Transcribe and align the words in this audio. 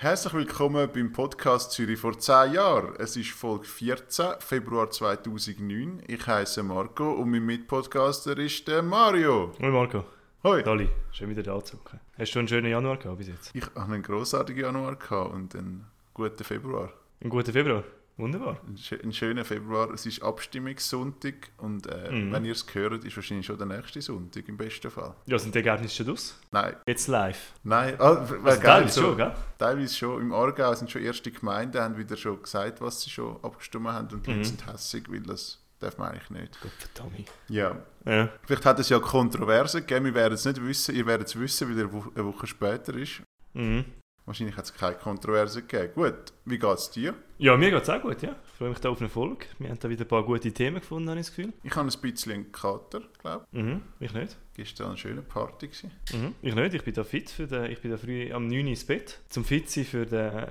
Herzlich 0.00 0.32
willkommen 0.32 0.88
beim 0.94 1.10
Podcast 1.10 1.72
Zürich 1.72 1.98
vor 1.98 2.16
10 2.16 2.52
Jahren. 2.52 2.94
Es 3.00 3.16
ist 3.16 3.30
Folge 3.30 3.66
14, 3.66 4.34
Februar 4.38 4.88
2009. 4.88 6.04
Ich 6.06 6.24
heiße 6.24 6.62
Marco 6.62 7.14
und 7.14 7.32
mein 7.32 7.44
Mitpodcaster 7.44 8.38
ist 8.38 8.68
der 8.68 8.80
Mario. 8.82 9.54
Hallo 9.60 9.72
Marco. 9.72 10.04
Hoi. 10.44 10.62
Dali, 10.62 10.88
schön 11.10 11.30
wieder 11.30 11.42
da 11.42 11.60
zu 11.64 11.78
sein. 11.90 11.98
Hast 12.16 12.32
du 12.32 12.38
einen 12.38 12.46
schönen 12.46 12.70
Januar 12.70 12.98
gehabt 12.98 13.18
bis 13.18 13.26
jetzt? 13.26 13.50
Ich 13.52 13.64
hatte 13.64 13.80
einen 13.80 14.04
grossartigen 14.04 14.62
Januar 14.62 14.94
gehabt 14.94 15.34
und 15.34 15.56
einen 15.56 15.84
guten 16.14 16.44
Februar. 16.44 16.92
Einen 17.20 17.30
guten 17.30 17.52
Februar. 17.52 17.82
Wunderbar. 18.18 18.58
Ein, 18.66 18.76
schö- 18.76 19.02
ein 19.02 19.12
schöner 19.12 19.44
Februar. 19.44 19.90
Es 19.94 20.04
ist 20.04 20.22
Abstimmungssonntag 20.22 21.50
und 21.58 21.86
äh, 21.86 22.10
Mhm. 22.10 22.32
wenn 22.32 22.44
ihr 22.44 22.52
es 22.52 22.66
hört, 22.74 23.04
ist 23.04 23.16
wahrscheinlich 23.16 23.46
schon 23.46 23.56
der 23.58 23.66
nächste 23.66 24.02
Sonntag 24.02 24.48
im 24.48 24.56
besten 24.56 24.90
Fall. 24.90 25.14
Ja, 25.26 25.38
sind 25.38 25.54
die 25.54 25.58
Ergebnisse 25.60 26.02
schon 26.04 26.12
aus? 26.12 26.38
Nein, 26.50 26.74
Jetzt 26.86 27.06
live. 27.08 27.52
nein, 27.62 27.98
wäre 27.98 28.08
Also 28.08 28.34
geil. 28.42 28.58
teilweise 28.60 28.92
So, 28.94 29.00
schon, 29.02 29.16
gell? 29.16 29.34
teilweise 29.56 29.94
schon. 29.94 30.20
Im 30.20 30.32
Aargau 30.32 30.74
sind 30.74 30.90
schon 30.90 31.02
erste 31.02 31.30
Gemeinden, 31.30 31.80
haben 31.80 31.96
wieder 31.96 32.16
schon 32.16 32.42
gesagt, 32.42 32.80
was 32.80 33.00
sie 33.02 33.10
schon 33.10 33.36
abgestimmt 33.42 33.86
haben 33.88 34.08
und 34.12 34.26
die 34.26 34.30
Mhm. 34.30 34.36
Leute 34.38 34.48
sind 34.48 34.66
hässig, 34.66 35.04
weil 35.08 35.20
das 35.20 35.60
darf 35.78 35.96
man 35.96 36.10
eigentlich 36.10 36.30
nicht. 36.30 36.60
Gott 36.60 36.72
verdammt. 36.72 37.30
Ja, 37.48 37.76
Ja. 38.04 38.28
Vielleicht 38.46 38.64
hat 38.64 38.78
es 38.80 38.88
ja 38.88 38.98
Kontroversen 38.98 39.80
gegeben, 39.82 40.06
wir 40.06 40.14
werden 40.14 40.34
es 40.34 40.44
nicht 40.44 40.60
wissen, 40.60 40.94
ihr 40.96 41.06
werdet 41.06 41.28
es 41.28 41.38
wissen, 41.38 41.68
weil 41.70 41.78
er 41.78 41.88
eine 42.16 42.24
Woche 42.26 42.46
später 42.48 42.94
ist. 42.94 43.22
Mhm. 43.54 43.84
Wahrscheinlich 44.28 44.56
hat 44.56 44.66
es 44.66 44.74
keine 44.74 44.94
Kontroversen 44.96 45.66
gegeben. 45.66 45.92
Gut, 45.94 46.32
wie 46.44 46.58
geht 46.58 46.74
es 46.78 46.90
dir? 46.90 47.14
Ja, 47.38 47.56
mir 47.56 47.70
geht 47.70 47.82
es 47.82 47.88
auch 47.90 48.00
gut, 48.00 48.20
ja. 48.22 48.36
Ich 48.46 48.58
freue 48.58 48.68
mich 48.70 48.78
da 48.78 48.90
auf 48.90 49.00
eine 49.00 49.08
Folge. 49.08 49.46
Wir 49.58 49.70
haben 49.70 49.78
da 49.80 49.88
wieder 49.88 50.04
ein 50.04 50.08
paar 50.08 50.22
gute 50.24 50.52
Themen 50.52 50.80
gefunden, 50.80 51.08
habe 51.08 51.18
ich 51.18 51.26
das 51.26 51.34
Gefühl. 51.34 51.52
Ich 51.62 51.74
habe 51.74 51.88
ein 51.90 52.00
bisschen 52.00 52.32
einen 52.32 52.52
Kater, 52.52 53.02
glaube 53.20 53.46
Mhm. 53.52 53.82
Ich 54.00 54.12
nicht. 54.12 54.32
ich. 54.32 54.64
Gestern 54.64 54.88
eine 54.88 54.96
schöne 54.96 55.22
Party. 55.22 55.68
Gewesen. 55.68 55.90
Mhm. 56.12 56.34
Ich 56.42 56.54
nicht. 56.54 56.74
Ich 56.74 56.82
bin 56.84 56.94
da 56.94 57.04
fit. 57.04 57.30
Für 57.30 57.46
den, 57.46 57.70
ich 57.70 57.80
bin 57.80 57.90
da 57.90 57.96
früh 57.96 58.32
am 58.32 58.46
9 58.48 58.60
Uhr 58.64 58.68
ins 58.70 58.84
Bett. 58.84 59.18
Zum 59.28 59.44
fit 59.44 59.70
sein 59.70 59.84
für 59.84 60.04
den 60.04 60.46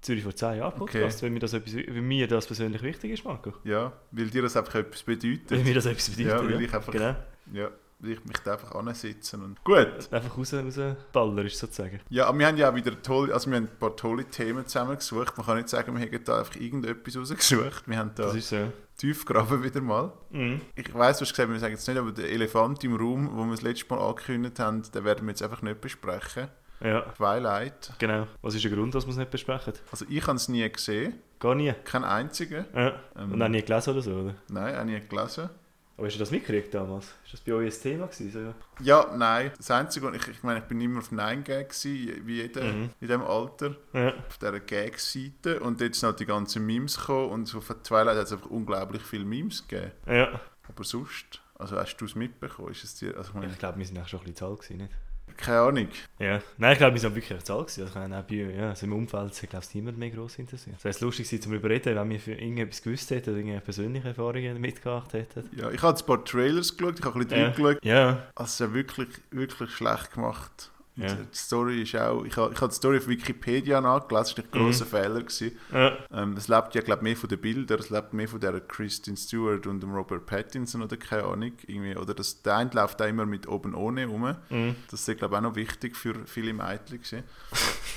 Zürich 0.00 0.22
vor 0.22 0.34
10 0.34 0.56
Jahren 0.58 0.74
Podcast. 0.78 1.22
Wenn, 1.22 1.32
mir 1.34 1.40
das 1.40 1.52
etwas, 1.52 1.74
mir 1.74 2.26
das 2.28 2.46
persönlich 2.46 2.82
wichtig 2.82 3.10
ist, 3.12 3.24
Marco. 3.24 3.52
Ja, 3.64 3.92
weil 4.12 4.28
dir 4.30 4.42
das 4.42 4.56
einfach 4.56 4.76
etwas 4.76 5.02
bedeutet. 5.02 5.50
mir 5.64 5.74
das 5.74 5.86
etwas 5.86 6.08
bedeutet. 6.10 6.32
Ja, 6.42 6.44
weil 6.54 6.62
ich 6.62 6.72
einfach- 6.72 6.92
Genau. 6.92 7.16
Ja, 7.52 7.64
weil 7.64 7.72
ich 8.02 8.24
mich 8.24 8.38
da 8.44 8.52
einfach 8.52 8.72
ansitzen 8.74 9.42
und... 9.42 9.64
Gut. 9.64 10.12
Einfach 10.12 10.38
raus, 10.38 10.54
rausballer 10.54 11.44
ist 11.44 11.58
sozusagen. 11.58 12.00
Ja, 12.10 12.26
aber 12.26 12.38
wir 12.38 12.46
haben 12.46 12.56
ja 12.56 12.70
auch 12.70 12.74
wieder 12.74 13.00
tolle, 13.02 13.34
also 13.34 13.50
wir 13.50 13.56
haben 13.56 13.64
ein 13.64 13.78
paar 13.78 13.96
tolle 13.96 14.24
Themen 14.24 14.66
zusammengesucht. 14.66 15.36
Man 15.36 15.44
kann 15.46 15.56
nicht 15.56 15.68
sagen, 15.68 15.92
wir 15.94 16.00
hätten 16.00 16.24
da 16.24 16.38
einfach 16.38 16.56
irgendetwas 16.56 17.16
rausgesucht. 17.16 17.88
Wir 17.88 17.96
haben 17.98 18.12
da 18.14 18.24
Das 18.24 18.34
ist 18.36 18.50
so. 18.50 18.72
tief 18.96 19.24
graben 19.24 19.62
wieder 19.64 19.80
mal. 19.80 20.12
Mhm. 20.30 20.60
Ich 20.76 20.94
weiss, 20.94 21.18
du 21.18 21.22
hast 21.24 21.32
gesagt, 21.32 21.50
wir 21.50 21.58
sagen 21.58 21.74
jetzt 21.74 21.88
nicht, 21.88 21.98
aber 21.98 22.12
der 22.12 22.30
Elefant 22.30 22.84
im 22.84 22.94
Raum, 22.94 23.30
wo 23.36 23.44
wir 23.44 23.50
das 23.50 23.62
letzte 23.62 23.92
Mal 23.92 24.00
angekündigt 24.00 24.58
haben, 24.60 24.82
den 24.82 25.04
werden 25.04 25.26
wir 25.26 25.30
jetzt 25.30 25.42
einfach 25.42 25.62
nicht 25.62 25.80
besprechen. 25.80 26.48
Ja, 26.80 27.00
Twilight. 27.16 27.92
genau. 27.98 28.28
Was 28.40 28.54
ist 28.54 28.62
der 28.62 28.70
Grund, 28.70 28.94
dass 28.94 29.04
wir 29.04 29.10
es 29.10 29.16
nicht 29.16 29.32
besprechen? 29.32 29.72
Also 29.90 30.04
ich 30.08 30.24
habe 30.28 30.36
es 30.36 30.48
nie 30.48 30.68
gesehen, 30.70 31.14
Gar 31.40 31.56
nie. 31.56 31.72
keinen 31.84 32.04
einzigen. 32.04 32.64
Ja. 32.72 32.92
Ähm, 33.16 33.32
Und 33.32 33.42
auch 33.42 33.48
nie 33.48 33.62
gelesen 33.62 33.90
oder 33.90 34.02
so, 34.02 34.12
oder? 34.12 34.34
Nein, 34.48 34.76
auch 34.78 34.84
nie 34.84 35.00
gelesen. 35.00 35.50
Aber 35.98 36.06
hast 36.06 36.14
du 36.14 36.20
das 36.20 36.30
mitgekriegt 36.30 36.72
damals? 36.72 37.06
Ist 37.24 37.32
das 37.34 37.40
bei 37.40 37.52
euch 37.52 37.74
ein 37.74 37.82
Thema 37.82 38.06
gewesen? 38.06 38.30
So, 38.30 38.38
ja? 38.38 38.54
Ja, 38.80 39.16
nein. 39.16 39.50
Das 39.56 39.70
Einzige, 39.72 40.10
ich, 40.14 40.28
ich 40.28 40.42
meine, 40.44 40.60
ich 40.60 40.64
bin 40.66 40.80
immer 40.80 41.00
auf 41.00 41.10
Nein 41.12 41.42
Gag 41.44 41.68
gewesen, 41.70 42.24
wie 42.26 42.36
jeder 42.36 42.62
Mhm. 42.62 42.90
in 43.00 43.06
diesem 43.08 43.22
Alter, 43.22 43.74
Ja. 43.92 44.14
auf 44.28 44.38
dieser 44.38 44.60
Gag-Seite. 44.60 45.60
Und 45.60 45.80
jetzt 45.80 45.98
sind 46.00 46.06
halt 46.06 46.20
die 46.20 46.26
ganzen 46.26 46.64
Memes 46.64 46.96
gekommen 46.96 47.30
und 47.30 47.46
so 47.46 47.60
von 47.60 47.82
Twilight 47.82 48.16
hat 48.16 48.26
es 48.26 48.32
einfach 48.32 48.48
unglaublich 48.48 49.02
viele 49.02 49.24
Memes 49.24 49.66
gegeben. 49.66 49.90
ja. 50.06 50.40
Aber 50.68 50.84
sonst, 50.84 51.40
also 51.58 51.76
hast 51.76 51.96
du 51.96 52.04
es 52.04 52.14
mitbekommen? 52.14 52.70
Ist 52.70 52.84
es 52.84 52.94
dir, 52.94 53.16
also 53.16 53.30
ich 53.30 53.34
meine, 53.34 53.50
Ich 53.52 53.58
glaube, 53.58 53.78
wir 53.78 53.84
sind 53.86 53.98
auch 53.98 54.06
schon 54.06 54.20
ein 54.20 54.24
bisschen 54.24 54.36
zu 54.36 54.46
alt 54.46 54.60
gewesen, 54.60 54.76
nicht? 54.78 54.92
Keine 55.38 55.60
Ahnung. 55.60 55.88
Ja. 56.18 56.40
Nein, 56.58 56.72
ich 56.72 56.78
glaube, 56.78 56.94
wir 56.94 57.00
sind 57.00 57.14
wirklich 57.14 57.42
zu 57.44 57.54
alt 57.54 57.68
gewesen. 57.68 57.82
Also, 57.82 57.92
ich 57.92 58.08
meine, 58.08 58.22
bei, 58.22 58.34
ja, 58.60 58.68
also 58.70 58.86
im 58.86 58.92
Umfeld 58.92 59.42
hat, 59.42 59.50
glaube 59.50 59.64
ich, 59.66 59.74
niemand 59.74 59.98
mehr 59.98 60.10
gross 60.10 60.38
interessiert. 60.38 60.76
Es 60.78 60.84
wäre 60.84 61.04
lustig 61.04 61.26
gewesen, 61.30 61.42
zum 61.42 61.52
reden, 61.52 61.96
wenn 61.96 62.10
wir 62.10 62.20
für 62.20 62.32
irgendetwas 62.34 62.82
gewusst 62.82 63.10
hätten 63.10 63.30
oder 63.30 63.38
irgendeine 63.38 63.60
persönliche 63.62 64.08
Erfahrungen 64.08 64.60
mitgebracht 64.60 65.12
hätten. 65.12 65.48
Ja, 65.56 65.70
ich 65.70 65.80
habe 65.82 65.98
ein 65.98 66.06
paar 66.06 66.24
Trailers 66.24 66.76
geschaut, 66.76 66.98
ich 66.98 67.04
habe 67.04 67.18
ein 67.18 67.26
bisschen 67.26 67.40
Ja. 67.40 67.46
reingeschaut. 67.48 67.84
Ja. 67.84 68.08
Also 68.34 68.44
es 68.44 68.50
ist 68.52 68.60
ja 68.60 68.74
wirklich, 68.74 69.08
wirklich 69.30 69.70
schlecht 69.70 70.12
gemacht. 70.12 70.70
Ja. 70.98 71.14
Die 71.14 71.36
Story 71.36 71.82
ist 71.82 71.94
auch, 71.96 72.24
ich 72.24 72.36
habe, 72.36 72.52
ich 72.52 72.60
habe 72.60 72.68
die 72.70 72.74
Story 72.76 72.98
auf 72.98 73.08
Wikipedia 73.08 73.80
nachgelesen, 73.80 74.34
das 74.36 74.36
war 74.36 74.44
ein 74.44 74.50
grosser 74.66 74.84
Mhm. 74.84 74.88
Fehler. 74.88 75.20
Gewesen. 75.22 75.52
Ja. 75.72 75.92
Ähm, 76.12 76.32
es 76.36 76.48
lebt 76.48 76.74
ja, 76.74 76.80
glaube 76.82 77.02
mehr 77.02 77.16
von 77.16 77.28
den 77.28 77.40
Bildern, 77.40 77.78
es 77.78 77.90
lebt 77.90 78.12
mehr 78.12 78.28
von 78.28 78.40
der 78.40 78.60
Kristen 78.60 79.16
Stewart 79.16 79.66
und 79.66 79.80
dem 79.80 79.92
Robert 79.94 80.26
Pattinson 80.26 80.82
oder 80.82 80.96
keine 80.96 81.24
Ahnung. 81.24 81.52
Irgendwie. 81.66 81.96
Oder 81.96 82.14
das, 82.14 82.42
der 82.42 82.56
eine 82.56 82.70
läuft 82.72 83.00
auch 83.00 83.06
immer 83.06 83.26
mit 83.26 83.46
oben 83.48 83.74
ohne 83.74 84.06
rum. 84.06 84.34
Mhm. 84.50 84.76
Das 84.90 85.06
ist, 85.08 85.18
glaube 85.18 85.34
ich, 85.34 85.38
auch 85.38 85.42
noch 85.42 85.54
wichtig 85.56 85.96
für 85.96 86.14
viele 86.26 86.52
Mädchen. 86.52 86.98
gewesen. 87.00 87.22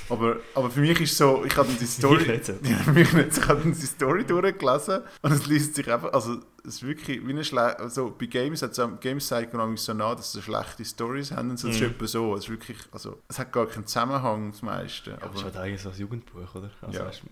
aber, 0.08 0.36
aber 0.54 0.70
für 0.70 0.80
mich 0.80 1.00
ist 1.00 1.16
so, 1.16 1.44
ich 1.44 1.56
habe 1.56 1.68
die 1.80 1.86
Story... 1.86 2.40
Ja, 2.62 2.76
für 2.78 2.92
mich 2.92 3.12
nicht. 3.12 3.38
Ich 3.42 3.48
habe 3.48 3.62
die 3.64 3.74
Story 3.74 4.24
durchgelesen 4.24 5.00
und 5.22 5.32
es 5.32 5.46
liest 5.46 5.74
sich 5.74 5.90
einfach, 5.92 6.12
also 6.12 6.38
es 6.64 6.74
ist 6.76 6.82
wirklich 6.84 7.26
wie 7.26 7.30
eine 7.30 7.44
schlechte, 7.44 7.78
also 7.80 8.14
bei 8.16 8.26
Games 8.26 8.62
hat 8.62 8.70
es 8.72 8.78
am- 8.78 9.00
Games 9.00 9.26
zeigt 9.26 9.52
man 9.54 9.76
so 9.76 9.92
nah, 9.94 10.14
dass 10.14 10.32
sie 10.32 10.42
schlechte 10.42 10.84
Stories 10.84 11.32
haben 11.32 11.50
und 11.50 11.58
so, 11.58 11.68
das 11.68 11.76
ist 11.76 11.82
Mhm. 11.82 11.88
etwa 11.90 12.06
so, 12.06 12.34
es 12.34 12.44
ist 12.44 12.50
wirklich, 12.50 12.78
also 12.92 13.18
es 13.28 13.38
hat 13.38 13.52
gar 13.52 13.66
keinen 13.66 13.86
Zusammenhang, 13.86 14.50
das 14.52 14.62
meiste. 14.62 15.14
Aber 15.16 15.28
das 15.28 15.36
ist 15.38 15.44
halt 15.44 15.56
eigentlich 15.56 15.80
so 15.82 15.90
ein 15.90 15.96
Jugendbuch, 15.96 16.54
oder? 16.54 16.70
Also, 16.80 16.98
Ja. 16.98 17.06
weißt, 17.06 17.22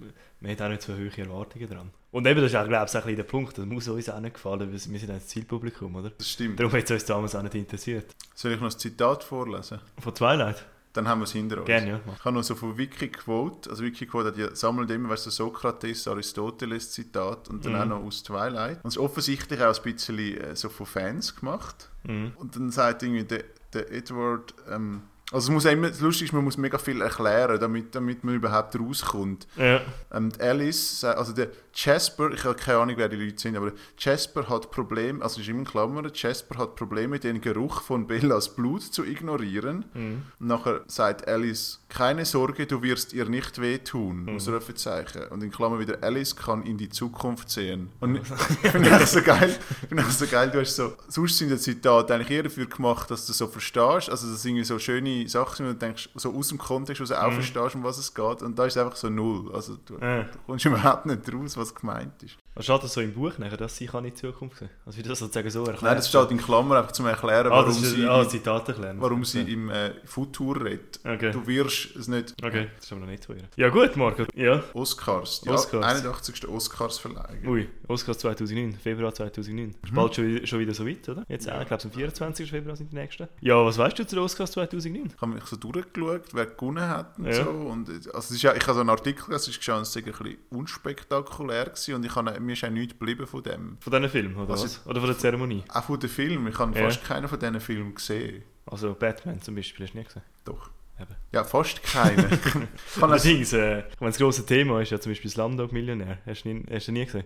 man 0.41 0.51
hat 0.53 0.63
auch 0.63 0.69
nicht 0.69 0.83
so 0.83 0.93
hohe 0.95 1.17
Erwartungen 1.17 1.69
dran. 1.69 1.91
Und 2.13 2.27
eben, 2.27 2.41
das 2.41 2.51
ist 2.51 2.57
auch, 2.57 2.67
glaube 2.67 2.87
ich, 2.87 2.95
ein 2.95 3.01
bisschen 3.03 3.17
der 3.17 3.23
Punkt. 3.23 3.57
Das 3.59 3.65
muss 3.67 3.87
uns 3.87 4.09
auch 4.09 4.19
nicht 4.21 4.35
gefallen, 4.35 4.61
weil 4.61 4.73
wir 4.73 4.79
sind 4.79 5.11
ein 5.11 5.21
Zielpublikum, 5.21 5.95
oder? 5.95 6.11
das 6.11 6.29
stimmt. 6.29 6.59
Darum 6.59 6.73
hat 6.73 6.85
es 6.85 6.91
uns 6.91 7.05
damals 7.05 7.35
auch 7.37 7.43
nicht 7.43 7.55
interessiert. 7.55 8.15
Soll 8.35 8.53
ich 8.53 8.61
noch 8.61 8.69
ein 8.73 8.77
Zitat 8.79 9.23
vorlesen? 9.23 9.79
Von 10.01 10.13
Twilight? 10.15 10.65
Dann 10.93 11.07
haben 11.07 11.21
wir 11.21 11.25
es 11.25 11.33
hinter 11.33 11.59
uns. 11.59 11.67
Gerne, 11.67 11.89
ja. 11.89 12.01
Ich 12.19 12.25
habe 12.25 12.35
noch 12.37 12.43
so 12.43 12.57
von 12.57 12.77
Wikiquote, 12.77 13.71
also 13.71 13.85
Wikiquote 13.85 14.29
hat 14.29 14.37
ja, 14.37 14.55
sammelt 14.55 14.91
immer, 14.91 15.09
weißt 15.11 15.27
du, 15.27 15.31
so 15.31 15.45
Sokrates, 15.47 16.09
Aristoteles 16.09 16.91
Zitat 16.91 17.49
und 17.49 17.65
dann 17.65 17.75
Mhm. 17.75 17.79
auch 17.81 17.87
noch 17.87 18.05
aus 18.05 18.23
Twilight. 18.25 18.83
Und 18.83 18.89
es 18.89 18.97
ist 18.97 18.99
offensichtlich 18.99 19.63
auch 19.63 19.77
ein 19.77 19.83
bisschen 19.83 20.19
äh, 20.19 20.57
so 20.57 20.69
von 20.69 20.87
Fans 20.87 21.37
gemacht. 21.37 21.89
Mhm. 22.03 22.33
Und 22.37 22.57
dann 22.57 22.71
sagt 22.73 23.03
irgendwie 23.05 23.25
der, 23.25 23.45
der 23.73 23.93
Edward, 23.93 24.53
ähm, 24.69 25.03
also 25.33 25.47
es 25.47 25.51
muss 25.55 25.65
immer, 25.67 25.89
das 25.91 26.01
Lustige 26.01 26.25
ist, 26.27 26.33
man 26.33 26.43
muss 26.43 26.57
mega 26.57 26.77
viel 26.77 27.01
erklären, 27.01 27.61
damit, 27.61 27.95
damit 27.95 28.25
man 28.25 28.35
überhaupt 28.35 28.77
rauskommt. 28.77 29.47
Ja. 29.57 29.81
Ähm, 30.13 30.33
Alice, 30.41 31.05
also 31.05 31.33
der 31.33 31.51
Jasper, 31.75 32.33
ich 32.33 32.45
habe 32.45 32.55
keine 32.57 32.79
Ahnung, 32.79 32.97
wer 32.99 33.09
die 33.09 33.17
Leute 33.17 33.39
sind, 33.41 33.57
aber 33.57 33.73
Jasper 33.99 34.49
hat 34.49 34.71
Probleme, 34.71 35.23
also 35.23 35.41
ist 35.41 35.49
immer 35.49 35.61
in 35.61 35.65
Klammern, 35.65 36.11
Jasper 36.13 36.59
hat 36.59 36.75
Probleme, 36.77 37.19
den 37.19 37.41
Geruch 37.41 37.83
von 37.83 38.07
Bellas 38.07 38.55
Blut 38.55 38.83
zu 38.83 39.05
ignorieren. 39.05 39.85
Mhm. 39.95 40.23
Und 40.41 40.47
nachher 40.47 40.81
sagt 40.89 41.29
Alice, 41.29 41.81
keine 41.89 42.25
Sorge, 42.25 42.67
du 42.67 42.83
wirst 42.83 43.13
ihr 43.13 43.25
nicht 43.27 43.61
wehtun, 43.61 44.25
Mhm. 44.25 44.37
Ausrufezeichen. 44.37 45.23
Und 45.31 45.43
in 45.43 45.51
Klammern 45.51 45.79
wieder, 45.81 45.99
Alice 46.03 46.35
kann 46.37 46.63
in 46.65 46.77
die 46.77 46.89
Zukunft 46.89 47.51
sehen. 47.51 47.91
Und 48.01 48.17
ich 48.63 48.71
finde 48.71 48.91
das 48.91 49.13
so 49.13 49.23
geil, 49.23 49.57
finde 49.89 50.03
das 50.05 50.19
so 50.19 50.27
geil, 50.27 50.51
du 50.51 50.61
hast 50.61 50.77
so, 50.77 50.95
sonst 51.09 51.39
sind 51.39 51.51
die 51.51 51.57
Zitate 51.59 52.15
eigentlich 52.15 52.31
eher 52.31 52.43
dafür 52.45 52.67
gemacht, 52.67 53.11
dass 53.11 53.27
du 53.27 53.33
so 53.33 53.47
verstehst, 53.47 54.11
also 54.11 54.29
das 54.31 54.43
sind 54.43 54.51
irgendwie 54.51 54.65
so 54.65 54.79
schöne 54.79 55.29
Sachen, 55.29 55.57
sind, 55.57 55.67
wo 55.67 55.73
du 55.73 55.79
denkst, 55.79 56.09
so 56.15 56.35
aus 56.35 56.49
dem 56.49 56.59
Kontext, 56.59 57.01
wo 57.01 57.05
du 57.07 57.21
auch 57.21 57.31
Mhm. 57.31 57.35
verstehst, 57.35 57.75
um 57.77 57.85
was 57.85 57.99
es 57.99 58.13
geht. 58.15 58.43
Und 58.43 58.59
da 58.59 58.67
ist 58.67 58.77
es 58.77 58.83
einfach 58.83 58.97
so 58.97 59.09
null. 59.09 59.53
Also 59.55 59.77
du, 59.87 59.95
Ja. 60.01 60.23
du 60.25 60.39
kommst 60.47 60.65
überhaupt 60.65 61.07
nicht 61.07 61.33
raus, 61.33 61.57
was 61.61 61.75
gemeint 61.75 62.23
ist. 62.23 62.39
Was 62.55 62.65
steht 62.65 62.83
das 62.83 62.93
so 62.95 63.01
im 63.01 63.13
Buch 63.15 63.39
nachher, 63.39 63.57
dass 63.57 63.77
sie 63.77 63.87
kann 63.87 64.05
in 64.05 64.11
die 64.13 64.17
Zukunft 64.21 64.59
sehen? 64.59 64.69
Also 64.85 64.99
wie 64.99 65.03
das 65.03 65.21
sozusagen 65.21 65.49
so 65.51 65.61
erklärt? 65.61 65.83
Nein, 65.83 65.97
das 65.97 66.09
steht 66.09 66.31
in 66.33 66.39
Klammern 66.39 66.79
einfach 66.79 66.93
zum 66.93 67.07
Erklären, 67.07 67.47
ah, 67.47 67.51
warum 67.51 67.71
ist 67.71 67.81
sie, 67.83 68.05
ah, 68.07 68.23
erklären. 68.23 68.97
warum 69.01 69.25
sie 69.25 69.41
im 69.43 69.71
äh, 69.71 69.93
Futur 70.05 70.63
redet. 70.65 70.99
Okay. 71.05 71.31
Du 71.31 71.47
wirst 71.47 71.95
es 71.97 72.09
nicht 72.09 72.35
Okay, 72.43 72.69
das 72.77 72.87
ist 72.87 72.93
aber 72.93 73.03
noch 73.03 73.09
nicht 73.09 73.23
so. 73.23 73.35
Ja 73.57 73.69
gut, 73.69 73.97
Marco. 73.97 74.25
Ja. 74.35 74.63
Oscars. 74.75 75.43
Ja, 75.45 75.53
Oscars. 75.53 75.85
81. 75.87 76.49
Oscars-Verleihung. 76.49 77.47
Ui, 77.47 77.69
Oscars 77.87 78.19
2009, 78.19 78.73
Februar 78.75 79.15
2009. 79.15 79.71
Ist 79.83 79.95
bald 79.95 80.15
schon, 80.17 80.27
wieder- 80.27 80.47
schon 80.47 80.59
wieder 80.59 80.75
so 80.75 80.87
weit, 80.87 81.09
oder? 81.09 81.25
Jetzt 81.29 81.49
auch, 81.51 81.61
ich 81.61 81.69
glaube 81.69 81.85
am 81.85 81.91
24. 81.93 82.51
Februar 82.51 82.75
sind 82.77 82.91
die 82.91 82.97
nächsten. 82.97 83.29
Ja, 83.41 83.65
was 83.65 83.79
weißt 83.79 83.99
du 83.99 84.07
zu 84.07 84.17
den 84.17 84.25
Oscars 84.25 84.51
2009? 84.53 85.13
Ich 85.15 85.21
habe 85.23 85.33
mich 85.35 85.45
so 85.45 85.57
durchgeschaut, 85.57 86.23
wer 86.33 86.47
gewonnen 86.47 86.89
hat 86.89 87.17
und 87.19 87.27
Ja. 87.27 87.45
so. 87.45 87.51
Und, 87.51 87.89
äh, 87.89 87.93
also 88.13 88.35
ist 88.35 88.43
ja, 88.43 88.55
ich 88.55 88.63
habe 88.65 88.75
so 88.75 88.81
einen 88.81 88.91
Artikel, 88.91 89.25
gestanden, 89.33 89.83
es 89.83 89.93
sei 89.93 90.01
ein 90.01 90.07
bisschen 90.07 90.37
unspektakulär 90.51 91.67
gewesen 91.67 91.95
und 91.95 92.05
ich 92.05 92.15
habe, 92.15 92.40
mir 92.41 92.53
ist 92.53 92.65
auch 92.65 92.71
nichts 92.71 92.99
geblieben 92.99 93.27
von 93.27 93.43
dem. 93.43 93.77
Von 93.81 93.93
diesen 93.93 94.09
Filmen, 94.09 94.37
oder 94.37 94.49
Was 94.49 94.65
was? 94.65 94.87
Oder 94.87 95.01
von 95.01 95.09
der 95.09 95.19
Zeremonie? 95.19 95.65
Auch 95.69 95.85
von 95.85 96.01
den 96.01 96.11
Filmen. 96.11 96.49
Ich 96.49 96.59
habe 96.59 96.79
Ja. 96.79 96.85
fast 96.87 97.05
keinen 97.05 97.29
von 97.29 97.39
diesen 97.39 97.61
Filmen 97.61 97.95
gesehen. 97.95 98.43
Also 98.67 98.95
Batman 98.95 99.41
zum 99.41 99.55
Beispiel, 99.55 99.87
hast 99.87 99.95
du 99.95 99.99
nie 99.99 100.05
gesehen? 100.05 100.23
Doch. 100.45 100.71
Eben. 101.01 101.15
Ja, 101.33 101.45
fast 101.45 101.83
keinen. 101.83 102.39
Allerdings, 103.01 103.53
äh, 103.55 103.85
meine, 104.01 104.11
das 104.13 104.19
grosse 104.19 104.45
Thema 104.45 104.81
ist 104.83 104.91
ja 104.91 105.01
zum 105.01 105.13
Beispiel 105.13 105.31
Slumdog 105.31 105.73
Millionär. 105.73 106.19
Hast 106.27 106.45
du, 106.45 106.51
nie, 106.53 106.65
hast 106.71 106.89
du 106.89 106.93
nie 106.93 107.05
gesehen? 107.07 107.25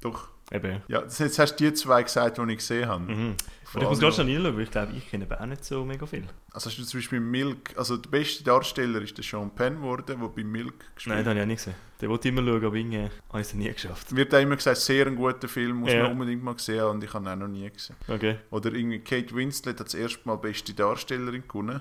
doch. 0.00 0.28
Eben, 0.54 0.82
ja. 0.88 1.02
Jetzt 1.02 1.38
hast 1.38 1.56
du 1.56 1.64
die 1.64 1.72
zwei 1.74 2.02
gesagt, 2.04 2.38
die 2.38 2.42
ich 2.52 2.58
gesehen 2.58 2.88
habe. 2.88 3.02
Mhm. 3.12 3.34
Und 3.74 3.82
ich 3.82 3.88
muss 3.88 4.00
noch- 4.00 4.12
schnell 4.12 4.28
reinschauen, 4.36 4.56
weil 4.56 4.62
ich 4.62 4.70
glaube, 4.70 4.92
ich 4.96 5.10
kenne 5.10 5.24
aber 5.28 5.40
auch 5.40 5.46
nicht 5.46 5.64
so 5.64 5.84
mega 5.84 6.06
viel. 6.06 6.22
Also 6.52 6.70
hast 6.70 6.78
du 6.78 6.84
zum 6.84 7.00
Beispiel 7.00 7.18
Milk, 7.18 7.76
also 7.76 7.96
der 7.96 8.08
beste 8.08 8.44
Darsteller 8.44 9.02
ist 9.02 9.16
der 9.18 9.24
Sean 9.24 9.50
Penn 9.52 9.76
geworden, 9.76 10.04
der 10.06 10.14
bei 10.28 10.44
Milk 10.44 10.94
gespielt 10.94 11.16
Nein, 11.16 11.24
den 11.24 11.30
habe 11.30 11.38
ich 11.38 11.42
auch 11.42 11.46
nicht 11.48 11.56
gesehen. 11.64 11.74
Der 12.00 12.08
wollte 12.08 12.28
immer 12.28 12.42
schauen, 12.44 12.64
aber 12.64 12.76
irgendwie 12.76 12.98
habe 12.98 13.10
ich 13.40 13.40
es 13.48 13.54
nie 13.54 13.72
geschafft. 13.72 14.14
Wird 14.14 14.32
auch 14.32 14.38
immer 14.40 14.54
gesagt, 14.54 14.76
sehr 14.76 15.06
ein 15.08 15.16
guter 15.16 15.48
Film, 15.48 15.78
muss 15.78 15.92
Ja. 15.92 16.02
man 16.04 16.12
unbedingt 16.12 16.44
mal 16.44 16.56
sehen 16.56 16.84
und 16.84 17.02
ich 17.02 17.12
habe 17.12 17.24
ihn 17.24 17.28
auch 17.28 17.36
noch 17.36 17.48
nie 17.48 17.68
gesehen. 17.68 17.96
Okay. 18.06 18.36
Oder 18.50 18.72
irgendwie 18.72 19.00
Kate 19.00 19.34
Winslet 19.34 19.80
hat 19.80 19.86
das 19.86 19.94
erste 19.94 20.20
Mal 20.24 20.36
beste 20.36 20.72
Darstellerin 20.72 21.42
gewonnen 21.48 21.80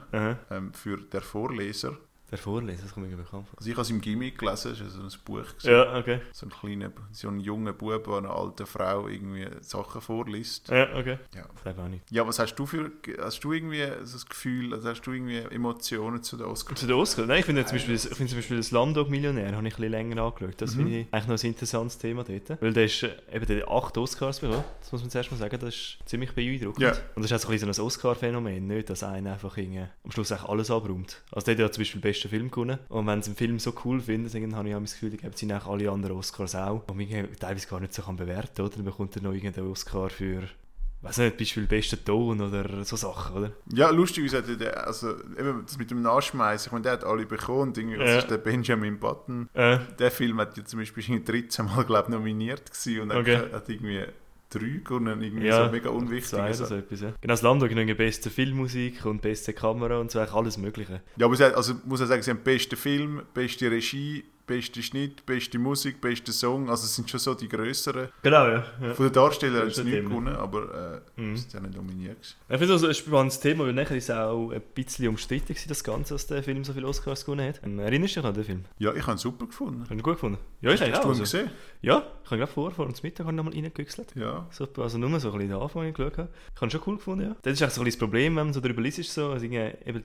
ähm, 0.50 0.74
für 0.74 0.98
Der 0.98 1.22
Vorleser. 1.22 1.96
Der 2.34 2.40
Vorleser, 2.40 2.82
das 2.82 2.94
kommt 2.96 3.08
mir 3.12 3.16
bekannt 3.16 3.48
vor. 3.48 3.58
Also 3.60 3.70
ich 3.70 3.76
habe 3.76 3.84
es 3.84 3.92
im 3.92 4.02
Gimmick 4.02 4.40
gelesen, 4.40 4.72
das 4.72 4.80
ist 4.82 4.94
so 4.94 5.02
ein 5.02 5.08
Buch. 5.24 5.48
gewesen. 5.56 5.70
Ja, 5.72 5.96
okay. 6.00 6.20
So 6.32 6.48
ein 6.48 6.50
kleiner, 6.50 6.92
so 7.12 7.28
ein 7.28 7.40
junger 7.40 7.74
Bub, 7.74 8.04
der 8.06 8.14
einer 8.16 8.32
alten 8.36 8.66
Frau 8.66 9.08
irgendwie 9.08 9.46
Sachen 9.62 10.02
vorliest. 10.02 10.68
Ja, 10.70 10.96
okay. 10.98 11.20
Ja. 11.36 11.46
Das 11.64 11.78
auch 11.78 11.88
nicht. 11.88 12.04
Ja, 12.10 12.26
was 12.26 12.40
hast 12.40 12.56
du 12.56 12.66
für, 12.66 12.92
hast 13.20 13.40
du 13.44 13.54
irgendwie 13.54 13.86
so 14.04 14.14
das 14.14 14.26
Gefühl, 14.26 14.74
also 14.74 14.90
hast 14.90 15.02
du 15.04 15.12
irgendwie 15.12 15.38
Emotionen 15.54 16.24
zu 16.24 16.36
den 16.38 16.48
Oscars? 16.48 16.80
Zu 16.80 16.88
den 16.88 16.96
Oscars? 16.96 17.28
Nein, 17.28 17.40
ich 17.42 17.46
finde 17.46 17.64
zum 17.68 17.76
Beispiel, 17.76 17.94
ich 17.94 18.02
finde 18.02 18.28
zum 18.32 18.40
Beispiel 18.40 18.58
das 18.58 18.72
Landog-Millionär 18.72 19.56
habe 19.56 19.68
ich 19.68 19.74
ein 19.76 19.78
bisschen 19.78 19.92
länger 19.92 20.24
angeschaut. 20.24 20.56
Das 20.60 20.72
Mhm. 20.74 20.80
finde 20.80 21.00
ich 21.02 21.08
eigentlich 21.12 21.28
noch 21.28 21.44
ein 21.44 21.48
interessantes 21.48 21.98
Thema 22.00 22.24
dort. 22.24 22.62
Weil 22.64 22.74
der 22.74 22.86
ist 22.86 23.04
äh, 23.04 23.12
eben 23.32 23.46
der 23.46 23.70
acht 23.70 23.96
Oscars 23.96 24.40
bekommen. 24.40 24.64
Das 24.80 24.92
muss 24.92 25.02
man 25.02 25.12
zuerst 25.12 25.30
mal 25.32 25.38
sagen. 25.38 25.60
Das 25.60 25.70
ist 25.76 25.98
ziemlich 26.06 26.32
beeindruckend. 26.34 26.82
Ja. 26.82 26.94
Und 27.16 27.22
das 27.22 27.26
ist 27.26 27.34
auch 27.34 27.40
so 27.42 27.48
ein 27.50 27.52
bisschen 27.52 27.72
so 27.74 27.84
ein 27.84 27.86
Oscar-Phänomen. 27.86 28.66
Nicht, 28.66 28.90
dass 28.90 29.04
einer 29.04 29.34
einfach 29.34 29.56
irgendwie 29.56 29.86
am 30.04 30.10
Schluss 30.12 30.32
eigentlich 30.32 30.50
alles 30.50 30.72
abräumt. 30.72 31.22
Also 31.32 31.46
der 31.46 31.54
hat 31.54 31.60
ja 31.60 31.72
zum 31.72 31.82
Beispiel 31.82 32.02
den 32.02 32.08
besten 32.24 32.30
Film 32.30 32.52
gewonnen. 32.52 32.80
Und 32.90 33.08
wenn 33.08 33.22
sie 33.22 33.30
einen 33.32 33.38
Film 33.38 33.60
so 33.60 33.74
cool 33.86 34.00
finden, 34.00 34.30
dann 34.32 34.56
habe 34.56 34.70
ich 34.70 34.76
auch 34.76 34.82
das 34.82 34.94
Gefühl, 34.94 35.12
geben 35.12 35.34
sie 35.36 35.52
eigentlich 35.52 35.66
alle 35.66 35.92
anderen 35.92 36.18
Oscars 36.18 36.56
auch. 36.56 36.84
Und 36.88 36.98
man 36.98 37.08
teilweise 37.40 37.68
gar 37.68 37.80
nicht 37.80 37.94
so 37.94 38.02
kann 38.02 38.16
bewerten 38.16 38.62
oder? 38.62 38.76
Dann 38.76 38.86
bekommt 38.86 39.16
er 39.16 39.22
noch 39.22 39.34
irgendeinen 39.34 39.70
Oscar 39.72 40.10
für, 40.10 40.44
weiß 41.02 41.18
nicht, 41.20 41.38
Beispiel 41.38 41.68
besten 41.68 42.04
Ton 42.06 42.40
oder 42.42 42.84
so 42.86 42.96
Sachen, 42.96 43.36
oder? 43.38 43.52
Ja, 43.74 43.90
lustig 43.90 44.26
ist, 44.26 44.36
also 44.36 45.12
eben 45.38 45.64
das 45.66 45.78
mit 45.78 45.92
dem 45.92 46.02
Nachschmeißen, 46.02 46.68
ich 46.68 46.72
meine, 46.72 46.84
der 46.84 46.92
hat 46.94 47.04
alle 47.04 47.26
bekommen. 47.26 47.74
Irgendwie, 47.76 48.00
was 48.00 48.10
Ja. 48.10 48.18
ist 48.20 48.30
der 48.32 48.38
Benjamin 48.38 49.00
Button? 49.00 49.50
Äh, 49.54 49.80
Der 50.00 50.12
Film 50.12 50.40
hat 50.40 50.58
ja 50.58 50.64
zum 50.66 50.80
Beispiel 50.80 51.04
irgendwie 51.04 51.24
13 51.42 51.66
Mal, 51.66 51.84
glaube 51.84 52.04
ich, 52.10 52.16
nominiert 52.16 52.72
gewesen 52.72 53.02
und 53.02 53.12
Okay. 53.12 53.38
hat, 53.38 53.52
hat 53.54 53.70
irgendwie 53.70 54.04
drei 54.54 54.82
gewonnen, 54.84 55.22
irgendwie 55.22 55.48
Ja, 55.48 55.66
so 55.66 55.72
mega 55.72 55.90
unwichtig. 55.90 56.30
Zwei 56.30 56.54
so 56.54 56.76
etwas, 56.76 57.02
ja. 57.02 57.14
Genau, 57.22 57.34
das 57.34 57.42
Land 57.42 57.64
hat 57.64 57.72
noch 57.72 57.96
beste 57.96 58.30
Filmmusik 58.30 59.06
und 59.06 59.22
beste 59.22 59.54
Kamera 59.54 60.00
und 60.00 60.12
so 60.12 60.20
alles 60.20 60.58
Mögliche. 60.58 61.02
Ja, 61.18 61.26
aber 61.26 61.36
sie 61.36 61.56
also 61.56 61.74
muss 61.86 62.02
ich 62.02 62.08
sagen, 62.08 62.22
sie 62.22 62.32
haben 62.32 62.44
besten 62.44 62.76
Film, 62.76 63.22
beste 63.34 63.70
Regie, 63.70 64.24
beste 64.46 64.82
Schnitt, 64.84 65.26
beste 65.26 65.58
Musik, 65.58 66.02
beste 66.02 66.32
Song. 66.32 66.70
Also 66.70 66.86
es 66.86 66.96
sind 66.96 67.10
schon 67.10 67.20
so 67.20 67.34
die 67.34 67.48
größeren. 67.48 68.10
Genau, 68.22 68.48
ja. 68.48 68.64
ja. 68.82 68.94
Von 68.94 69.06
den 69.08 69.14
Darstellern 69.14 69.70
sie 69.70 69.82
ist 69.82 69.84
nicht 69.86 70.04
gewonnen, 70.04 70.36
aber 70.36 71.02
äh, 71.18 71.22
Mhm. 71.22 71.38
sind 71.38 71.54
ja 71.54 71.60
nicht 71.60 71.76
nominiert. 71.76 72.36
Ich 72.50 72.58
finde 72.58 72.74
es 72.74 72.84
ein 72.84 72.94
spannendes 72.94 73.40
Thema, 73.40 73.66
weil 73.66 73.74
nachher 73.74 73.96
ist 73.96 74.06
es 74.10 74.16
auch 74.16 74.52
ein 74.52 74.62
bisschen 74.74 75.08
umstritten 75.08 75.48
gewesen, 75.54 75.70
das 75.70 75.84
Ganze, 75.84 76.14
dass 76.16 76.28
der 76.28 76.44
Film 76.44 76.64
so 76.64 76.74
viele 76.74 76.88
Oscars 76.88 77.24
gewonnen 77.26 77.48
hat. 77.48 77.62
Ähm, 77.64 77.80
Erinnerst 77.80 78.16
du 78.16 78.20
dich 78.22 78.28
an 78.28 78.34
den 78.34 78.44
Film? 78.44 78.66
Ja, 78.80 78.94
ich 78.94 79.02
habe 79.04 79.14
ihn 79.14 79.18
super 79.18 79.46
gefunden. 79.46 79.82
Hast 79.82 79.90
du 79.90 79.94
ihn 79.96 80.02
gut 80.02 80.14
gefunden? 80.16 80.38
Ja, 80.62 80.72
ich 80.72 80.82
eigentlich 80.82 80.94
Hast 80.94 81.00
auch. 81.00 81.04
du 81.04 81.08
ihn 81.10 81.22
Also. 81.22 81.38
gesehen? 81.38 81.50
Ja, 81.82 82.04
ich 82.24 82.32
habe 82.32 82.38
gerade 82.40 82.52
vor, 82.52 82.72
vor 82.72 82.86
uns 82.86 83.04
Mittag 83.04 83.26
habe 83.26 83.34
ich 83.34 83.38
nochmal 83.38 83.54
reingewechselt. 83.54 84.14
Ja. 84.16 84.48
So, 84.52 84.68
also 84.78 84.98
nur 84.98 85.10
so 85.20 85.30
ein 85.32 85.34
bisschen 85.38 85.50
den 85.52 85.60
Anfang 85.62 85.94
geschaut. 85.94 86.18
habe. 86.18 86.30
Ich 86.54 86.56
habe 86.62 86.66
ihn 86.68 86.72
schon 86.72 86.82
cool 86.88 86.96
gefunden, 86.96 87.26
ja. 87.26 87.36
Das 87.42 87.54
ist 87.54 87.62
echt 87.62 87.72
so 87.74 87.82
ein 87.82 87.86
bisschen 87.86 88.00
das 88.00 88.08
Problem, 88.10 88.36
wenn 88.36 88.46
man 88.48 88.54
so 88.54 88.60
darüber 88.62 88.82
liest, 88.82 89.00
ist 89.00 89.14
so, 89.14 89.30
also 89.32 89.46
es 89.46 89.52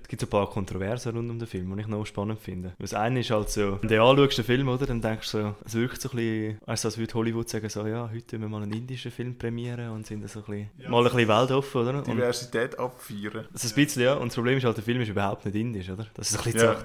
gibt 0.08 0.20
so 0.20 0.26
ein 0.26 0.31
paar 0.31 0.49
Kontroversen 0.50 1.14
rund 1.17 1.31
um 1.31 1.38
den 1.38 1.46
Film, 1.49 1.75
die 1.75 1.82
ich 1.82 1.87
noch 1.87 2.05
spannend 2.05 2.40
finde. 2.40 2.73
Das 2.79 2.94
eine 2.94 3.20
ist 3.20 3.31
halt 3.31 3.50
so, 3.50 3.79
wenn 3.81 3.88
du 3.88 4.02
anschaust, 4.02 4.27
den 4.36 4.44
Film, 4.44 4.69
oder, 4.69 4.86
dann 4.86 5.00
denkst 5.00 5.30
du 5.32 5.38
so, 5.38 5.54
es 5.64 5.75
wirkt 5.75 6.00
so 6.00 6.10
ein 6.10 6.16
bisschen, 6.16 6.58
du, 6.66 6.84
als 6.84 6.98
würde 6.98 7.14
Hollywood 7.14 7.48
sagen, 7.48 7.69
so, 7.69 7.86
ja, 7.86 8.08
heute 8.12 8.26
tun 8.26 8.40
wir 8.42 8.48
mal 8.48 8.62
einen 8.62 8.72
indischen 8.72 9.10
Film 9.10 9.36
prämieren 9.36 9.90
und 9.90 10.06
sind 10.06 10.28
so 10.28 10.40
ein 10.40 10.44
bisschen, 10.44 10.70
Ja. 10.78 10.88
mal 10.90 10.98
ein 10.98 11.04
bisschen 11.12 11.28
weltoffen, 11.28 11.80
oder? 11.82 11.98
Und, 11.98 12.06
Diversität 12.06 12.78
abfeiern. 12.78 13.46
das 13.52 13.64
ist 13.64 13.76
ein 13.76 13.84
bisschen, 13.84 14.02
ja. 14.02 14.14
Und 14.14 14.28
das 14.28 14.34
Problem 14.34 14.58
ist 14.58 14.64
halt, 14.64 14.76
der 14.76 14.84
Film 14.84 15.00
ist 15.00 15.08
überhaupt 15.08 15.44
nicht 15.44 15.54
indisch, 15.54 15.88
oder? 15.90 16.06
Das 16.14 16.30
ist 16.30 16.38
ein 16.38 16.44
bisschen 16.44 16.60
Ja. 16.60 16.75
Sache 16.75 16.84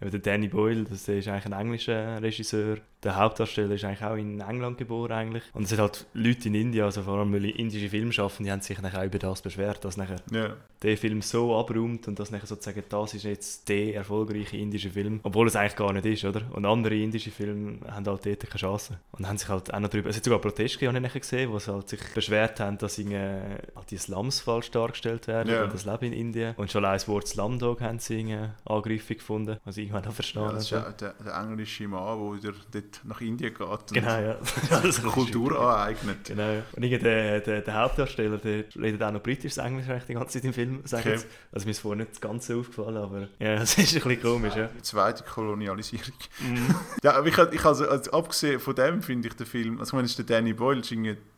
eben 0.00 0.10
der 0.10 0.20
Danny 0.20 0.48
Boyle, 0.48 0.84
das 0.84 1.04
der 1.04 1.18
ist 1.18 1.28
eigentlich 1.28 1.46
ein 1.46 1.52
englischer 1.52 2.22
Regisseur. 2.22 2.78
Der 3.02 3.16
Hauptdarsteller 3.16 3.74
ist 3.74 3.84
eigentlich 3.84 4.02
auch 4.04 4.14
in 4.14 4.38
England 4.40 4.78
geboren 4.78 5.10
eigentlich. 5.10 5.42
Und 5.54 5.64
es 5.64 5.70
sind 5.70 5.80
halt 5.80 6.06
Leute 6.14 6.46
in 6.46 6.54
Indien, 6.54 6.84
also 6.84 7.02
vor 7.02 7.18
allem 7.18 7.32
weil 7.32 7.44
indische 7.46 7.88
Filme 7.88 8.12
schaffen, 8.12 8.44
die 8.44 8.52
haben 8.52 8.60
sich 8.60 8.80
nachher 8.80 9.00
auch 9.00 9.04
über 9.06 9.18
das 9.18 9.42
beschwert, 9.42 9.84
dass 9.84 9.96
nachher 9.96 10.20
Ja. 10.30 10.54
der 10.82 10.96
Film 10.96 11.20
so 11.20 11.58
abräumt 11.58 12.06
und 12.06 12.20
dass 12.20 12.30
nachher 12.30 12.46
sozusagen 12.46 12.84
das 12.88 13.14
ist 13.14 13.24
jetzt 13.24 13.68
der 13.68 13.96
erfolgreiche 13.96 14.56
indische 14.56 14.88
Film, 14.90 15.18
obwohl 15.24 15.48
es 15.48 15.56
eigentlich 15.56 15.74
gar 15.74 15.92
nicht 15.92 16.06
ist, 16.06 16.24
oder? 16.24 16.41
Und 16.50 16.66
andere 16.66 16.94
indische 16.94 17.30
Filme 17.30 17.78
haben 17.90 18.06
halt 18.06 18.26
dort 18.26 18.40
keine 18.40 18.58
Chance. 18.60 18.98
Und 19.12 19.28
haben 19.28 19.38
sich 19.38 19.48
halt 19.48 19.72
auch 19.72 19.80
noch 19.80 19.88
drüber, 19.88 20.10
es 20.10 20.16
hat 20.16 20.24
sogar 20.24 20.40
Proteste 20.40 20.78
gegeben, 20.78 20.96
habe 20.96 21.06
ich 21.06 21.12
gesehen, 21.12 21.50
wo 21.50 21.58
sie 21.58 21.72
halt 21.72 21.88
sich 21.88 22.00
beschwert 22.14 22.60
haben, 22.60 22.78
dass 22.78 22.98
irgendwie 22.98 23.16
halt 23.16 23.90
die 23.90 23.96
Slums 23.98 24.40
falsch 24.40 24.70
dargestellt 24.70 25.26
werden 25.26 25.52
Ja. 25.52 25.64
und 25.64 25.72
das 25.74 25.84
Leben 25.84 26.06
in 26.06 26.12
Indien. 26.12 26.54
Und 26.56 26.70
schon 26.70 26.84
allein 26.84 26.96
das 26.96 27.08
Wort 27.08 27.28
Slumdog 27.28 27.80
haben 27.80 27.98
sie 27.98 28.20
irgendwie 28.20 28.48
angriffig 28.64 29.18
gefunden, 29.18 29.58
was 29.64 29.76
ich 29.76 29.84
irgendwann 29.84 30.04
noch 30.04 30.12
verstanden 30.14 30.50
Ja, 30.50 30.54
das 30.56 30.64
ist 30.64 30.72
habe. 30.72 30.86
ja 30.86 30.92
der, 30.92 31.14
der 31.24 31.34
englische 31.40 31.88
Mann, 31.88 32.18
der 32.18 32.42
wieder 32.42 32.58
dort 32.72 33.00
nach 33.04 33.20
Indien 33.20 33.54
geht 33.54 33.60
und 33.68 33.92
Genau, 33.92 34.20
ja. 34.20 34.36
Das 34.70 34.84
ist 34.84 35.02
Kultur 35.04 35.58
aneignet. 35.60 36.24
Genau, 36.24 36.42
ja. 36.42 36.62
Und 36.74 36.82
irgendwie 36.82 36.98
der, 37.02 37.40
der, 37.40 37.60
der 37.62 37.74
Hauptdarsteller, 37.74 38.38
der 38.38 38.64
redet 38.80 39.02
auch 39.02 39.12
noch 39.12 39.22
britisches 39.22 39.58
Englisch 39.58 39.88
eigentlich 39.88 40.04
die 40.04 40.14
ganze 40.14 40.32
Zeit 40.34 40.44
im 40.44 40.52
Film, 40.52 40.80
sagen 40.84 41.02
Okay. 41.02 41.20
Also 41.52 41.64
mir 41.66 41.72
ist 41.72 41.80
vorher 41.80 41.96
nicht 41.98 42.12
das 42.12 42.20
Ganze 42.20 42.56
aufgefallen, 42.56 42.96
aber 42.96 43.28
ja, 43.38 43.54
es 43.62 43.76
ist 43.76 43.94
ein 43.96 44.02
bisschen 44.02 44.22
komisch, 44.22 44.54
ja. 44.54 44.68
Die 44.76 44.82
zweite 44.82 45.22
Kolonialisierung. 45.24 46.12
Mhm. 46.40 46.74
Ja, 47.02 47.14
aber 47.16 47.26
ich, 47.28 47.36
ich 47.38 47.64
also, 47.64 47.88
also 47.88 48.10
abgesehen 48.12 48.58
von 48.60 48.74
dem 48.74 49.02
finde 49.02 49.28
ich 49.28 49.34
den 49.34 49.46
Film, 49.46 49.78
also 49.78 49.90
ich 49.90 49.92
meine, 49.94 50.06
ist 50.06 50.18
der 50.18 50.24
Danny 50.24 50.52
Boyle, 50.52 50.80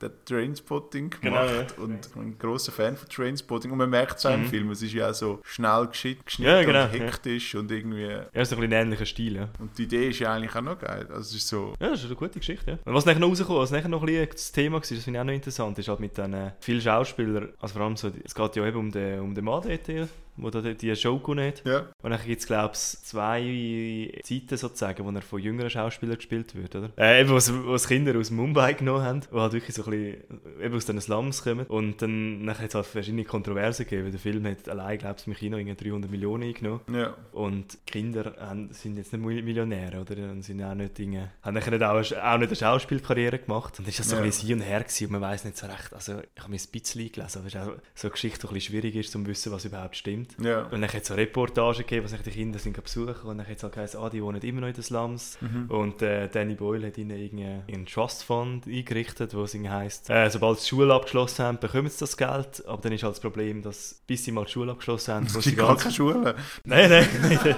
der 0.01 0.25
Trainspotting 0.25 1.11
Genau, 1.21 1.47
gemacht 1.47 1.79
und 1.79 2.07
ich 2.07 2.13
bin 2.13 2.23
ein 2.23 2.39
grosser 2.39 2.71
Fan 2.73 2.97
von 2.97 3.09
Trainspotting 3.09 3.71
und 3.73 3.79
man 3.79 3.91
merkt 3.91 4.19
es 4.19 4.27
auch 4.27 4.35
im 4.35 4.43
Mhm. 4.43 4.47
Film, 4.47 4.71
es 4.71 4.83
ist 4.83 4.93
ja 4.93 5.11
auch 5.11 5.15
so 5.15 5.41
schnell 5.45 5.87
geschnitten, 5.89 6.23
geschnitten 6.25 6.51
Ja, 6.53 6.63
genau, 6.63 6.85
und 6.85 6.93
hektisch 6.93 7.55
und 7.55 7.71
irgendwie, 7.71 8.03
Ja, 8.07 8.23
so 8.23 8.29
ein 8.37 8.43
bisschen 8.43 8.63
ein 8.65 8.73
ähnlicher 8.73 9.07
Stil, 9.07 9.37
ja. 9.37 9.49
und 9.59 9.77
die 9.79 9.85
Idee 9.85 10.09
ist 10.11 10.19
ja 10.21 10.33
eigentlich 10.35 10.55
auch 10.55 10.61
noch 10.63 10.79
geil, 10.79 11.07
also 11.09 11.21
es 11.21 11.35
ist 11.35 11.49
so, 11.49 11.75
Ja, 11.81 11.91
das 11.91 12.01
ist 12.01 12.07
eine 12.07 12.15
gute 12.17 12.39
Geschichte, 12.39 12.71
ja. 12.73 12.79
Und 12.85 12.95
was 12.95 13.05
nachher 13.07 13.21
noch 13.21 13.29
rausgekommen, 13.29 13.63
was 13.63 13.71
nachher 13.71 13.89
noch 13.89 14.03
ein 14.03 14.07
bisschen 14.07 14.29
das 14.33 14.53
Thema 14.53 14.75
war, 14.75 14.81
das 14.81 14.89
finde 14.89 15.19
ich 15.19 15.21
auch 15.21 15.25
noch 15.25 15.33
interessant, 15.33 15.79
ist 15.79 15.89
halt 15.89 16.01
mit 16.01 16.17
den 16.19 16.35
äh, 16.35 16.51
vielen 16.61 16.81
Schauspielern, 16.81 17.49
also 17.61 17.75
vor 17.75 17.83
allem 17.83 17.97
so, 17.97 18.11
es 18.25 18.35
geht 18.35 18.57
ja 18.57 18.67
eben 18.67 18.79
um 18.79 18.91
den, 18.91 19.21
um 19.21 19.35
den 19.35 19.45
Mann 19.45 19.63
dort, 19.63 19.89
der 20.37 20.51
da 20.63 20.73
die, 20.73 20.95
Show 20.97 21.19
gewonnen 21.19 21.49
hat. 21.49 21.63
ja, 21.65 21.87
Und 22.03 22.11
dann 22.11 22.21
gibt 22.25 22.41
es, 22.41 22.47
glaube 22.47 22.73
ich, 22.75 22.81
zwei 22.81 24.21
Zeiten 24.23 24.57
sozusagen, 24.57 25.05
wo 25.05 25.11
er 25.11 25.23
von 25.23 25.41
jüngeren 25.41 25.71
Schauspielern 25.71 26.17
gespielt 26.17 26.55
wird, 26.55 26.75
oder? 26.77 26.91
Äh, 26.97 27.21
eben, 27.21 27.31
was, 27.31 27.53
was 27.67 27.87
Kinder 27.89 28.19
aus 28.19 28.31
Mumbai 28.31 28.75
genommen 28.75 29.03
haben, 29.03 29.21
die 29.21 29.37
halt 29.37 29.53
wirklich 29.53 29.75
so 29.75 29.85
ein 29.85 29.91
bisschen 29.91 30.41
eben 30.63 30.75
aus 30.77 30.87
den 30.87 31.01
Slums 31.01 31.43
kommen. 31.43 31.67
Und 31.67 32.03
dann 32.03 32.47
hat 32.59 32.69
es 32.69 32.75
halt 32.75 32.87
verschiedene 32.87 33.25
Kontroversen 33.25 33.85
gegeben. 33.87 34.11
Der 34.11 34.21
Film 34.21 34.47
hat 34.47 34.69
allein, 34.69 34.99
glaube 34.99 35.17
ich, 35.21 35.27
im 35.27 35.35
Kino 35.35 35.57
irgendwie 35.57 35.89
300 35.91 36.11
Millionen 36.11 36.45
eingenommen. 36.45 36.81
ja, 36.93 37.15
Und 37.33 37.75
die 37.75 37.79
Kinder 37.93 38.35
haben, 38.39 38.73
sind 38.73 38.97
jetzt 38.97 39.13
nicht 39.13 39.25
Mil- 39.25 39.43
Millionäre, 39.43 40.01
oder? 40.01 40.17
Und 40.31 40.43
sind 40.43 40.63
auch 40.63 40.75
nicht 40.75 40.99
Dinge, 40.99 41.33
haben 41.43 41.55
nicht 41.55 41.69
auch, 41.83 41.95
auch 41.95 42.03
nicht 42.39 42.49
eine 42.49 42.57
Schauspielkarriere 42.57 43.39
gemacht. 43.39 43.79
Und 43.79 43.89
das 43.89 43.99
war 43.99 44.05
so 44.05 44.17
Ja. 44.17 44.23
ein 44.23 44.27
bisschen 44.29 44.49
hin 44.49 44.59
und 44.59 44.65
her 44.65 44.81
gewesen, 44.83 45.07
und 45.07 45.13
man 45.13 45.21
weiß 45.23 45.45
nicht 45.45 45.57
so 45.57 45.67
recht. 45.67 45.93
Also, 45.93 46.21
ich 46.35 46.41
habe 46.43 46.51
mir 46.51 46.59
ein 46.59 46.69
bisschen 46.73 47.03
eingelesen, 47.03 47.39
aber 47.41 47.47
es 47.49 47.55
ist 47.55 47.61
auch 47.61 47.73
so 47.95 48.07
eine 48.09 48.13
Geschichte, 48.13 48.41
die 48.41 48.47
ein 48.47 48.55
bisschen 48.55 48.73
schwierig 48.73 48.97
ist, 48.97 49.15
um 49.17 49.25
zu 49.25 49.31
wissen, 49.31 49.53
was 49.53 49.65
überhaupt 49.65 49.97
stimmt. 49.97 50.24
Ja, 50.39 50.63
Und 50.63 50.81
dann 50.81 50.85
hat 50.85 51.03
es 51.03 51.09
so 51.09 51.15
Reportagen 51.15 51.79
gegeben, 51.79 52.05
wo 52.05 52.09
sich 52.09 52.21
die 52.23 52.31
Kinder 52.31 52.59
sind 52.59 52.83
besuchen 52.83 53.29
und 53.29 53.39
dann 53.39 53.47
hat 53.47 53.57
es 53.57 53.63
halt 53.63 53.73
geheißen, 53.73 54.01
ah, 54.01 54.11
die 54.11 54.23
wohnen 54.23 54.41
immer 54.43 54.63
noch 54.63 54.69
in 54.69 54.75
den 54.75 54.83
Slums. 54.83 55.39
Mhm. 55.41 55.71
Und 55.71 56.03
äh, 56.03 56.29
Danny 56.29 56.55
Boyle 56.55 56.89
hat 56.89 56.99
ihnen 56.99 57.65
einen 57.69 57.87
Trust 57.87 58.25
Fund 58.25 58.67
eingerichtet, 58.67 59.35
wo 59.35 59.45
es 59.45 59.55
irgendwie 59.55 59.71
heisst, 59.71 60.11
äh, 60.11 60.29
sobald 60.31 60.59
sie 60.59 60.65
die 60.65 60.69
Schule 60.71 60.95
abgeschlossen 60.95 61.45
haben, 61.45 61.59
bekommen 61.59 61.89
sie 61.89 61.99
das 62.01 62.17
Geld. 62.17 62.65
Aber 62.67 62.83
dann 62.83 62.93
ist 62.93 63.03
halt 63.03 63.15
das 63.15 63.21
Problem, 63.21 63.63
dass 63.63 64.01
bis 64.07 64.25
sie 64.25 64.33
mal 64.33 64.45
die 64.45 64.53
Schule 64.53 64.73
abgeschlossen 64.73 65.15
haben, 65.15 65.29
sie 65.41 65.55
ganz... 65.55 65.83
ganze 65.83 65.91
Schule, 65.91 66.35
Nein, 66.65 66.91
nein, 66.91 67.09
nein, 67.23 67.39
nein, 67.45 67.57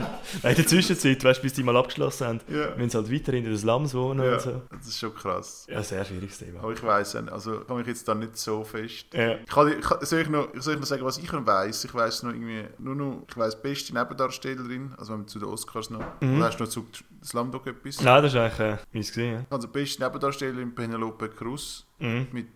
in 0.51 0.57
der 0.57 0.67
Zwischenzeit, 0.67 1.23
weißt, 1.23 1.43
bis 1.43 1.53
die 1.53 1.63
mal 1.63 1.77
abgeschlossen 1.77 2.27
haben, 2.27 2.41
ja, 2.49 2.75
müssen 2.77 2.91
sie 2.91 2.97
halt 2.97 3.13
weiterhin 3.13 3.45
in 3.45 3.51
den 3.51 3.59
Slums 3.59 3.95
wohnen 3.95 4.25
ja, 4.25 4.35
und 4.35 4.41
so. 4.41 4.63
das 4.71 4.87
ist 4.89 4.99
schon 4.99 5.15
krass. 5.15 5.67
Ja, 5.69 5.83
sehr 5.83 6.05
schwieriges 6.05 6.39
Thema. 6.39 6.61
Aber 6.61 6.73
ich 6.73 6.83
weiss 6.83 7.15
nicht, 7.15 7.33
also 7.33 7.61
ich 7.61 7.67
kann 7.67 7.77
mich 7.79 7.87
jetzt 7.87 8.07
da 8.09 8.15
nicht 8.15 8.37
so 8.37 8.65
fest 8.65 9.07
Ja. 9.15 9.37
Ich 9.37 9.47
kann, 9.47 9.73
ich 9.79 10.09
soll, 10.09 10.21
ich 10.21 10.29
noch, 10.29 10.49
soll 10.55 10.75
ich 10.75 10.81
noch 10.81 10.87
sagen, 10.87 11.05
was 11.05 11.19
ich 11.19 11.31
noch 11.31 11.47
weiss? 11.47 11.85
Ich 11.85 11.95
weiss 11.95 12.23
noch 12.23 12.33
irgendwie, 12.33 12.56
nur 12.79 12.95
noch, 12.95 13.23
ich 13.29 13.37
weiss 13.37 13.61
beste 13.61 13.95
Nebendarstellerin, 13.95 14.95
also 14.99 15.13
wenn 15.13 15.21
wir 15.21 15.27
zu 15.27 15.39
den 15.39 15.49
Oscars 15.49 15.91
noch, 15.91 16.05
Mhm. 16.21 16.37
oder 16.37 16.47
hast 16.47 16.59
du 16.59 16.65
noch 16.65 16.71
zu 16.71 16.87
Slumdog 17.25 17.67
etwas? 17.67 18.01
Nein, 18.03 18.23
das 18.23 18.33
ist 18.33 18.39
eigentlich 18.39 18.61
äh, 18.61 18.77
meins 18.93 19.09
gesehen, 19.09 19.47
Also 19.51 19.69
beste 19.69 20.03
Nebendarstellerin 20.03 20.75
Penelope 20.75 21.29
Cruz 21.31 21.85
ja. 21.99 22.09
Mhm. 22.09 22.27
mit 22.33 22.47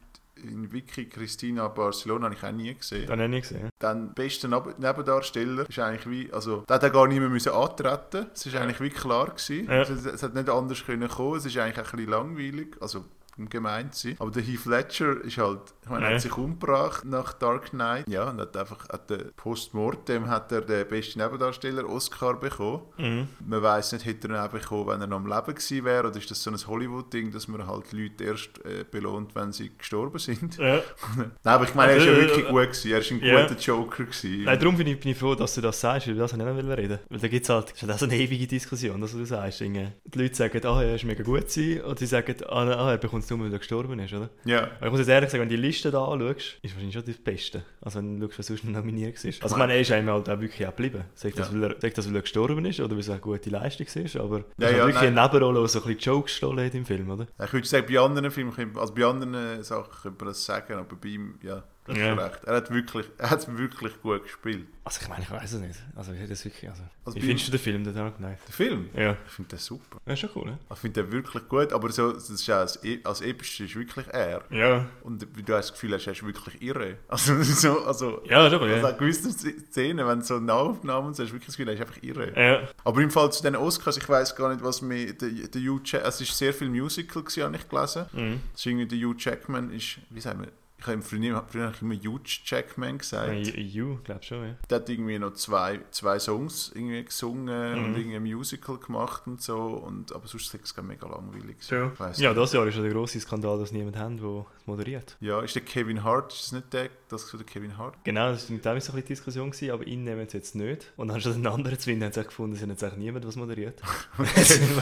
in 0.43 0.73
Vicky 0.73 1.07
Cristina 1.07 1.69
Barcelona 1.69 2.25
habe 2.25 2.35
ich 2.35 2.43
auch 2.43 2.51
nie 2.51 2.75
gesehen. 2.75 3.03
Das 3.03 3.11
habe 3.11 3.25
ich 3.25 3.29
nicht 3.29 3.49
gesehen. 3.51 3.69
Dann 3.79 4.15
beste 4.15 4.49
Neb- 4.49 4.79
Nebendarsteller 4.79 5.69
ist 5.69 5.79
eigentlich 5.79 6.09
wie, 6.09 6.33
also 6.33 6.65
da 6.67 6.77
hat 6.77 6.83
er 6.83 6.89
gar 6.89 7.07
nicht 7.09 7.21
mehr 7.21 7.29
müssen 7.29 7.53
antreten. 7.53 8.27
Es 8.33 8.47
ist 8.47 8.57
eigentlich 8.57 8.81
wie 8.81 8.89
klar 8.89 9.27
gewesen. 9.27 9.67
Ja. 9.67 9.81
Also, 9.81 9.93
es, 9.93 10.07
es 10.07 10.23
hat 10.23 10.33
nicht 10.35 10.49
anders 10.49 10.83
können 10.87 11.09
kommen. 11.11 11.37
Es 11.37 11.45
ist 11.45 11.59
eigentlich 11.59 11.77
ein 11.77 11.85
bisschen 11.97 12.11
langweilig, 12.11 12.75
also 12.81 13.05
gemeint 13.49 13.95
sein. 13.95 14.17
Aber 14.19 14.31
der 14.31 14.43
Heath 14.43 14.67
Ledger 14.67 15.21
ist 15.25 15.39
halt, 15.39 15.61
ich 15.83 15.89
meine, 15.89 16.07
Ja. 16.07 16.15
hat 16.15 16.21
sich 16.21 16.37
umgebracht 16.37 17.05
nach 17.05 17.33
Dark 17.33 17.71
Knight. 17.71 18.07
Ja, 18.09 18.31
und 18.31 18.41
hat 18.41 18.57
einfach, 18.57 18.89
hat 18.89 19.09
der 19.11 19.25
Postmortem 19.37 20.29
hat 20.29 20.53
er 20.53 20.61
den 20.63 20.87
besten 20.89 21.21
Nebendarsteller 21.21 21.89
Oscar 21.89 22.35
bekommen. 22.39 22.83
Mhm. 22.99 23.29
Man 23.47 23.63
weiß 23.63 23.93
nicht, 23.93 24.05
hätte 24.05 24.29
er 24.29 24.35
ihn 24.35 24.41
auch 24.41 24.49
bekommen, 24.51 24.89
wenn 24.89 25.01
er 25.01 25.07
noch 25.07 25.17
am 25.17 25.27
Leben 25.27 25.55
gewesen 25.55 25.85
wäre, 25.85 26.09
oder 26.09 26.17
ist 26.19 26.31
das 26.31 26.43
so 26.43 26.51
ein 26.51 26.57
Hollywood-Ding, 26.57 27.31
dass 27.33 27.49
man 27.49 27.67
halt 27.67 27.93
Leute 27.93 28.25
erst 28.25 28.65
äh, 28.65 28.85
belohnt, 28.91 29.35
wenn 29.35 29.53
sie 29.53 29.71
gestorben 29.77 30.19
sind? 30.19 30.57
Ja. 30.59 30.81
Nein, 31.17 31.31
aber 31.45 31.65
ich 31.65 31.75
meine, 31.75 31.93
er 31.93 31.99
ist 31.99 32.05
ja 32.07 32.13
Also, 32.13 32.23
wirklich 32.23 32.45
äh, 32.47 32.51
gut 32.51 32.63
gewesen. 32.63 32.91
Er 32.93 32.99
ist 32.99 33.11
ein 33.11 33.23
ja. 33.23 33.43
guter 33.43 33.61
Joker 33.61 34.05
gewesen. 34.05 34.45
Nein, 34.45 34.59
darum 34.59 34.77
bin 34.77 34.87
ich, 34.87 35.01
bin 35.01 35.13
ich 35.13 35.19
froh, 35.19 35.35
dass 35.35 35.55
du 35.55 35.61
das 35.61 35.81
sagst, 35.81 36.09
weil 36.09 36.15
das 36.15 36.33
ich 36.33 36.39
nicht 36.39 36.47
noch 36.47 36.77
reden. 36.77 36.99
Weil 37.09 37.19
da 37.19 37.29
gibt 37.29 37.43
es 37.45 37.49
halt, 37.49 37.67
das 37.67 37.75
ist 37.75 37.83
halt 37.83 37.93
auch 37.93 37.99
so 37.99 38.05
eine 38.07 38.17
ewige 38.17 38.47
Diskussion, 38.47 39.01
dass 39.01 39.13
du 39.13 39.25
sagst. 39.25 39.61
Irgendwie. 39.61 39.89
Die 40.05 40.19
Leute 40.19 40.35
sagen, 40.35 40.61
ah, 40.67 40.83
er 40.83 40.95
ist 40.95 41.05
mega 41.05 41.23
gut 41.23 41.41
gewesen, 41.49 41.83
und 41.83 41.99
sie 41.99 42.07
sagen, 42.07 42.35
ah, 42.49 42.63
ah 42.63 42.91
er 42.93 42.99
bekommt 42.99 43.30
nur, 43.31 43.41
weil 43.47 43.53
er 43.53 43.59
gestorben 43.59 43.99
ist, 43.99 44.13
oder? 44.13 44.31
Ja. 44.45 44.65
Aber 44.79 44.87
ich 44.87 44.91
muss 44.91 45.01
jetzt 45.01 45.09
ehrlich 45.09 45.31
sagen, 45.31 45.43
wenn 45.43 45.49
du 45.49 45.57
die 45.57 45.61
Liste 45.63 45.91
da 45.91 46.05
anschaust, 46.05 46.59
ist 46.63 46.75
wahrscheinlich 46.75 46.95
schon 46.95 47.05
das 47.05 47.17
Beste. 47.17 47.63
Also 47.81 47.99
wenn 47.99 48.21
du 48.21 48.27
schaust, 48.27 48.39
was 48.41 48.47
sonst 48.49 48.65
noch 48.65 48.73
nominiert 48.73 49.25
ist. 49.25 49.43
Also 49.43 49.55
ich 49.55 49.59
meine, 49.59 49.75
er 49.75 49.81
ist 49.81 49.93
einem 49.93 50.09
halt 50.11 50.29
auch 50.29 50.41
wirklich 50.41 50.67
auch 50.67 50.71
geblieben. 50.77 51.05
Sagt 51.15 51.39
das, 51.39 51.49
Ja. 51.53 51.55
weil 51.61 51.73
er, 51.73 51.81
sagt 51.81 51.99
das, 51.99 52.09
weil 52.09 52.17
er 52.17 52.23
gestorben 52.23 52.65
ist 52.65 52.81
oder 52.81 52.93
weil 52.93 52.99
es 53.01 53.11
eine 53.11 53.21
gute 53.21 53.51
Leistung 53.51 53.87
ist, 54.05 54.17
aber 54.17 54.39
Ja, 54.39 54.45
er 54.59 54.63
ja, 54.63 54.79
hat 54.79 54.87
wirklich 54.89 54.95
nein. 55.11 55.19
eine 55.19 55.23
Nebenrolle, 55.29 55.61
die 55.63 55.69
so 55.69 55.79
ein 55.81 55.85
bisschen 55.95 56.13
Jokes 56.15 56.33
gestohlen 56.33 56.65
hat 56.67 56.75
im 56.75 56.85
Film, 56.85 57.11
oder? 57.11 57.27
Ich 57.45 57.53
würde 57.53 57.67
sagen, 57.67 57.87
bei 57.89 57.99
anderen 57.99 58.31
Filmen, 58.31 58.53
also 58.77 58.95
bei 58.95 59.05
anderen 59.05 59.63
Sachen 59.63 59.91
könnte 60.03 60.25
man 60.25 60.29
das 60.33 60.45
sagen, 60.45 60.73
aber 60.75 60.97
bei 60.97 61.09
ihm, 61.09 61.35
ja, 61.43 61.63
Ja. 61.97 62.15
recht. 62.15 62.45
Er 62.45 62.57
hat 62.57 62.71
wirklich, 62.71 63.07
er 63.19 63.31
hat 63.31 63.59
wirklich 63.59 64.01
gut 64.03 64.23
gespielt. 64.23 64.67
Also 64.85 65.01
ich 65.03 65.09
meine, 65.09 65.23
ich 65.23 65.31
weiß 65.31 65.53
es 65.53 65.61
nicht. 65.61 65.79
Also 65.95 66.13
ich 66.13 66.29
das 66.29 66.45
wirklich, 66.45 66.69
also... 66.69 66.83
Also 67.05 67.17
Wie 67.17 67.23
findest 67.23 67.49
du 67.49 67.53
den 67.53 67.61
Film, 67.61 67.85
den 67.85 67.95
Dark 67.95 68.17
Knight? 68.17 68.39
Der 68.47 68.55
Film? 68.55 68.89
Ja. 68.95 69.17
Ich 69.27 69.33
finde 69.33 69.51
den 69.51 69.59
super. 69.59 70.01
Ja, 70.07 70.13
ist 70.15 70.21
schon 70.21 70.31
cool, 70.35 70.47
ne? 70.47 70.59
Ich 70.73 70.79
finde 70.79 71.03
den 71.03 71.13
wirklich 71.13 71.49
gut, 71.49 71.73
aber 71.73 71.91
so, 71.93 72.13
das 72.13 72.29
ist 72.31 72.49
auch 72.51 72.57
als, 72.57 72.83
E- 72.85 73.01
als 73.05 73.21
episches 73.21 73.69
ist 73.71 73.77
wirklich 73.77 74.07
er. 74.09 74.43
Ja. 74.51 74.87
Und 75.03 75.27
wie 75.37 75.43
du 75.43 75.55
hast 75.55 75.67
das 75.67 75.73
Gefühl 75.75 75.95
hast, 75.95 76.07
er 76.07 76.13
ist 76.13 76.25
wirklich 76.25 76.61
irre. 76.63 76.97
Also, 77.09 77.43
so, 77.43 77.85
also, 77.85 78.23
Ja, 78.27 78.49
schon, 78.51 78.61
also 78.63 78.75
ja. 78.75 78.89
an 78.89 78.99
gewissen 78.99 79.31
Szenen, 79.33 80.07
wenn 80.07 80.23
so 80.23 80.41
Nahaufnahmen 80.41 81.09
und 81.09 81.17
so, 81.17 81.23
hast 81.23 81.31
du 81.31 81.35
wirklich 81.35 81.47
das 81.47 81.57
Gefühl, 81.57 81.69
er 81.69 81.75
ist 81.75 81.81
einfach 81.81 82.03
irre. 82.03 82.33
Ja. 82.41 82.69
Aber 82.85 83.01
im 83.01 83.11
Fall 83.11 83.31
zu 83.33 83.43
den 83.43 83.57
Oscars, 83.57 83.97
ich 83.99 84.09
weiß 84.09 84.35
gar 84.35 84.51
nicht, 84.53 84.65
was 84.65 84.83
mir 84.83 85.13
der, 85.13 85.29
der 85.29 85.61
Hugh 85.63 85.81
Jack, 85.85 86.03
es 86.07 86.21
ist 86.21 86.37
sehr 86.37 86.53
viel 86.55 86.69
Musical 86.69 87.23
gewesen, 87.23 87.43
habe 87.45 87.57
ich 87.57 87.69
gelesen. 87.69 88.07
Mhm. 88.13 88.41
Das 88.53 88.61
ist 88.61 88.67
irgendwie 88.67 88.87
der 88.87 88.99
Hugh 89.09 89.15
Jackman 89.19 89.71
ist, 89.73 89.99
wie 90.11 90.21
sagen 90.21 90.41
wir, 90.41 90.49
ich 90.81 90.87
habe 90.87 91.03
früher, 91.03 91.45
früher 91.49 91.73
ich 91.75 91.83
immer 91.83 91.95
Hugh 91.95 92.21
Jackman 92.45 92.99
gesagt. 92.99 93.57
You, 93.57 93.99
glaub 94.05 94.25
schon, 94.25 94.45
ja. 94.47 94.55
Der 94.69 94.79
hat 94.81 94.89
irgendwie 94.89 95.19
noch 95.19 95.35
zwei, 95.35 95.81
zwei 95.91 96.19
Songs 96.19 96.73
irgendwie 96.75 97.05
gesungen 97.05 97.51
Mhm. 97.79 97.85
und 97.85 97.97
irgendwie 97.97 98.17
ein 98.17 98.23
Musical 98.23 98.79
gemacht 98.79 99.23
und 99.27 99.41
so. 99.43 99.57
Und, 99.59 100.13
aber 100.15 100.27
sonst 100.27 100.53
ist 100.55 100.65
es 100.77 100.83
mega 100.83 101.07
langweilig. 101.07 101.57
Ja. 101.69 101.93
Ich 102.13 102.19
Ja, 102.19 102.33
das 102.35 102.53
Jahr 102.53 102.67
ist 102.67 102.77
ja 102.77 102.83
der 102.83 102.93
grosse 102.93 103.21
Skandal, 103.21 103.59
dass 103.59 103.73
niemand 103.73 103.97
haben, 103.97 104.17
der 104.19 104.47
moderiert. 104.67 105.17
ja, 105.21 105.41
ist 105.41 105.55
der 105.55 105.63
Kevin 105.63 106.03
Hart, 106.05 106.33
ist 106.33 106.45
das 106.45 106.53
nicht 106.53 106.73
der, 106.73 106.91
das 107.09 107.33
war 107.33 107.39
der 107.39 107.47
Kevin 107.47 107.77
Hart? 107.77 107.97
Genau, 108.05 108.31
das 108.31 108.49
war 108.49 108.55
mit 108.55 108.65
dem 108.65 108.77
ist 108.77 108.87
so 108.87 108.93
ein 108.93 109.05
Diskussion, 109.05 109.51
gewesen, 109.51 109.71
aber 109.73 109.87
ihn 109.87 110.05
nehmen 110.05 110.29
sie 110.29 110.37
jetzt 110.37 110.55
nicht. 110.55 110.93
Und 110.97 111.09
dann 111.09 111.21
statt 111.21 111.35
einen 111.35 111.47
anderen 111.47 111.79
zu 111.79 111.85
finden, 111.87 112.05
haben 112.05 112.13
sie 112.13 112.23
gefunden, 112.25 112.57
es 112.57 112.63
hat 112.63 112.69
jetzt 112.69 112.85
eigentlich 112.85 112.99
niemand 112.99 113.27
was 113.27 113.37
moderiert. 113.37 113.81
das 114.19 114.51
ist 114.51 114.81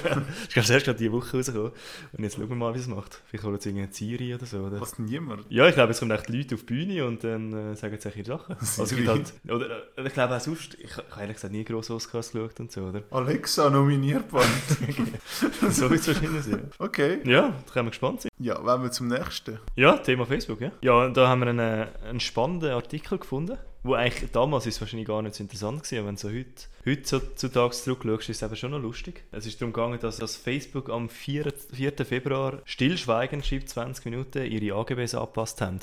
gerade 0.55 0.73
erst 0.73 0.85
gerade 0.85 0.99
diese 0.99 1.13
Woche 1.13 1.37
rausgekommen. 1.37 1.73
Und 2.13 2.23
jetzt 2.25 2.37
schauen 2.37 2.49
wir 2.49 2.57
mal, 2.57 2.75
wie 2.75 2.79
es 2.79 2.87
macht. 2.87 3.23
Vielleicht 3.27 3.45
holen 3.45 3.59
sie 3.61 3.71
irgendeine 3.71 3.93
Siri 3.95 4.35
oder 4.35 4.47
so, 4.47 4.59
oder? 4.59 4.81
Was 4.81 4.99
niemand? 4.99 5.47
Ja, 5.49 5.67
ich 5.69 5.75
glaube, 5.75 5.88
jetzt 5.89 6.01
kommen 6.01 6.11
echt 6.11 6.29
Leute 6.29 6.55
auf 6.55 6.63
die 6.63 6.67
Bühne 6.67 7.05
und 7.07 7.25
dann 7.25 7.73
äh, 7.73 7.77
sagen 7.77 7.97
sie 7.99 8.09
ihre 8.11 8.25
Sachen. 8.25 8.57
Also, 8.79 8.97
es 8.97 9.07
halt, 9.07 9.33
oder, 9.49 9.83
äh, 9.97 10.07
ich 10.07 10.13
glaube 10.13 10.37
auch 10.37 10.41
sonst, 10.41 10.75
ich, 10.75 10.85
ich 10.85 10.97
habe 10.97 11.07
ehrlich 11.21 11.37
gesagt 11.37 11.53
nie 11.53 11.65
grosse 11.65 11.95
Oscars 11.95 12.33
geschaut 12.33 12.61
und 12.61 12.71
so, 12.71 12.83
oder? 12.83 13.03
Alexa 13.11 13.71
nominiert 13.71 14.33
worden. 14.33 14.51
so 15.71 15.91
wird 15.91 16.01
es 16.01 16.09
wahrscheinlich 16.09 16.45
sein. 16.45 16.71
okay. 16.79 17.19
Ja, 17.25 17.49
da 17.49 17.73
können 17.73 17.87
wir 17.87 17.91
gespannt 17.91 18.23
sein. 18.23 18.31
Ja, 18.39 18.63
wollen 18.65 18.83
wir 18.83 18.91
zum 18.91 19.09
nächsten? 19.09 19.59
Ja, 19.77 19.97
Thema 19.97 20.27
Facebook, 20.27 20.61
ja. 20.61 20.73
Ja, 20.81 21.09
da 21.09 21.29
haben 21.29 21.41
wir 21.41 21.49
einen, 21.49 21.59
äh, 21.59 21.87
einen 22.09 22.21
spannenden 22.21 22.71
Artikel 22.71 23.19
gefunden, 23.19 23.59
wo 23.83 23.95
eigentlich 23.95 24.31
damals 24.33 24.67
ist 24.67 24.77
es 24.77 24.81
wahrscheinlich 24.81 25.09
gar 25.09 25.23
nicht 25.23 25.35
so 25.35 25.43
interessant 25.43 25.83
gewesen, 25.83 26.07
wenn 26.07 26.17
so 26.17 26.29
heute, 26.29 26.67
heute 26.91 27.09
so 27.09 27.19
zutage 27.19 27.73
zurückschaust, 27.73 28.29
ist 28.31 28.37
es 28.37 28.43
eben 28.43 28.57
schon 28.57 28.71
noch 28.71 28.81
lustig. 28.81 29.25
Es 29.33 29.47
ist 29.47 29.61
darum 29.61 29.73
gegangen, 29.73 29.99
dass, 30.01 30.19
dass 30.19 30.37
Facebook 30.37 30.91
am 30.91 31.09
4. 31.09 31.53
4. 31.73 31.93
Februar 32.05 32.63
stillschweigend, 32.65 33.45
schreibt 33.45 33.69
20 33.69 34.05
Minuten, 34.07 34.45
ihre 34.45 34.77
AGBs 34.77 35.15
angepasst 35.15 35.61
haben. 35.61 35.81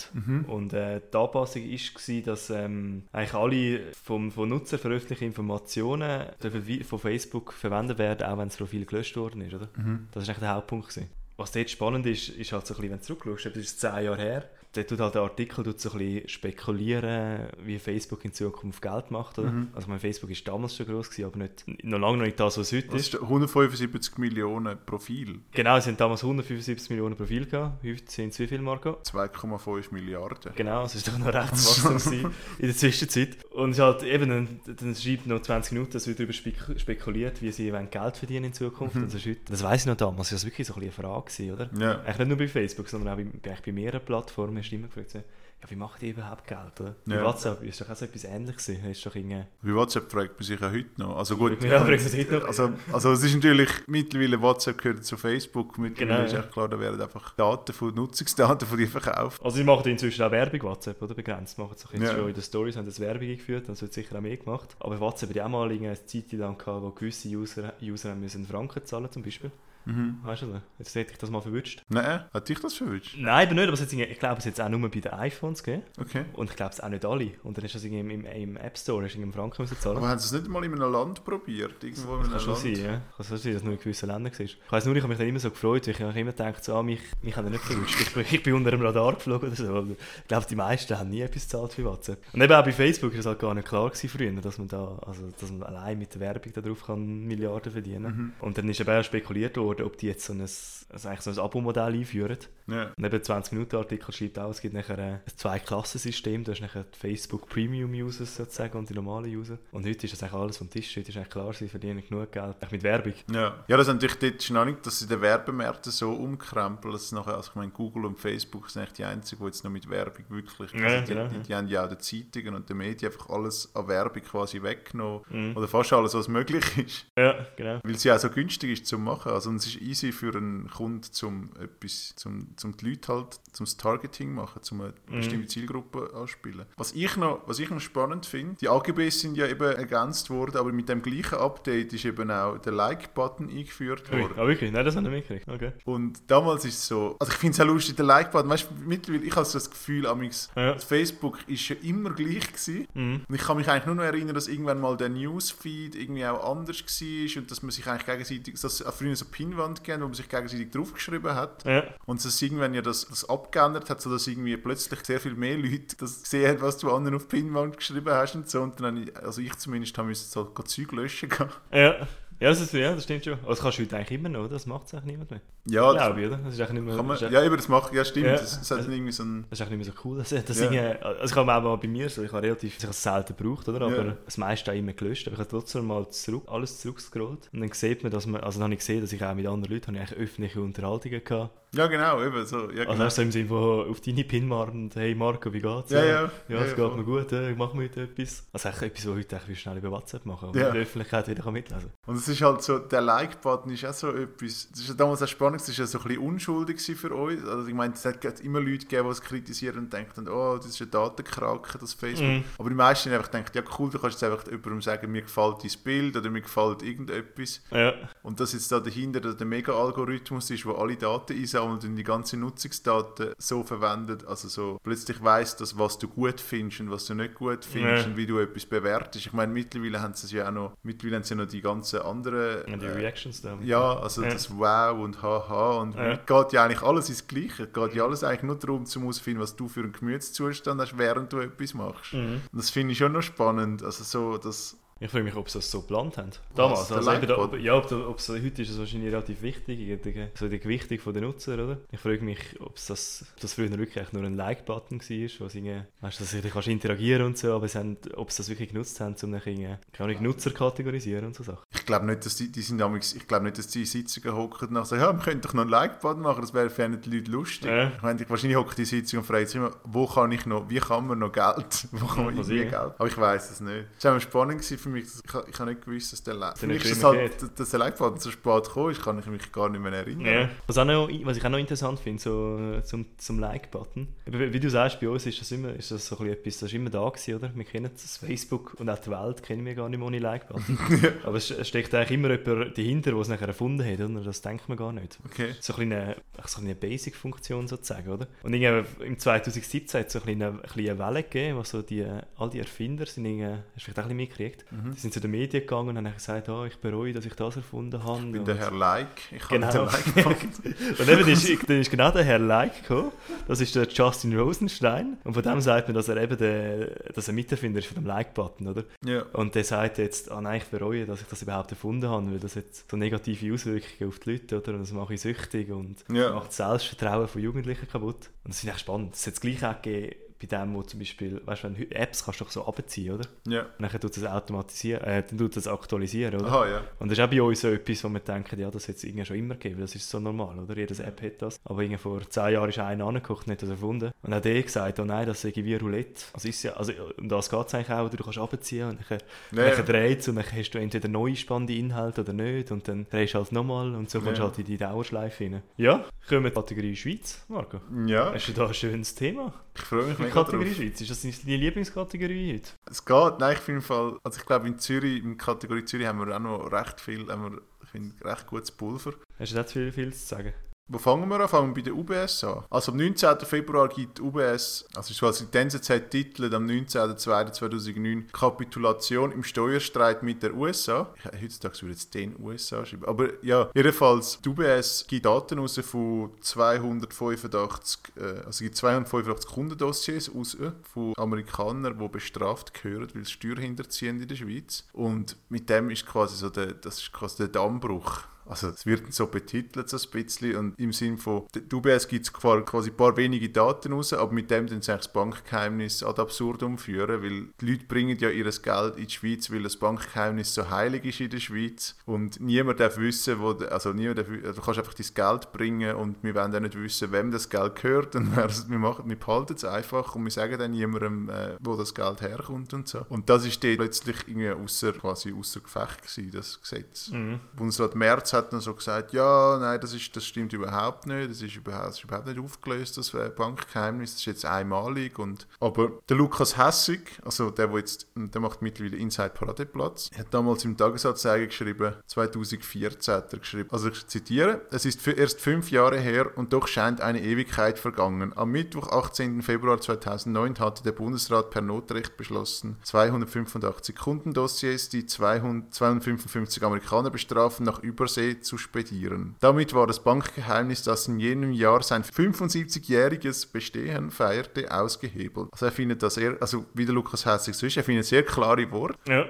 Und 0.47 0.73
äh, 0.73 1.01
die 1.11 1.17
Anpassung 1.17 1.63
war, 1.63 2.21
dass 2.21 2.49
ähm, 2.49 3.03
eigentlich 3.11 3.33
alle 3.33 3.81
vom, 4.03 4.31
von 4.31 4.49
Nutzer 4.49 4.77
veröffentlichten 4.77 5.27
Informationen 5.27 6.25
dürfen 6.41 6.83
von 6.83 6.99
Facebook 6.99 7.53
verwendet 7.53 7.97
werden, 7.97 8.27
auch 8.27 8.37
wenn 8.37 8.49
das 8.49 8.57
Profil 8.57 8.85
gelöscht 8.85 9.17
worden 9.17 9.41
ist, 9.41 9.53
oder? 9.53 9.69
Das 10.11 10.23
ist 10.23 10.29
eigentlich 10.29 10.39
der 10.39 10.55
Hauptpunkt. 10.55 10.89
Gewesen. 10.89 11.09
Was 11.37 11.51
dort 11.51 11.69
spannend 11.69 12.05
ist, 12.05 12.29
ist 12.29 12.51
halt 12.53 12.65
so 12.65 12.73
ein 12.73 12.77
bisschen, 12.77 12.91
wenn 12.91 12.99
du 12.99 13.03
zurückschaust, 13.03 13.57
das 13.57 13.63
ist 13.63 13.79
zehn 13.79 14.05
Jahre 14.05 14.21
her, 14.21 14.49
dort 14.75 14.89
tut 14.89 14.99
halt 14.99 15.15
der 15.15 15.21
Artikel 15.21 15.63
tut 15.63 15.79
so 15.79 15.91
ein 15.91 15.97
bisschen 15.99 16.29
spekulieren, 16.29 17.47
wie 17.63 17.79
Facebook 17.79 18.23
in 18.25 18.33
Zukunft 18.33 18.81
Geld 18.81 19.11
macht. 19.11 19.39
Oder? 19.39 19.51
Mhm. 19.51 19.69
Also 19.73 19.89
mein 19.89 19.99
Facebook 19.99 20.29
ist 20.29 20.47
damals 20.47 20.75
schon 20.75 20.85
groß 20.85 21.09
gewesen, 21.09 21.25
aber 21.25 21.37
nicht, 21.37 21.83
noch 21.83 21.99
lange 21.99 22.17
noch 22.17 22.25
nicht 22.25 22.39
das, 22.39 22.57
was 22.57 22.71
es 22.71 22.83
heute 22.83 22.95
ist. 22.95 23.13
ist 23.13 23.21
175 23.21 24.17
Millionen 24.17 24.77
Profil. 24.85 25.39
Genau, 25.51 25.77
es 25.77 25.87
haben 25.87 25.97
damals 25.97 26.23
175 26.23 26.89
Millionen 26.89 27.15
Profile 27.15 27.45
gehabt, 27.45 27.83
heute 27.83 28.03
sind 28.07 28.29
es 28.29 28.39
wie 28.39 28.47
viel, 28.47 28.61
Marco? 28.61 28.97
2,5 29.03 29.93
Milliarden. 29.93 30.51
Genau, 30.55 30.83
es 30.83 30.95
ist 30.95 31.07
doch 31.07 31.17
noch 31.17 31.33
recht 31.33 31.51
Wachstum 31.51 32.31
in 32.59 32.67
der 32.67 32.75
Zwischenzeit. 32.75 33.37
Und 33.51 33.71
es 33.71 33.79
halt 33.79 34.03
eben, 34.03 34.29
dann, 34.29 34.59
dann 34.65 34.95
schreibt 34.95 35.27
noch 35.27 35.41
20 35.41 35.73
Minuten, 35.73 35.97
es 35.97 36.07
wird 36.07 36.19
darüber 36.19 36.33
spek 36.33 36.55
spekuliert, 36.77 37.41
wie 37.41 37.51
sie 37.51 37.71
Geld 37.91 38.17
verdienen 38.17 38.45
in 38.45 38.53
Zukunft. 38.53 38.95
Und 38.95 39.05
das, 39.05 39.15
ist 39.15 39.25
heute, 39.25 39.39
das 39.49 39.63
weiss 39.63 39.81
ich 39.81 39.87
noch 39.87 39.97
damals, 39.97 40.29
das 40.29 40.43
war 40.43 40.51
wirklich 40.51 40.67
so 40.67 40.73
ein 40.73 40.81
bisschen 40.81 41.05
eine 41.05 41.13
Frage, 41.13 41.25
gewesen, 41.25 41.53
oder? 41.53 41.69
Ja. 41.79 41.99
Eigentlich 42.01 42.17
nicht 42.19 42.27
nur 42.27 42.37
bei 42.37 42.47
Facebook, 42.47 42.87
sondern 42.89 43.13
auch 43.13 43.17
bei, 43.17 43.57
bei 43.65 43.71
mehreren 43.71 44.03
Plattformen 44.03 44.63
immer 44.73 44.87
gefragt, 44.87 45.09
so, 45.11 45.19
ja, 45.19 45.69
wie 45.71 45.75
macht 45.77 46.03
ihr 46.03 46.11
überhaupt 46.11 46.45
Geld? 46.45 46.79
Oder? 46.81 46.95
Bei 47.05 47.15
Ja. 47.15 47.23
WhatsApp 47.23 47.63
ist 47.63 47.79
doch 47.79 47.89
auch 47.89 47.95
so 47.95 48.05
etwas 48.05 48.25
ähnliches. 48.25 48.67
Ist 48.69 49.05
doch 49.05 49.15
irgendwie, 49.15 49.41
Wie 49.61 49.73
WhatsApp 49.73 50.11
fragt 50.11 50.33
man 50.35 50.43
sich 50.43 50.59
ja 50.59 50.69
heute 50.69 50.89
noch. 50.97 51.15
Also 51.17 51.37
gut, 51.37 51.63
Ja, 51.63 51.83
heute 51.87 52.33
noch. 52.39 52.45
Also, 52.47 52.71
also 52.91 53.11
es 53.13 53.23
ist 53.23 53.35
natürlich 53.35 53.69
mittlerweile 53.87 54.39
WhatsApp 54.41 54.77
gehört 54.81 55.05
zu 55.05 55.15
Facebook. 55.17 55.77
Mittlerweile 55.77 56.17
Genau, 56.17 56.25
ist 56.25 56.33
ja. 56.33 56.39
echt 56.41 56.51
klar, 56.51 56.67
da 56.67 56.77
werden 56.79 57.01
einfach 57.01 57.33
Daten 57.35 57.71
von 57.73 57.95
Nutzungsdaten 57.95 58.67
von 58.67 58.77
dir 58.77 58.87
verkauft. 58.89 59.41
also 59.43 59.55
sie 59.57 59.63
machen 59.63 59.87
inzwischen 59.89 60.23
auch 60.25 60.31
Werbung 60.31 60.61
WhatsApp, 60.63 61.01
oder? 61.01 61.15
Begrenzt. 61.15 61.57
Machen 61.57 61.75
sie 61.77 61.97
jetzt 61.97 62.11
schon 62.13 62.27
in 62.27 62.33
den 62.33 62.43
Stories, 62.43 62.75
haben 62.75 62.85
das 62.85 62.99
Werbung 62.99 63.27
eingeführt, 63.29 63.69
das 63.69 63.81
wird 63.81 63.93
sicher 63.93 64.17
auch 64.17 64.21
mehr 64.21 64.37
gemacht. 64.37 64.75
Aber 64.79 64.99
WhatsApp 64.99 65.29
hat 65.29 65.35
ja 65.37 65.45
auch 65.45 65.49
mal 65.49 65.71
eine 65.71 66.05
Zeit 66.05 66.31
lang 66.33 66.57
gehabt, 66.57 66.81
wo 66.83 66.89
gewisse 66.91 67.29
User, 67.29 67.73
User 67.81 68.11
haben 68.11 68.19
müssen 68.19 68.45
Franken 68.45 68.85
zahlen 68.85 69.09
zum 69.11 69.23
Beispiel. 69.23 69.51
Mhm. 69.85 70.17
Weißt 70.23 70.41
du, 70.43 70.61
jetzt 70.79 70.95
hätte 70.95 71.11
ich 71.13 71.17
das 71.17 71.29
mal 71.29 71.41
verwünscht. 71.41 71.83
Nein, 71.89 72.21
hat 72.33 72.49
dich 72.49 72.59
das 72.59 72.73
verwünscht? 72.75 73.15
Nein, 73.17 73.47
eben 73.47 73.55
nicht, 73.55 73.67
aber 73.67 73.77
irgendwie- 73.79 74.03
ich 74.03 74.19
glaube, 74.19 74.39
es 74.39 74.45
es 74.45 74.59
auch 74.59 74.69
nur 74.69 74.89
bei 74.89 74.99
den 74.99 75.11
iPhones 75.13 75.63
gegeben. 75.63 75.83
Okay. 75.99 76.25
Und 76.33 76.49
ich 76.49 76.55
glaube, 76.55 76.71
es 76.73 76.81
auch 76.81 76.89
nicht 76.89 77.05
alle. 77.05 77.31
Und 77.43 77.57
dann 77.57 77.65
ist 77.65 77.75
das 77.75 77.83
irgendwie 77.83 78.13
im, 78.15 78.25
im, 78.25 78.57
App 78.57 78.77
Store, 78.77 79.03
hast 79.05 79.15
du 79.15 79.21
einen 79.21 79.33
Franken 79.33 79.61
müssen 79.61 79.77
zahlen. 79.79 79.97
Aber 79.97 80.09
haben 80.09 80.19
sie 80.19 80.25
es 80.35 80.41
nicht 80.41 80.49
mal 80.51 80.63
in 80.63 80.73
einem 80.73 80.91
Land 80.91 81.23
probiert? 81.23 81.83
Irgendwo 81.83 82.15
in 82.15 82.21
einem 82.21 82.31
kann 82.31 82.39
schon 82.39 82.49
Land? 82.53 82.59
sein, 82.63 82.75
ja. 82.75 83.01
Kann 83.17 83.25
schon 83.25 83.37
sein, 83.37 83.51
dass 83.53 83.61
es 83.61 83.63
nur 83.63 83.73
in 83.73 83.79
gewissen 83.79 84.07
Ländern 84.07 84.33
war. 84.33 84.41
Ich 84.45 84.57
weiss 84.69 84.85
nur, 84.85 84.95
ich 84.95 85.01
habe 85.03 85.09
mich 85.09 85.17
dann 85.19 85.27
immer 85.27 85.39
so 85.39 85.49
gefreut, 85.51 85.87
weil 85.87 85.93
ich 85.93 86.01
habe 86.01 86.19
immer 86.19 86.31
gedacht, 86.31 86.63
so, 86.63 86.75
ah, 86.75 86.83
mich, 86.83 87.01
mich 87.21 87.35
haben 87.35 87.49
nicht 87.49 87.63
verwünscht. 87.63 88.01
Ich, 88.01 88.13
bin- 88.13 88.25
ich 88.29 88.43
bin 88.43 88.53
unter 88.53 88.71
dem 88.71 88.81
Radar 88.81 89.13
geflogen 89.13 89.47
oder 89.49 89.55
so. 89.55 89.87
Ich 90.21 90.27
glaube, 90.27 90.45
die 90.49 90.55
meisten 90.55 90.97
haben 90.97 91.09
nie 91.09 91.21
etwas 91.21 91.43
gezahlt 91.43 91.73
für 91.73 91.85
WhatsApp. 91.85 92.19
Und 92.33 92.41
eben 92.41 92.53
auch 92.53 92.63
bei 92.63 92.71
Facebook 92.71 93.11
war 93.13 93.19
es 93.19 93.25
halt 93.25 93.39
gar 93.39 93.53
nicht 93.53 93.67
klar 93.67 93.89
gewesen 93.89 94.09
früher, 94.09 94.31
dass 94.41 94.57
man 94.57 94.67
da, 94.67 94.97
also, 95.05 95.27
dass 95.39 95.51
man 95.51 95.63
allein 95.63 95.99
mit 95.99 96.13
der 96.13 96.21
Werbung 96.21 96.51
darauf 96.53 96.85
kann 96.85 97.05
Milliarden 97.25 97.71
verdienen. 97.71 98.33
Und 98.39 98.57
dann 98.57 98.67
ist 98.69 98.79
eben 98.79 98.89
auch 98.89 99.03
spekuliert 99.03 99.57
worden, 99.57 99.74
ob 99.81 99.97
die 99.97 100.07
jetzt 100.07 100.25
so 100.25 100.33
ein, 100.33 100.41
also 100.41 100.81
so 100.89 101.29
ein 101.31 101.39
Abo-Modell 101.39 101.93
einführen. 101.93 102.37
Ja. 102.67 102.91
Und 102.97 103.03
eben 103.03 103.17
20-Minuten-Artikel 103.17 104.11
schreibt 104.13 104.39
auch, 104.39 104.49
es 104.49 104.61
gibt 104.61 104.73
nachher 104.73 104.97
ein 104.97 105.21
Zwei-Klassen-System, 105.35 106.43
da 106.43 106.51
hast 106.51 106.61
nachher 106.61 106.83
die 106.83 106.97
Facebook 106.97 107.47
Premium-Users 107.49 108.35
sozusagen 108.35 108.77
und 108.77 108.89
die 108.89 108.93
normalen 108.93 109.33
User. 109.35 109.57
Und 109.71 109.85
heute 109.85 110.05
ist 110.05 110.13
das 110.13 110.23
eigentlich 110.23 110.41
alles 110.41 110.57
vom 110.57 110.69
Tisch, 110.69 110.95
heute 110.97 111.09
ist 111.09 111.17
eigentlich 111.17 111.29
klar, 111.29 111.53
sie 111.53 111.67
verdienen 111.67 112.03
genug 112.07 112.31
Geld, 112.31 112.55
auch 112.61 112.71
mit 112.71 112.83
Werbung. 112.83 113.13
Ja. 113.31 113.63
ja, 113.67 113.77
das 113.77 113.87
ist 113.87 113.93
natürlich 113.93 114.19
dort 114.19 114.35
ist 114.35 114.49
noch 114.51 114.65
nicht, 114.65 114.85
dass 114.85 114.99
sie 114.99 115.07
den 115.07 115.21
Werbemärkte 115.21 115.91
so 115.91 116.11
umkrempeln, 116.11 116.93
dass 116.93 117.11
nachher, 117.11 117.35
also 117.35 117.49
ich 117.49 117.55
meine, 117.55 117.71
Google 117.71 118.05
und 118.05 118.19
Facebook 118.19 118.69
sind 118.69 118.81
eigentlich 118.81 118.93
die 118.93 119.03
einzigen, 119.05 119.41
die 119.41 119.47
jetzt 119.47 119.63
noch 119.63 119.71
mit 119.71 119.89
Werbung 119.89 120.25
wirklich, 120.29 120.73
Ja, 120.73 120.87
also 120.87 121.05
die, 121.05 121.13
genau. 121.13 121.27
die, 121.27 121.39
die 121.39 121.55
haben 121.55 121.67
ja 121.67 121.85
auch 121.85 121.89
die 121.89 121.97
Zeitungen 121.97 122.55
und 122.55 122.69
die 122.69 122.73
Medien 122.73 123.11
einfach 123.11 123.29
alles 123.29 123.73
an 123.75 123.87
Werbung 123.87 124.23
quasi 124.23 124.61
weggenommen. 124.61 125.21
Mhm. 125.29 125.57
Oder 125.57 125.67
fast 125.67 125.93
alles, 125.93 126.13
was 126.13 126.27
möglich 126.27 126.77
ist. 126.77 127.05
Ja, 127.17 127.45
genau. 127.55 127.79
Weil 127.83 127.97
sie 127.97 128.11
auch 128.11 128.19
so 128.19 128.29
günstig 128.29 128.71
ist 128.71 128.85
zum 128.85 129.03
machen. 129.03 129.31
Also 129.31 129.49
und 129.49 129.57
es 129.57 129.67
ist 129.67 129.81
easy 129.81 130.11
für 130.11 130.35
einen 130.35 130.69
Kunden, 130.69 131.03
zum 131.03 131.51
etwas, 131.61 132.13
zum, 132.15 132.54
zum 132.57 132.75
die 132.77 132.89
Leute 132.89 133.13
halt, 133.13 133.39
zum 133.51 133.65
das 133.65 133.77
Targeting 133.77 134.33
machen, 134.33 134.61
zum 134.63 134.81
eine 134.81 134.93
Mhm. 135.09 135.15
bestimmte 135.17 135.47
Zielgruppe 135.47 136.11
anspielen. 136.13 136.65
Was 136.77 136.93
ich 136.93 137.15
noch, 137.17 137.41
was 137.47 137.59
ich 137.59 137.69
noch 137.69 137.79
spannend 137.79 138.25
finde, 138.25 138.55
die 138.59 138.69
AGBs 138.69 139.19
sind 139.21 139.37
ja 139.37 139.47
eben 139.47 139.63
ergänzt 139.75 140.29
worden, 140.29 140.57
aber 140.57 140.71
mit 140.71 140.89
dem 140.89 141.01
gleichen 141.01 141.35
Update 141.35 141.93
ist 141.93 142.05
eben 142.05 142.29
auch 142.31 142.57
der 142.57 142.73
Like-Button 142.73 143.49
eingeführt 143.49 144.11
worden. 144.11 144.33
ah, 144.37 144.47
wirklich? 144.47 144.71
Nein, 144.71 144.85
das 144.85 144.95
habe 144.95 145.07
ich 145.07 145.13
nicht 145.13 145.29
mitgekriegt. 145.29 145.47
Okay. 145.49 145.71
Und 145.85 146.19
damals 146.27 146.65
ist 146.65 146.75
es 146.79 146.87
so, 146.87 147.15
also 147.19 147.31
ich 147.31 147.37
finde 147.37 147.53
es 147.55 147.59
auch 147.61 147.65
lustig, 147.65 147.95
der 147.95 148.05
Like-Button, 148.05 148.49
weißt 148.49 148.69
du, 148.69 148.87
mittlerweile, 148.87 149.23
ich 149.23 149.35
habe 149.35 149.45
so 149.45 149.53
das 149.53 149.69
Gefühl, 149.69 150.05
amix, 150.07 150.49
Ja. 150.55 150.77
Facebook 150.79 151.39
ist 151.47 151.67
ja 151.69 151.75
immer 151.83 152.11
gleich 152.11 152.47
gewesen. 152.47 152.87
Mhm. 152.93 153.21
Und 153.27 153.35
ich 153.35 153.41
kann 153.41 153.57
mich 153.57 153.69
eigentlich 153.69 153.85
nur 153.85 153.95
noch 153.95 154.03
erinnern, 154.03 154.35
dass 154.35 154.47
irgendwann 154.47 154.79
mal 154.79 154.97
der 154.97 155.09
Newsfeed 155.09 155.95
irgendwie 155.95 156.25
auch 156.25 156.51
anders 156.51 156.81
war 156.83 157.41
und 157.41 157.51
dass 157.51 157.61
man 157.61 157.71
sich 157.71 157.87
eigentlich 157.87 158.05
gegenseitig, 158.05 158.59
dass 158.59 158.79
es 158.81 158.95
früher 158.95 159.15
so 159.15 159.25
Pinwand 159.25 159.83
gegeben 159.83 160.01
wo 160.03 160.05
man 160.07 160.13
sich 160.13 160.29
gegenseitig 160.29 160.71
draufgeschrieben 160.71 161.35
hat. 161.35 161.63
Ja. 161.65 161.83
Und 162.05 162.19
dass 162.19 162.25
es 162.25 162.37
irgendwann 162.45 162.73
ja 162.73 162.81
das, 162.81 163.07
das 163.07 163.27
abgeändert 163.29 163.89
hat, 163.89 164.01
sodass 164.01 164.27
irgendwie 164.27 164.55
plötzlich 164.57 164.99
sehr 165.03 165.19
viel 165.19 165.35
mehr 165.35 165.57
Leute 165.57 165.95
das 165.99 166.23
gesehen 166.23 166.49
haben, 166.49 166.61
was 166.61 166.77
du 166.77 166.91
anderen 166.91 167.15
auf 167.17 167.27
die 167.27 167.41
Pinwand 167.41 167.77
geschrieben 167.77 168.13
hast 168.13 168.35
und 168.35 168.49
so. 168.49 168.61
Und 168.61 168.79
dann 168.79 168.97
ich, 169.03 169.17
also 169.17 169.41
ich 169.41 169.55
zumindest, 169.57 169.97
habe 169.97 170.07
müssen 170.07 170.29
so 170.29 170.45
Zeug 170.45 170.91
löschen 170.93 171.29
gehen. 171.29 171.49
Ja. 171.71 172.07
Ja, 172.37 172.49
das, 172.49 172.59
ist, 172.59 172.73
ja, 172.73 172.93
das 172.93 173.05
stimmt 173.05 173.23
schon. 173.23 173.39
Das 173.47 173.61
kannst 173.61 173.77
du 173.77 173.83
heute 173.83 173.95
eigentlich 173.95 174.11
immer 174.19 174.27
noch, 174.27 174.49
das 174.49 174.65
macht 174.65 174.87
es 174.87 174.93
eigentlich 174.93 175.05
niemand 175.05 175.31
mehr. 175.31 175.39
Ja, 175.69 175.93
das, 175.93 176.03
Glaube 176.03 176.19
ich, 176.21 176.27
oder? 176.27 176.37
Das 176.43 176.53
ist 176.53 176.59
eigentlich 176.59 176.73
nicht 176.73 176.83
mehr, 176.83 176.95
kann 176.97 177.07
man, 177.07 177.17
das 177.17 177.31
ja, 177.31 177.43
eben, 177.45 177.55
das 177.55 177.69
macht, 177.69 177.93
ja 177.93 178.03
stimmt, 178.03 178.25
Ja. 178.25 178.31
das, 178.33 178.59
das 178.59 178.71
hat 178.71 178.79
dann 178.79 178.91
irgendwie 178.91 179.13
so 179.13 179.23
ein... 179.23 179.45
Das 179.49 179.57
ist 179.57 179.65
eigentlich 179.65 179.77
nicht 179.77 179.87
mehr 179.87 179.95
so 179.95 180.01
cool. 180.09 180.17
Das, 180.17 180.29
das 180.45 180.59
Ja. 180.59 180.65
irgendwie- 180.65 181.01
also 181.01 181.23
ich 181.23 181.35
habe 181.37 181.55
auch 181.55 181.63
mal 181.63 181.75
bei 181.77 181.87
mir 181.87 182.09
so, 182.09 182.23
ich 182.23 182.33
habe 182.33 182.43
relativ, 182.45 182.75
ich 182.75 182.83
habe 182.83 182.91
es 182.91 183.01
selten 183.01 183.37
gebraucht, 183.37 183.69
oder? 183.69 183.85
Aber 183.85 184.05
Ja. 184.05 184.17
das 184.25 184.37
meiste 184.37 184.69
auch 184.69 184.75
immer 184.75 184.91
gelöscht. 184.91 185.27
Aber 185.27 185.35
ich 185.35 185.39
habe 185.39 185.49
trotzdem 185.49 185.87
mal 185.87 186.09
zurück, 186.09 186.43
alles 186.47 186.81
zurückgescrollt. 186.81 187.49
Und 187.53 187.61
dann 187.61 187.71
sieht 187.71 188.03
man, 188.03 188.11
dass 188.11 188.25
man, 188.27 188.41
also 188.41 188.59
dann 188.59 188.65
habe 188.65 188.73
ich 188.73 188.79
gesehen, 188.79 188.99
dass 188.99 189.13
ich 189.13 189.23
auch 189.23 189.33
mit 189.33 189.47
anderen 189.47 189.73
Leuten 189.73 189.87
habe 189.87 189.97
ich 189.97 190.01
eigentlich 190.11 190.19
öffentliche 190.19 190.61
Unterhaltungen 190.61 191.23
gehabt. 191.23 191.51
Ja, 191.75 191.87
genau, 191.87 192.23
eben 192.23 192.45
so. 192.45 192.69
Ja, 192.71 192.83
Also 192.83 192.91
genau. 192.93 193.03
erst 193.03 193.15
so 193.17 193.21
im 193.21 193.31
Sinne 193.31 193.47
von 193.49 193.89
auf 193.89 193.99
deine 194.01 194.23
Pinmark 194.23 194.73
und 194.73 194.95
hey 194.95 195.13
Marco, 195.15 195.51
wie 195.51 195.59
geht's? 195.61 195.91
Ja, 195.91 196.03
ja. 196.05 196.05
Ja, 196.05 196.31
Ja, 196.47 196.57
es 196.61 196.69
ja, 196.71 196.75
geht 196.75 196.77
voll. 196.77 196.95
mir 196.97 197.03
gut, 197.03 197.31
äh, 197.31 197.51
ich 197.51 197.57
mache 197.57 197.75
mir 197.75 197.83
heute 197.83 198.03
etwas. 198.03 198.45
Also 198.53 198.69
eigentlich 198.69 198.91
etwas, 198.91 199.07
was 199.07 199.15
heute 199.15 199.35
eigentlich 199.37 199.59
schnell 199.59 199.77
über 199.77 199.91
WhatsApp 199.91 200.25
machen 200.25 200.49
und 200.49 200.55
Ja. 200.55 200.67
in 200.67 200.73
der 200.73 200.81
Öffentlichkeit 200.83 201.27
wieder 201.27 201.43
kann 201.43 201.53
mitlesen 201.53 201.91
Und 202.05 202.15
es 202.15 202.27
ist 202.27 202.41
halt 202.41 202.61
so, 202.61 202.79
der 202.79 203.01
Like-Button 203.01 203.71
ist 203.71 203.85
auch 203.85 203.93
so 203.93 204.09
etwas, 204.11 204.69
das 204.71 204.79
ist 204.81 204.99
damals 204.99 205.21
auch 205.21 205.27
spannend, 205.27 205.61
es 205.61 205.67
war 205.67 205.75
ja 205.75 205.85
so 205.87 205.99
ein 205.99 206.03
bisschen 206.05 206.23
unschuldig 206.23 206.79
für 206.97 207.13
uns. 207.13 207.43
Also 207.45 207.67
ich 207.67 207.73
meine, 207.73 207.93
es 207.93 208.05
hat 208.05 208.39
immer 208.41 208.59
Leute 208.59 208.85
gegeben, 208.85 209.05
die 209.05 209.11
es 209.11 209.21
kritisieren 209.21 209.79
und 209.79 209.93
denken, 209.93 210.27
oh, 210.29 210.55
das 210.57 210.67
ist 210.67 210.81
ein 210.81 210.91
Datenkrake, 210.91 211.77
das 211.79 211.93
Facebook. 211.93 212.27
Mhm. 212.29 212.43
Aber 212.57 212.69
die 212.69 212.75
meisten 212.75 213.09
haben 213.09 213.17
einfach 213.17 213.31
gedacht, 213.31 213.55
ja 213.55 213.63
cool, 213.79 213.89
du 213.89 213.99
kannst 213.99 214.21
jetzt 214.21 214.31
einfach 214.31 214.45
jemandem 214.45 214.81
sagen, 214.81 215.11
mir 215.11 215.23
gefällt 215.23 215.63
dein 215.63 215.71
Bild 215.83 216.15
oder 216.15 216.29
mir 216.29 216.41
gefällt 216.41 216.83
irgendetwas. 216.83 217.61
Ja, 217.71 217.93
Und 218.23 218.39
dass 218.39 218.53
jetzt 218.53 218.71
da 218.71 218.79
dahinter 218.79 219.19
der 219.19 219.33
der 219.33 219.45
Mega-Algorithmus 219.47 220.49
ist, 220.51 220.65
wo 220.65 220.73
alle 220.73 220.95
Daten 220.95 221.33
einsammelt 221.33 221.64
und 221.71 221.83
die 221.95 222.03
ganzen 222.03 222.39
Nutzungsdaten 222.41 223.33
so 223.37 223.63
verwendet, 223.63 224.25
also 224.25 224.47
so 224.47 224.79
plötzlich 224.83 225.23
weiss, 225.23 225.55
dass 225.55 225.77
was 225.77 225.97
du 225.97 226.07
gut 226.07 226.39
findest 226.41 226.81
und 226.81 226.91
was 226.91 227.05
du 227.05 227.13
nicht 227.15 227.35
gut 227.35 227.63
findest 227.65 228.05
Ja. 228.05 228.11
und 228.11 228.17
wie 228.17 228.25
du 228.25 228.39
etwas 228.39 228.65
bewertest. 228.65 229.25
Ich 229.27 229.33
meine, 229.33 229.51
mittlerweile 229.51 230.01
haben 230.01 230.13
sie 230.13 230.25
es 230.27 230.31
ja 230.31 230.47
auch 230.47 230.51
noch, 230.51 230.73
mittlerweile 230.83 231.17
haben 231.17 231.23
sie 231.23 231.33
ja 231.35 231.41
noch 231.41 231.47
die 231.47 231.61
ganzen 231.61 232.01
anderen... 232.01 232.63
und 232.73 232.81
die 232.81 232.85
äh, 232.85 232.91
Reactions 232.91 233.41
da. 233.41 233.57
ja, 233.63 233.97
also 233.99 234.23
Ja. 234.23 234.29
das 234.29 234.49
Wow 234.57 234.99
und 235.03 235.21
Haha 235.21 235.77
und 235.81 235.95
Ja. 235.95 236.13
es 236.13 236.25
geht 236.25 236.53
ja 236.53 236.65
eigentlich 236.65 236.81
alles 236.81 237.09
ins 237.09 237.27
Gleiche. 237.27 237.63
Es 237.63 237.73
geht 237.73 237.93
ja 237.95 238.03
alles 238.05 238.23
eigentlich 238.23 238.43
nur 238.43 238.55
darum, 238.57 238.85
zu 238.85 238.99
herausfinden, 239.01 239.41
was 239.41 239.55
du 239.55 239.67
für 239.67 239.81
einen 239.81 239.91
Gemütszustand 239.93 240.79
hast, 240.81 240.97
während 240.97 241.31
du 241.33 241.39
etwas 241.39 241.73
machst. 241.73 242.13
Mhm. 242.13 242.41
Und 242.51 242.57
das 242.61 242.69
finde 242.69 242.91
ich 242.93 242.97
schon 242.97 243.11
noch 243.13 243.21
spannend. 243.21 243.83
Also 243.83 244.03
so, 244.03 244.37
dass... 244.37 244.77
Ich 245.05 245.11
frage 245.11 245.23
mich, 245.23 245.35
ob 245.35 245.47
sie 245.49 245.59
das 245.59 245.69
so 245.69 245.81
geplant 245.81 246.17
haben. 246.17 246.31
Damals. 246.55 246.91
Also 246.91 247.13
eben, 247.13 247.31
ob, 247.31 247.59
ja, 247.59 247.77
ob, 247.77 247.91
ob 247.91 248.17
es, 248.17 248.27
heute 248.27 248.61
ist 248.63 248.71
es 248.71 248.79
wahrscheinlich 248.79 249.13
relativ 249.13 249.43
wichtig, 249.43 249.79
irgendwie, 249.79 250.27
so 250.33 250.49
die 250.49 250.59
Gewichtung 250.59 251.13
der 251.13 251.21
Nutzer, 251.21 251.53
oder? 251.53 251.77
Ich 251.91 251.99
frage 251.99 252.21
mich, 252.21 252.39
ob 252.59 252.75
das, 252.75 253.23
ob 253.35 253.39
das 253.39 253.53
früher 253.53 253.69
wirklich 253.77 254.11
nur 254.13 254.23
ein 254.23 254.33
Like-Button 254.33 254.99
war, 254.99 255.29
wo 255.39 255.47
sie 255.49 255.81
weißt 256.01 256.21
dass 256.21 256.31
du 256.31 256.41
kannst 256.49 256.67
interagieren 256.67 257.27
und 257.27 257.37
so, 257.37 257.53
aber 257.53 257.67
sie 257.67 257.77
haben, 257.77 257.97
ob 258.15 258.31
sie 258.31 258.37
das 258.37 258.49
wirklich 258.49 258.69
genutzt 258.69 258.99
haben, 258.99 259.15
um 259.21 259.33
irgendwie, 259.35 259.75
keine 259.93 260.11
Ahnung, 260.11 260.23
Nutzer 260.23 260.49
kategorisieren 260.49 261.25
und 261.25 261.35
so 261.35 261.43
Sachen. 261.43 261.63
Ich 261.71 261.85
glaube 261.85 262.07
nicht, 262.07 262.25
dass 262.25 262.35
die, 262.37 262.51
die 262.51 262.61
sind 262.61 262.79
damals, 262.79 263.13
ich 263.13 263.27
glaube 263.27 263.45
nicht, 263.45 263.59
dass 263.59 263.67
die 263.67 263.85
Sitzungen 263.85 264.35
hocken 264.35 264.69
und 264.69 264.73
nachher 264.73 264.85
sagen, 264.85 265.01
ja, 265.03 265.13
wir 265.13 265.23
könnten 265.23 265.41
doch 265.41 265.53
noch 265.53 265.61
einen 265.61 265.69
Like-Button 265.69 266.23
machen, 266.23 266.41
das 266.41 266.53
wäre 266.55 266.71
für 266.71 266.89
die 266.89 267.09
Leute 267.09 267.29
lustig. 267.29 267.69
Ja. 267.69 267.91
Ich 267.95 268.01
meine, 268.01 268.27
wahrscheinlich 268.27 268.57
hocken 268.57 268.75
die 268.75 268.85
Sitzung 268.85 269.19
und 269.19 269.25
fragen 269.25 269.45
sich 269.45 269.55
immer, 269.55 269.71
wo 269.83 270.07
kann 270.07 270.31
ich 270.31 270.47
noch, 270.47 270.67
wie 270.67 270.79
kann 270.79 271.05
man 271.05 271.19
noch 271.19 271.31
Geld, 271.31 271.87
wo 271.91 272.07
kann 272.07 272.25
man 272.25 272.35
Ja, 272.35 272.41
irgendwie 272.41 272.71
kann 272.71 272.87
Geld? 272.87 272.93
Aber 272.97 273.07
ich 273.07 273.17
weiß 273.17 273.51
es 273.51 273.59
nicht. 273.59 273.85
Es 273.97 274.03
war 274.03 274.19
spannend 274.19 274.65
für 274.65 274.89
mich, 274.89 274.94
dass 275.03 275.21
ich, 275.25 275.59
habe 275.59 275.71
nicht 275.71 275.85
gewusst, 275.85 276.13
dass 276.13 276.23
der 276.23 276.35
mich 276.35 276.83
nicht 276.83 276.85
ist 276.85 277.03
halt, 277.03 277.59
dass 277.59 277.69
der 277.69 277.79
Like-Button 277.79 278.19
so 278.19 278.31
spät 278.31 278.63
gekommen 278.63 278.91
ist, 278.91 279.03
kann 279.03 279.19
ich 279.19 279.25
mich 279.25 279.51
gar 279.51 279.69
nicht 279.69 279.81
mehr 279.81 279.93
erinnern. 279.93 280.25
Ja. 280.25 280.49
Was, 280.67 280.77
auch 280.77 280.85
noch, 280.85 281.09
was 281.23 281.37
ich 281.37 281.45
auch 281.45 281.49
noch 281.49 281.57
interessant 281.57 281.99
finde, 281.99 282.21
so 282.21 282.59
äh, 282.77 282.83
zum, 282.83 283.05
zum 283.17 283.39
Like-Button. 283.39 284.07
Wie 284.25 284.59
du 284.59 284.69
sagst, 284.69 284.99
bei 284.99 285.09
uns 285.09 285.25
ist 285.25 285.41
das 285.41 285.51
immer 285.51 285.73
ist 285.73 285.91
das 285.91 286.05
so 286.05 286.17
ein 286.19 286.29
etwas, 286.29 286.59
das 286.59 286.69
ist 286.69 286.73
immer 286.73 286.89
da 286.89 287.07
gewesen, 287.07 287.35
oder? 287.35 287.51
Wir 287.55 287.63
kennen 287.63 287.89
das 287.91 288.17
Facebook 288.17 288.75
und 288.79 288.89
auch 288.89 288.99
die 288.99 289.11
Welt 289.11 289.43
kennen 289.43 289.65
wir 289.65 289.75
gar 289.75 289.89
nicht 289.89 289.99
mehr 289.99 290.07
ohne 290.07 290.19
Like-Button. 290.19 290.77
Aber 291.23 291.37
es 291.37 291.67
steckt 291.67 291.93
eigentlich 291.93 292.11
immer 292.11 292.31
jemand 292.31 292.77
dahinter, 292.77 293.11
der 293.11 293.19
es 293.19 293.27
nachher 293.27 293.47
erfunden 293.47 293.85
hat, 293.85 293.99
oder? 293.99 294.21
Das 294.21 294.41
denkt 294.41 294.67
man 294.69 294.77
gar 294.77 294.91
nicht. 294.91 295.19
Okay. 295.25 295.55
So 295.59 295.75
eine, 295.75 296.15
so 296.45 296.61
eine 296.61 296.75
Basic-Funktion 296.75 297.67
sozusagen, 297.67 298.09
oder? 298.09 298.27
Und 298.43 298.53
irgendwie 298.53 299.05
im 299.05 299.19
2017 299.19 299.99
hat 299.99 300.07
es 300.07 300.13
so 300.13 300.21
eine, 300.21 300.59
eine 300.63 300.99
Welle 300.99 301.23
gegeben, 301.23 301.57
wo 301.57 301.63
so 301.63 301.81
die, 301.81 302.05
all 302.37 302.49
die 302.49 302.59
Erfinder 302.59 303.05
sind 303.05 303.25
irgendwie, 303.25 303.45
hast 303.45 303.63
du 303.75 303.81
vielleicht 303.81 303.99
auch 303.99 304.03
ein 304.03 304.07
bisschen 304.09 304.17
mitgekriegt, 304.17 304.65
Mhm. 304.83 304.93
die 304.93 304.99
sind 304.99 305.13
zu 305.13 305.19
den 305.19 305.31
Medien 305.31 305.61
gegangen 305.61 305.89
und 305.97 306.05
haben 306.05 306.13
gesagt, 306.13 306.49
oh, 306.49 306.65
ich 306.65 306.77
bereue, 306.77 307.13
dass 307.13 307.25
ich 307.25 307.33
das 307.33 307.55
erfunden 307.55 308.03
habe. 308.03 308.19
Ich 308.25 308.31
bin 308.31 308.39
und- 308.41 308.47
der 308.47 308.55
Herr 308.57 308.71
Like. 308.71 309.07
Ich 309.31 309.43
habe 309.43 309.55
Genau. 309.59 309.71
den 309.71 309.85
Like-Button. 309.85 310.75
und 310.99 311.09
eben 311.09 311.27
ist, 311.29 311.69
dann 311.69 311.79
ist 311.81 311.91
genau 311.91 312.11
der 312.11 312.23
Herr 312.23 312.39
Like 312.39 312.81
gekommen. 312.87 313.11
Das 313.47 313.61
ist 313.61 313.75
der 313.75 313.87
Justin 313.87 314.37
Rosenstein. 314.37 315.17
Und 315.23 315.33
von 315.33 315.43
dem 315.43 315.61
sagt 315.61 315.87
man, 315.87 315.95
dass 315.95 316.07
er 316.09 316.17
eben 316.17 316.37
der, 316.37 316.87
dass 317.13 317.27
er 317.27 317.33
Miterfinder 317.33 317.79
ist 317.79 317.87
von 317.87 317.95
dem 317.95 318.05
Like-Button, 318.05 318.67
oder? 318.67 318.83
ja. 319.05 319.21
Und 319.33 319.55
der 319.55 319.63
sagt 319.63 319.97
jetzt, 319.97 320.31
ah 320.31 320.41
nein, 320.41 320.57
ich 320.63 320.65
bereue, 320.69 321.05
dass 321.05 321.21
ich 321.21 321.27
das 321.27 321.41
überhaupt 321.41 321.71
erfunden 321.71 322.09
habe, 322.09 322.31
weil 322.31 322.39
das 322.39 322.55
hat 322.55 322.65
so 322.89 322.97
negative 322.97 323.53
Auswirkungen 323.53 324.09
auf 324.09 324.19
die 324.19 324.31
Leute, 324.31 324.57
oder? 324.61 324.73
Und 324.73 324.79
das 324.81 324.91
mache 324.91 325.13
ich 325.13 325.21
süchtig 325.21 325.69
und 325.71 326.03
Ja. 326.11 326.31
macht 326.33 326.47
das 326.49 326.57
Selbstvertrauen 326.57 327.27
von 327.27 327.41
Jugendlichen 327.41 327.87
kaputt. 327.87 328.29
Und 328.43 328.53
das 328.53 328.59
finde 328.59 328.71
ich 328.71 328.75
echt 328.75 328.79
spannend. 328.81 329.13
Das 329.13 329.25
hat 329.27 329.33
es 329.35 329.41
gleich 329.41 329.63
auch 329.65 329.81
gegeben 329.81 330.15
bei 330.39 330.47
dem, 330.47 330.75
wo 330.75 330.83
zum 330.83 330.99
Beispiel, 330.99 331.41
weißt 331.45 331.63
du, 331.63 331.67
wenn 331.67 331.75
du 331.75 331.91
Apps 331.95 332.25
kannst 332.25 332.41
du 332.41 332.45
doch 332.45 332.51
so 332.51 332.67
abziehen, 332.67 333.13
oder? 333.15 333.27
Ja. 333.47 333.61
Und 333.61 333.81
dann 333.81 333.89
tut 333.89 334.17
das 334.17 334.25
automatisieren, 334.25 335.03
äh, 335.03 335.23
dann 335.27 335.37
tut 335.37 335.55
das 335.55 335.67
aktualisieren, 335.67 336.41
oder? 336.41 336.47
Aha, 336.47 336.67
ja. 336.67 336.83
Und 336.99 337.09
das 337.09 337.17
ist 337.17 337.23
auch 337.23 337.29
bei 337.29 337.41
uns 337.41 337.61
so 337.61 337.69
etwas, 337.69 338.03
wo 338.03 338.09
wir 338.09 338.19
denken, 338.19 338.59
ja, 338.59 338.69
das 338.69 338.87
hat 338.87 338.95
es 338.95 339.03
irgendwie 339.03 339.25
schon 339.25 339.37
immer 339.37 339.53
gegeben, 339.55 339.75
weil 339.75 339.83
das 339.83 339.95
ist 339.95 340.09
so 340.09 340.19
normal, 340.19 340.59
oder? 340.59 340.75
Jede 340.75 340.93
App 341.03 341.21
hat 341.21 341.41
das. 341.41 341.59
Aber 341.63 341.81
irgendwie 341.81 341.97
vor 341.97 342.21
zehn 342.29 342.53
Jahren 342.53 342.69
ist 342.69 342.79
einer 342.79 343.05
angeguckt 343.05 343.47
und 343.47 343.53
hat 343.53 343.61
das 343.61 343.69
erfunden. 343.69 344.11
Und 344.21 344.33
auch 344.33 344.41
der 344.41 344.61
gesagt, 344.61 344.99
oh 344.99 345.05
nein, 345.05 345.25
das 345.25 345.41
sei 345.41 345.53
wie 345.55 345.75
Roulette. 345.75 346.25
Also 346.33 346.49
ist 346.49 346.63
ja, 346.63 346.73
also 346.73 346.91
um 347.17 347.29
das 347.29 347.49
geht 347.49 347.67
es 347.67 347.73
eigentlich 347.73 347.89
auch, 347.91 348.05
oder? 348.05 348.17
du 348.17 348.23
kannst 348.23 348.39
abziehen 348.39 348.89
und 348.89 348.99
dann, 349.09 349.19
Ja, 349.51 349.75
dann 349.75 349.85
dreht 349.85 350.19
es 350.19 350.27
und 350.27 350.35
dann 350.35 350.45
hast 350.51 350.71
du 350.71 350.79
entweder 350.79 351.07
neue 351.07 351.35
spannende 351.35 351.75
Inhalte 351.75 352.21
oder 352.21 352.33
nicht 352.33 352.71
und 352.71 352.87
dann 352.87 353.07
drehst 353.09 353.33
du 353.33 353.39
halt 353.39 353.51
nochmal 353.51 353.95
und 353.95 354.09
so 354.09 354.19
kommst 354.21 354.39
du 354.39 354.43
halt 354.43 354.59
in 354.59 354.65
die 354.65 354.77
Dauerschleife 354.77 355.43
rein. 355.45 355.61
Ja, 355.77 356.05
kommen 356.27 356.43
wir 356.43 356.51
Kategorie 356.51 356.95
Schweiz, 356.95 357.45
Marco. 357.47 357.79
Ja, 358.05 358.33
Hast 358.33 358.47
du 358.47 358.53
da 358.53 358.67
ein 358.67 358.73
schönes 358.73 359.15
Thema? 359.15 359.53
Ich 359.75 359.83
freue 359.83 360.05
mich 360.05 360.15
Die 360.17 360.23
mega 360.23 360.33
drauf. 360.35 360.45
Kategorie 360.45 360.73
Schweiz, 360.73 361.01
ist 361.01 361.09
das 361.11 361.41
deine 361.41 361.57
Lieblingskategorie 361.57 362.53
heute? 362.53 362.69
Es 362.89 363.03
geht, 363.03 363.39
nein, 363.39 363.53
ich 363.53 363.59
finde 363.59 363.79
im 363.79 363.85
Fall, 363.85 364.17
also 364.23 364.39
ich 364.39 364.45
glaube 364.45 364.67
in 364.67 364.79
Zürich, 364.79 365.23
in 365.23 365.37
der 365.37 365.37
Kategorie 365.37 365.85
Zürich 365.85 366.07
haben 366.07 366.25
wir 366.25 366.35
auch 366.35 366.39
noch 366.39 366.71
recht 366.71 366.99
viel, 367.01 367.29
haben 367.29 367.43
wir, 367.43 367.61
ich 367.83 367.89
finde, 367.89 368.13
recht 368.25 368.47
gutes 368.47 368.71
Pulver. 368.71 369.13
Hast 369.37 369.51
du 369.51 369.55
da 369.55 369.63
viel, 369.63 369.91
viel 369.91 370.13
zu 370.13 370.25
sagen? 370.25 370.53
Wo 370.87 370.99
fangen 370.99 371.27
wir 371.27 371.39
an? 371.39 371.49
Fangen 371.49 371.75
wir 371.75 371.81
bei 371.83 371.89
der 371.89 371.95
UBS 371.95 372.43
an. 372.43 372.63
Also 372.69 372.91
am 372.91 372.99
19. 372.99 373.39
Februar 373.39 373.89
gibt 373.89 374.19
die 374.19 374.21
UBS, 374.21 374.85
also 374.93 375.09
ist 375.09 375.19
quasi 375.19 375.47
die 375.51 375.57
NZZ 375.57 376.11
titelt 376.11 376.53
am 376.53 376.67
19.02.2009 376.67 378.31
Kapitulation 378.31 379.31
im 379.31 379.43
Steuerstreit 379.43 380.21
mit 380.21 380.43
der 380.43 380.53
USA. 380.53 381.11
Ich, 381.17 381.41
heutzutage 381.41 381.81
würde 381.81 381.93
jetzt 381.93 382.13
den 382.13 382.39
USA 382.39 382.85
schreiben. 382.85 383.05
Aber 383.05 383.29
ja, 383.43 383.67
jedenfalls, 383.73 384.39
die 384.45 384.49
UBS 384.49 385.07
gibt 385.07 385.25
Daten 385.25 385.57
raus 385.57 385.79
von 385.79 386.29
285, 386.39 387.99
äh, 388.17 388.45
also 388.45 388.63
gibt 388.63 388.77
285 388.77 389.49
Kundendossiers 389.49 390.29
aus 390.29 390.53
äh, 390.53 390.71
von 390.93 391.13
Amerikanern, 391.17 391.97
die 391.97 392.07
bestraft 392.09 392.75
gehören, 392.75 393.09
weil 393.15 393.25
sie 393.25 393.31
Steuerhinterziehen 393.31 394.21
in 394.21 394.27
der 394.27 394.35
Schweiz. 394.35 394.83
Und 394.93 395.35
mit 395.49 395.67
dem 395.67 395.89
ist 395.89 396.05
quasi 396.05 396.35
so 396.35 396.51
der, 396.51 396.73
das 396.73 396.99
ist 396.99 397.11
quasi 397.11 397.37
der 397.37 397.47
Dammbruch. 397.47 398.25
Also 398.45 398.69
es 398.69 398.85
wird 398.85 399.13
so 399.13 399.27
betitelt 399.27 399.89
so 399.89 399.97
ein 399.97 400.11
bisschen 400.11 400.55
und 400.55 400.79
im 400.79 400.93
Sinn 400.93 401.17
von, 401.17 401.45
die 401.53 401.75
UBS 401.75 402.07
gibt 402.07 402.31
quasi 402.31 402.89
ein 402.89 402.97
paar 402.97 403.17
wenige 403.17 403.49
Daten 403.49 403.93
raus, 403.93 404.13
aber 404.13 404.31
mit 404.31 404.51
dem 404.51 404.67
dann 404.67 404.81
das 404.81 405.11
Bankgeheimnis 405.11 406.03
ad 406.03 406.21
absurdum 406.21 406.77
führen, 406.77 407.21
weil 407.23 407.47
die 407.59 407.71
Leute 407.71 407.85
bringen 407.85 408.17
ja 408.17 408.29
ihr 408.29 408.45
Geld 408.45 408.97
in 408.97 409.07
die 409.07 409.13
Schweiz, 409.13 409.51
weil 409.51 409.63
das 409.63 409.77
Bankgeheimnis 409.77 410.53
so 410.53 410.69
heilig 410.69 411.05
ist 411.05 411.19
in 411.19 411.29
der 411.29 411.39
Schweiz 411.39 411.95
und 412.05 412.39
niemand 412.39 412.79
darf 412.79 412.97
wissen, 412.97 413.39
wo, 413.39 413.51
also 413.51 413.93
niemand 413.93 414.19
darf, 414.19 414.27
du 414.27 414.61
kannst 414.61 414.79
einfach 414.79 414.93
dein 414.93 415.13
Geld 415.13 415.51
bringen 415.51 415.95
und 415.95 416.23
wir 416.23 416.35
wollen 416.35 416.51
dann 416.51 416.63
nicht 416.63 416.79
wissen, 416.79 417.11
wem 417.11 417.31
das 417.31 417.49
Geld 417.49 417.75
gehört 417.75 418.15
und 418.15 418.35
wir, 418.35 418.79
machen, 418.79 419.09
wir 419.09 419.19
behalten 419.19 419.53
es 419.55 419.65
einfach 419.65 420.15
und 420.15 420.23
wir 420.23 420.31
sagen 420.31 420.57
dann 420.59 420.71
niemandem, 420.71 421.29
äh, 421.29 421.55
wo 421.59 421.75
das 421.75 421.93
Geld 421.93 422.21
herkommt 422.21 422.73
und 422.73 422.87
so. 422.87 423.05
Und 423.09 423.29
das 423.29 423.45
ist 423.45 423.63
dort 423.63 423.77
plötzlich 423.77 424.15
irgendwie 424.27 424.51
außer, 424.51 424.93
quasi 424.93 425.33
außer 425.33 425.59
Gefecht 425.61 426.01
gewesen, 426.01 426.31
das 426.31 426.61
Gesetz. 426.61 427.09
Mhm. 427.09 427.39
Bundesrat 427.55 427.95
Merz 427.95 428.34
hat 428.35 428.53
dann 428.53 428.59
so 428.59 428.73
gesagt, 428.73 429.13
ja, 429.13 429.57
nein, 429.59 429.79
das, 429.79 429.93
ist, 429.93 430.15
das 430.15 430.25
stimmt 430.25 430.53
überhaupt 430.53 431.07
nicht, 431.07 431.29
das 431.29 431.41
ist 431.41 431.55
überhaupt, 431.55 431.87
das 431.87 431.97
ist 431.97 432.03
überhaupt 432.03 432.27
nicht 432.27 432.39
aufgelöst, 432.39 432.97
das 432.97 433.11
Bankgeheimnis, 433.35 434.11
das 434.11 434.19
ist 434.19 434.25
jetzt 434.25 434.45
einmalig. 434.45 435.17
Und, 435.19 435.47
aber 435.59 435.91
der 436.09 436.17
Lukas 436.17 436.57
Hessig, 436.57 437.19
also 437.23 437.49
der, 437.49 437.67
der 437.67 437.77
jetzt, 437.77 438.07
der 438.15 438.41
macht 438.41 438.61
mittlerweile 438.61 438.97
Inside 438.97 439.31
Paradeplatz, 439.31 440.09
hat 440.17 440.33
damals 440.33 440.65
im 440.65 440.77
Tagesanzeiger 440.77 441.47
geschrieben, 441.47 441.93
2014 442.07 443.13
hat 443.13 443.33
er 443.33 443.39
geschrieben, 443.39 443.69
also 443.71 443.89
ich 443.89 444.07
zitiere, 444.07 444.61
es 444.71 444.85
ist 444.85 445.05
erst 445.07 445.41
fünf 445.41 445.71
Jahre 445.71 445.99
her 445.99 446.37
und 446.37 446.53
doch 446.53 446.67
scheint 446.67 447.01
eine 447.01 447.21
Ewigkeit 447.21 447.79
vergangen. 447.79 448.33
Am 448.35 448.51
Mittwoch, 448.51 448.91
18. 448.91 449.41
Februar 449.41 449.79
2009 449.79 450.59
hatte 450.59 450.83
der 450.83 450.91
Bundesrat 450.91 451.49
per 451.49 451.61
Notrecht 451.61 452.17
beschlossen, 452.17 452.77
285 452.83 453.95
Kundendossiers, 453.95 454.89
die 454.89 455.05
200 455.05 455.65
255 455.69 456.63
Amerikaner 456.63 457.09
bestrafen, 457.09 457.65
nach 457.65 457.79
Übersee 457.79 458.24
zu 458.33 458.57
spedieren. 458.57 459.35
Damit 459.39 459.73
war 459.73 459.87
das 459.87 460.03
Bankgeheimnis, 460.03 460.83
das 460.83 461.07
in 461.07 461.19
jenem 461.19 461.51
Jahr 461.51 461.83
sein 461.83 462.03
75-jähriges 462.03 463.51
Bestehen 463.51 464.11
feierte, 464.11 464.71
ausgehebelt. 464.71 465.49
Also 465.51 465.65
er 465.65 465.71
findet 465.71 466.03
das 466.03 466.17
eher, 466.17 466.37
also 466.41 466.65
wie 466.73 466.85
der 466.85 466.95
Lukas 466.95 467.25
Hessig 467.25 467.55
so 467.55 467.65
ist, 467.65 467.77
er 467.77 467.83
findet 467.83 468.05
sehr 468.05 468.23
klare 468.23 468.69
Worte. 468.71 468.97
Ja. 469.07 469.25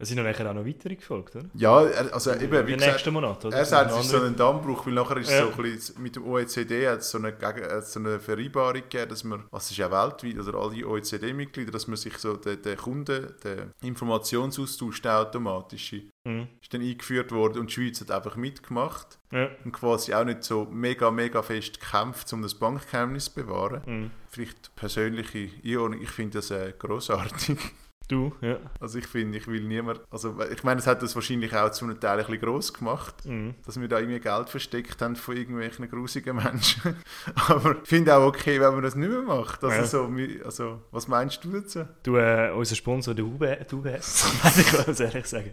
Es 0.00 0.08
sind 0.10 0.22
nachher 0.22 0.48
auch 0.48 0.54
noch 0.54 0.64
weitere 0.64 0.94
gefolgt, 0.94 1.34
oder? 1.34 1.46
Ja, 1.54 1.82
er, 1.82 2.14
also 2.14 2.32
eben, 2.32 2.52
wie 2.52 2.72
Im 2.72 2.78
gesagt, 2.78 2.92
nächsten 2.92 3.12
Monat, 3.12 3.44
oder? 3.44 3.56
er 3.56 3.64
sagt, 3.64 3.90
es 3.90 3.98
ist 3.98 4.10
so 4.10 4.22
ein 4.22 4.36
Dammbruch, 4.36 4.86
weil 4.86 4.94
nachher 4.94 5.16
ist 5.16 5.26
es 5.28 5.34
Ja. 5.34 5.46
so 5.46 5.50
ein 5.50 5.56
bisschen, 5.62 6.00
mit 6.02 6.14
dem 6.14 6.24
OECD 6.24 6.86
hat 6.88 7.00
es 7.00 7.10
so 7.10 7.18
eine, 7.18 7.34
so 7.82 7.98
eine 7.98 8.20
Vereinbarung 8.20 8.74
gegeben, 8.82 9.08
dass 9.10 9.24
man, 9.24 9.40
also 9.50 9.56
es 9.56 9.70
ist 9.72 9.76
ja 9.78 9.90
weltweit, 9.90 10.38
oder 10.46 10.56
alle 10.58 10.86
OECD-Mitglieder, 10.86 11.72
dass 11.72 11.88
man 11.88 11.96
sich 11.96 12.16
so 12.18 12.36
den, 12.36 12.62
den 12.62 12.76
Kunden, 12.76 13.34
den 13.42 13.72
Informationsaustausch, 13.82 15.02
der 15.02 15.18
automatische, 15.20 16.02
Mhm. 16.24 16.46
ist 16.60 16.74
dann 16.74 16.82
eingeführt 16.82 17.32
worden 17.32 17.60
und 17.60 17.70
die 17.70 17.74
Schweiz 17.74 18.00
hat 18.02 18.10
einfach 18.10 18.36
mitgemacht 18.36 19.18
Ja. 19.32 19.48
und 19.64 19.72
quasi 19.72 20.12
auch 20.14 20.24
nicht 20.24 20.44
so 20.44 20.66
mega, 20.70 21.10
mega 21.10 21.42
fest 21.42 21.80
gekämpft, 21.80 22.30
um 22.32 22.42
das 22.42 22.54
Bankgeheimnis 22.54 23.26
zu 23.26 23.34
bewahren. 23.34 23.82
Mhm. 23.86 24.10
Vielleicht 24.30 24.74
persönliche 24.76 25.48
Einordnung, 25.64 26.02
ich 26.02 26.10
finde 26.10 26.38
das 26.38 26.50
äh, 26.50 26.72
grossartig. 26.78 27.58
Du, 28.08 28.32
ja. 28.40 28.56
Also 28.80 28.98
ich 28.98 29.06
finde, 29.06 29.36
ich 29.36 29.46
will 29.46 29.60
niemand, 29.62 30.00
also 30.10 30.34
ich 30.50 30.64
meine, 30.64 30.80
es 30.80 30.86
hat 30.86 31.02
das 31.02 31.14
wahrscheinlich 31.14 31.54
auch 31.54 31.70
zu 31.70 31.84
einem 31.84 32.00
Teil 32.00 32.18
ein 32.18 32.24
bisschen 32.26 32.40
gross 32.40 32.72
gemacht, 32.72 33.14
Mhm. 33.26 33.54
dass 33.66 33.78
wir 33.78 33.86
da 33.86 33.98
irgendwie 33.98 34.18
Geld 34.18 34.48
versteckt 34.48 35.02
haben 35.02 35.14
von 35.14 35.36
irgendwelchen 35.36 35.88
grusigen 35.90 36.36
Menschen. 36.36 36.96
Aber 37.48 37.76
ich 37.82 37.88
finde 37.88 38.16
auch 38.16 38.26
okay, 38.26 38.58
wenn 38.60 38.72
man 38.72 38.82
das 38.82 38.94
nicht 38.94 39.10
mehr 39.10 39.20
macht. 39.22 39.62
Also, 39.62 39.76
Ja. 39.76 39.84
so, 39.84 40.10
also 40.44 40.82
was 40.90 41.06
meinst 41.06 41.44
du 41.44 41.52
dazu? 41.52 41.84
Du, 42.02 42.16
äh, 42.16 42.50
unser 42.56 42.76
Sponsor, 42.76 43.14
der 43.14 43.26
UB, 43.26 43.40
der 43.40 43.72
UBS, 43.72 44.26
ich 44.58 44.86
muss 44.86 45.00
ehrlich 45.00 45.26
sagen. 45.26 45.52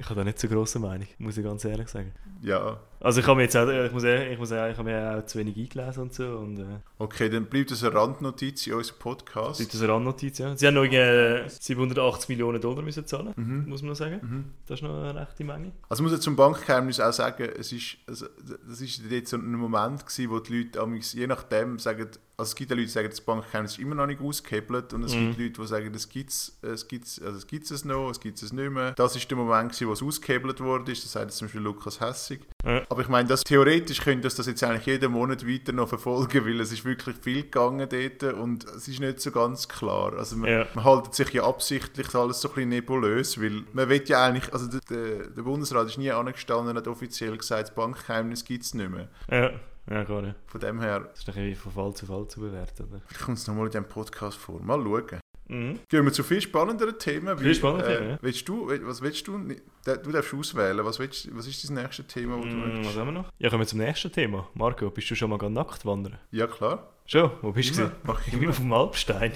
Ich 0.00 0.06
habe 0.06 0.14
da 0.16 0.24
nicht 0.24 0.38
so 0.38 0.48
grosse 0.48 0.78
Meinung, 0.78 1.06
muss 1.18 1.36
ich 1.36 1.44
ganz 1.44 1.62
ehrlich 1.64 1.88
sagen. 1.88 2.12
Ja, 2.42 2.80
Also 3.00 3.20
ich 3.20 3.26
habe 3.26 3.36
mir 3.36 3.42
jetzt 3.42 3.56
auch, 3.56 3.68
ich 3.68 3.92
muss 3.92 4.02
ehrlich, 4.02 4.32
ich 4.32 4.38
muss 4.38 4.48
sagen, 4.48 4.72
ich 4.72 4.78
habe 4.78 4.88
mir 4.90 5.18
auch 5.18 5.26
zu 5.26 5.38
wenig 5.38 5.56
eingelesen 5.58 6.02
und 6.04 6.14
so 6.14 6.24
und 6.38 6.58
äh, 6.58 6.64
okay, 6.98 7.28
dann 7.28 7.44
bleibt 7.44 7.70
das 7.70 7.84
eine 7.84 7.94
Randnotiz 7.94 8.66
in 8.66 8.72
unserem 8.72 8.98
Podcast. 8.98 9.60
gibt 9.60 9.74
es 9.74 9.82
eine 9.82 9.92
Randnotiz, 9.92 10.38
ja. 10.38 10.56
Sie 10.56 10.66
haben 10.66 10.74
noch 10.74 10.84
äh, 10.84 11.46
780 11.48 12.30
Millionen 12.30 12.60
Dollar 12.62 12.82
müssen 12.82 13.04
zahlen, 13.06 13.34
Mhm. 13.36 13.68
muss 13.68 13.82
man 13.82 13.90
noch 13.90 13.96
sagen. 13.96 14.20
Mhm. 14.22 14.44
Das 14.66 14.78
ist 14.78 14.82
noch 14.82 15.02
eine 15.02 15.14
rechte 15.20 15.44
Menge. 15.44 15.72
Also 15.90 16.02
muss 16.02 16.12
ich 16.14 16.20
zum 16.20 16.34
Bankgeheimnis 16.34 16.98
auch 16.98 17.12
sagen, 17.12 17.48
es 17.58 17.70
ist, 17.70 17.98
also, 18.06 18.26
das 18.66 18.80
ist 18.80 19.02
jetzt 19.10 19.30
so 19.30 19.36
ein 19.36 19.52
Moment 19.52 20.06
gewesen, 20.06 20.30
wo 20.30 20.38
die 20.40 20.62
Leute 20.62 20.80
je 21.12 21.26
nachdem 21.26 21.78
sagen, 21.78 22.08
also 22.40 22.50
es 22.50 22.54
gibt 22.56 22.70
ja 22.70 22.76
Leute, 22.76 22.86
die 22.86 22.92
sagen, 22.92 23.08
das 23.10 23.20
Bankgeheimnis 23.20 23.72
ist 23.72 23.78
immer 23.78 23.94
noch 23.94 24.06
nicht 24.06 24.20
ausgehebelt 24.20 24.92
und 24.92 25.04
es 25.04 25.14
Mhm. 25.14 25.28
gibt 25.36 25.38
Leute, 25.40 25.60
die 25.62 25.66
sagen, 25.68 25.94
es 25.94 26.08
gibt 26.08 26.30
es, 26.30 26.58
es 26.62 26.88
gibt's, 26.88 27.22
also 27.22 27.36
es 27.36 27.46
gibt's 27.46 27.70
es 27.70 27.84
noch, 27.84 28.10
es 28.10 28.18
gibt 28.20 28.42
es 28.42 28.52
nicht 28.52 28.70
mehr. 28.70 28.92
Das 28.92 29.14
ist 29.14 29.30
der 29.30 29.36
Moment 29.38 29.72
gewesen, 29.72 29.88
wo 29.88 29.92
es 29.92 30.02
ausgehebelt 30.02 30.60
wurde, 30.60 30.92
das 30.92 31.10
sagt 31.12 31.32
zum 31.32 31.46
Beispiel 31.46 31.60
Lukas 31.60 32.00
Hessig. 32.00 32.40
Ja. 32.64 32.82
Aber 32.88 33.02
ich 33.02 33.08
meine, 33.08 33.28
das, 33.28 33.44
theoretisch 33.44 34.00
könnte 34.00 34.22
das, 34.22 34.34
das 34.34 34.46
jetzt 34.46 34.62
eigentlich 34.64 34.86
jeden 34.86 35.12
Monat 35.12 35.46
weiter 35.46 35.72
noch 35.72 35.88
verfolgen, 35.88 36.44
weil 36.44 36.60
es 36.60 36.72
ist 36.72 36.84
wirklich 36.84 37.16
viel 37.22 37.42
gegangen 37.42 37.88
dort 37.88 38.34
und 38.34 38.64
es 38.64 38.88
ist 38.88 39.00
nicht 39.00 39.20
so 39.20 39.30
ganz 39.30 39.68
klar. 39.68 40.14
Also 40.14 40.36
man, 40.36 40.50
Ja. 40.50 40.66
man 40.74 40.84
haltet 40.84 41.14
sich 41.14 41.30
ja 41.32 41.44
absichtlich 41.44 42.14
alles 42.14 42.40
so 42.40 42.48
ein 42.48 42.54
bisschen 42.54 42.68
nebulös, 42.70 43.40
weil 43.40 43.62
man 43.72 43.88
will 43.88 44.02
ja 44.06 44.24
eigentlich, 44.24 44.52
also 44.52 44.66
der, 44.66 44.80
der, 44.88 45.26
der 45.28 45.42
Bundesrat 45.42 45.86
ist 45.88 45.98
nie 45.98 46.10
angestanden 46.10 46.68
und 46.70 46.76
hat 46.76 46.88
offiziell 46.88 47.36
gesagt, 47.36 47.68
das 47.68 47.74
Bankgeheimnis 47.74 48.44
gibt 48.44 48.64
es 48.64 48.74
nicht 48.74 48.90
mehr. 48.90 49.08
Ja, 49.30 49.50
ja 49.90 50.04
klar. 50.04 50.34
Von 50.46 50.60
dem 50.60 50.80
her, 50.80 51.00
Das 51.00 51.18
ist 51.18 51.28
doch 51.28 51.36
irgendwie 51.36 51.54
von 51.54 51.72
Fall 51.72 51.94
zu 51.94 52.06
Fall 52.06 52.26
zu 52.28 52.40
bewerten. 52.40 52.84
Oder? 52.84 53.00
vielleicht 53.06 53.24
kommt 53.24 53.38
es 53.38 53.46
nochmal 53.46 53.66
in 53.66 53.72
diesem 53.72 53.88
Podcast 53.88 54.38
vor. 54.38 54.60
Mal 54.62 54.82
schauen. 54.82 55.20
Mhm. 55.50 55.80
Gehen 55.88 56.04
wir 56.04 56.12
zu 56.12 56.22
viel 56.22 56.40
spannenderen 56.40 56.96
Themen. 56.96 57.36
Viel 57.36 57.54
spannendere 57.54 57.92
äh, 57.92 57.96
Themen, 57.96 58.10
ja. 58.10 58.18
willst 58.22 58.48
du, 58.48 58.68
was 58.84 59.02
willst 59.02 59.26
du, 59.26 59.36
du 59.38 60.12
darfst 60.12 60.32
auswählen, 60.32 60.84
was, 60.84 61.00
willst, 61.00 61.28
was 61.36 61.48
ist 61.48 61.64
das 61.64 61.70
nächste 61.70 62.04
Thema, 62.04 62.38
wo 62.38 62.42
du 62.42 62.46
Mm, 62.46 62.84
was 62.84 62.96
haben 62.96 63.08
wir 63.08 63.12
noch? 63.12 63.32
Ja, 63.38 63.50
kommen 63.50 63.62
wir 63.62 63.66
zum 63.66 63.80
nächsten 63.80 64.12
Thema. 64.12 64.48
Marco, 64.54 64.88
bist 64.90 65.10
du 65.10 65.16
schon 65.16 65.28
mal 65.28 65.50
nackt 65.50 65.84
wandern? 65.84 66.18
Ja, 66.30 66.46
klar. 66.46 66.88
Schon? 67.06 67.32
Wo 67.42 67.50
bist 67.50 67.76
du? 67.76 67.82
Immer. 67.82 67.92
Mach 68.04 68.24
ich 68.24 68.38
bin 68.38 68.48
auf 68.48 68.58
dem 68.58 68.72
Alpstein. 68.72 69.32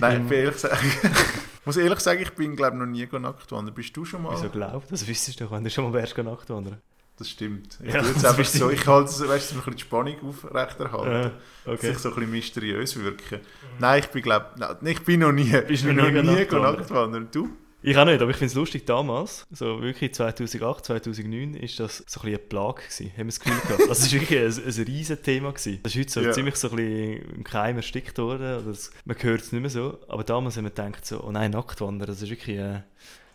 Nein, 0.00 0.22
ich 0.22 0.28
bin 0.28 0.38
ehrlich 0.38 0.54
gesagt, 0.54 0.82
ich 1.02 1.66
muss 1.66 1.76
ehrlich 1.76 2.00
sagen, 2.00 2.22
ich 2.22 2.30
bin 2.30 2.56
glaube 2.56 2.78
noch 2.78 2.86
nie 2.86 3.06
nackt 3.06 3.52
wandern. 3.52 3.74
Bist 3.74 3.94
du 3.94 4.06
schon 4.06 4.22
mal? 4.22 4.32
Wieso 4.32 4.48
glaubt? 4.48 4.90
Das 4.90 5.06
wüsstest 5.06 5.40
du 5.40 5.44
doch, 5.44 5.52
wenn 5.52 5.62
du 5.62 5.68
schon 5.68 5.84
mal 5.84 5.92
wärst 5.92 6.16
nackt 6.16 6.48
wandern. 6.48 6.80
Das 7.20 7.28
stimmt. 7.28 7.78
Ich 7.84 7.92
Ja, 7.92 8.00
das 8.00 8.24
einfach 8.24 8.46
so, 8.46 8.70
ich 8.70 8.86
halte 8.86 9.10
es, 9.10 9.28
weißt 9.28 9.50
du, 9.50 9.54
so 9.56 9.60
ein 9.60 9.64
bisschen 9.64 9.76
die 9.76 9.82
Spannung 9.82 10.16
aufrechterhalten. 10.26 11.32
Dass 11.66 11.74
okay. 11.74 11.90
ich 11.90 11.98
so 11.98 12.08
ein 12.08 12.14
bisschen 12.14 12.30
mysteriös 12.30 12.96
wirken. 12.96 13.40
Nein, 13.78 14.00
ich 14.00 14.06
bin 14.06 14.22
glaube 14.22 14.46
ich 14.82 15.02
bin 15.04 15.20
noch 15.20 15.30
nie, 15.30 15.50
Bist 15.50 15.82
ich 15.82 15.84
bin 15.84 15.96
noch 15.96 16.10
nie 16.10 16.22
nie 16.22 16.50
wandern. 16.50 17.28
Du? 17.30 17.50
Ich 17.82 17.94
auch 17.98 18.06
nicht, 18.06 18.22
aber 18.22 18.30
ich 18.30 18.38
finde 18.38 18.52
es 18.52 18.54
lustig, 18.54 18.86
damals, 18.86 19.46
so 19.50 19.82
wirklich 19.82 20.14
2008, 20.14 20.86
2009, 20.86 21.54
ist 21.54 21.78
das 21.78 21.98
so 21.98 22.02
ein 22.02 22.04
bisschen 22.04 22.28
eine 22.28 22.38
Plage 22.38 22.82
gewesen, 22.82 23.10
haben 23.12 23.18
wir 23.18 23.24
das 23.26 23.40
Gefühl 23.40 23.60
gehabt. 23.60 23.80
Also 23.80 23.92
es 23.92 24.12
war 24.12 24.20
wirklich 24.20 24.40
ein, 24.40 24.80
ein 24.80 24.84
riesen 24.86 25.22
Thema 25.22 25.52
gewesen. 25.52 25.80
Das 25.82 25.94
ist 25.94 26.00
heute 26.00 26.10
so 26.10 26.20
Ja. 26.22 26.32
ziemlich 26.32 26.56
so 26.56 26.70
ein 26.70 26.76
bisschen 26.76 27.34
im 27.36 27.44
Keim 27.44 27.76
erstickt 27.76 28.16
worden, 28.16 28.60
oder 28.60 28.62
das, 28.62 28.90
man 29.04 29.16
hört 29.22 29.42
es 29.42 29.52
nicht 29.52 29.60
mehr 29.60 29.70
so. 29.70 29.98
Aber 30.08 30.24
damals 30.24 30.56
haben 30.56 30.64
wir 30.64 30.70
gedacht 30.70 31.04
so, 31.04 31.22
oh 31.22 31.30
nein, 31.32 31.50
Nacktwandern, 31.50 32.08
das 32.08 32.22
ist 32.22 32.30
wirklich 32.30 32.56
äh, 32.58 32.80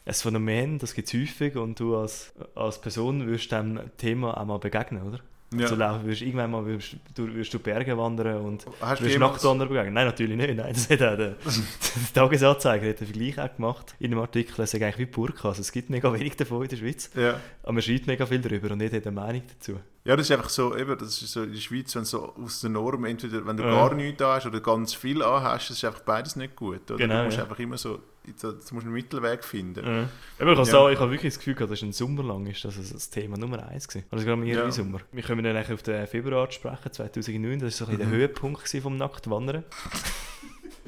ein 0.05 0.13
Phänomen, 0.13 0.79
das 0.79 0.93
gibt 0.93 1.07
es 1.07 1.13
häufig 1.13 1.55
und 1.55 1.79
du 1.79 1.97
als, 1.97 2.33
als 2.53 2.79
Person 2.79 3.27
wirst 3.27 3.51
dem 3.51 3.79
Thema 3.97 4.37
auch 4.39 4.45
mal 4.45 4.59
begegnen, 4.59 5.03
oder? 5.03 5.19
Ja. 5.53 5.67
So 5.67 5.75
laufen, 5.75 6.05
wirst, 6.07 6.21
irgendwann 6.21 6.51
mal 6.51 6.65
wirst, 6.65 6.97
du, 7.13 7.33
wirst 7.33 7.53
du 7.53 7.59
Berge 7.59 7.97
wandern 7.97 8.41
und 8.41 8.65
Hast 8.81 8.99
du 8.99 9.05
wirst 9.05 9.13
jemals, 9.13 9.33
Nacktwandern 9.33 9.69
begegnen. 9.69 9.93
Nein, 9.93 10.05
natürlich 10.05 10.35
nicht. 10.35 10.55
Nein, 10.55 10.73
das 10.73 10.89
hat 10.89 11.01
auch 11.01 11.15
der, 11.15 11.29
der 11.29 12.13
Tagesanzeiger 12.13 12.89
hat 12.89 12.97
einen 12.97 13.07
Vergleich 13.11 13.39
auch 13.39 13.55
gemacht 13.55 13.95
in 13.99 14.11
einem 14.11 14.21
Artikel. 14.21 14.61
Es 14.61 14.73
ist 14.73 14.81
eigentlich 14.81 14.97
wie 14.97 15.05
Burka. 15.05 15.49
Also 15.49 15.61
es 15.61 15.71
gibt 15.71 15.89
mega 15.89 16.11
wenig 16.11 16.35
davon 16.35 16.63
in 16.63 16.69
der 16.69 16.77
Schweiz, 16.77 17.09
ja. 17.15 17.39
aber 17.63 17.73
man 17.73 17.81
schreibt 17.81 18.07
mega 18.07 18.25
viel 18.25 18.39
darüber 18.39 18.71
und 18.71 18.81
jeder 18.81 18.97
hat 18.97 19.07
eine 19.07 19.15
Meinung 19.15 19.43
dazu. 19.47 19.79
ja, 20.03 20.15
das 20.15 20.29
ist 20.29 20.35
einfach 20.35 20.49
so, 20.49 20.75
eben, 20.75 20.97
das 20.97 21.21
ist 21.21 21.31
so 21.31 21.43
in 21.43 21.53
der 21.53 21.59
Schweiz, 21.59 21.95
wenn 21.95 22.05
so 22.05 22.33
aus 22.35 22.61
der 22.61 22.71
Norm, 22.71 23.05
entweder 23.05 23.45
wenn 23.45 23.55
du 23.55 23.63
Ja. 23.63 23.69
gar 23.69 23.95
nichts 23.95 24.17
da 24.17 24.35
hast 24.35 24.47
oder 24.47 24.59
ganz 24.59 24.93
viel 24.93 25.21
anhast, 25.21 25.69
das 25.69 25.77
ist 25.77 25.85
einfach 25.85 26.01
beides 26.01 26.35
nicht 26.35 26.55
gut. 26.55 26.89
Oder? 26.91 26.97
Genau, 26.97 27.19
du 27.19 27.25
musst 27.25 27.37
ja. 27.37 27.43
einfach 27.43 27.59
immer 27.59 27.77
so, 27.77 27.99
du 28.41 28.47
musst 28.53 28.71
einen 28.71 28.91
Mittelweg 28.93 29.43
finden. 29.43 29.85
Ja. 29.85 30.09
Aber 30.39 30.51
ich, 30.61 30.67
Ja. 30.67 30.89
ich 30.89 30.99
habe 30.99 31.11
wirklich 31.11 31.33
das 31.33 31.39
Gefühl 31.39 31.55
gehabt, 31.55 31.71
das 31.71 31.79
ist 31.79 31.83
ein 31.85 31.93
Sommer 31.93 32.23
lang 32.23 32.45
ist 32.47 32.63
das, 32.65 32.75
das 32.91 33.09
Thema 33.09 33.37
Nummer 33.37 33.67
eins 33.67 33.87
gewesen. 33.87 34.05
Also 34.11 34.25
gerade 34.25 34.37
mehrere 34.41 34.65
Ja. 34.65 34.71
Sommer. 34.71 34.99
Wir 35.11 35.23
können 35.23 35.43
dann 35.43 35.57
auf 35.57 35.83
den 35.83 36.07
Februar 36.07 36.51
sprechen, 36.51 36.91
2009. 36.91 37.59
Das 37.59 37.79
war 37.81 37.87
so 37.87 37.91
ein 37.91 37.95
Mhm. 37.97 37.99
der 37.99 38.07
Höhepunkt 38.09 38.67
vom 38.69 38.97
Nacktwandern. 38.97 39.63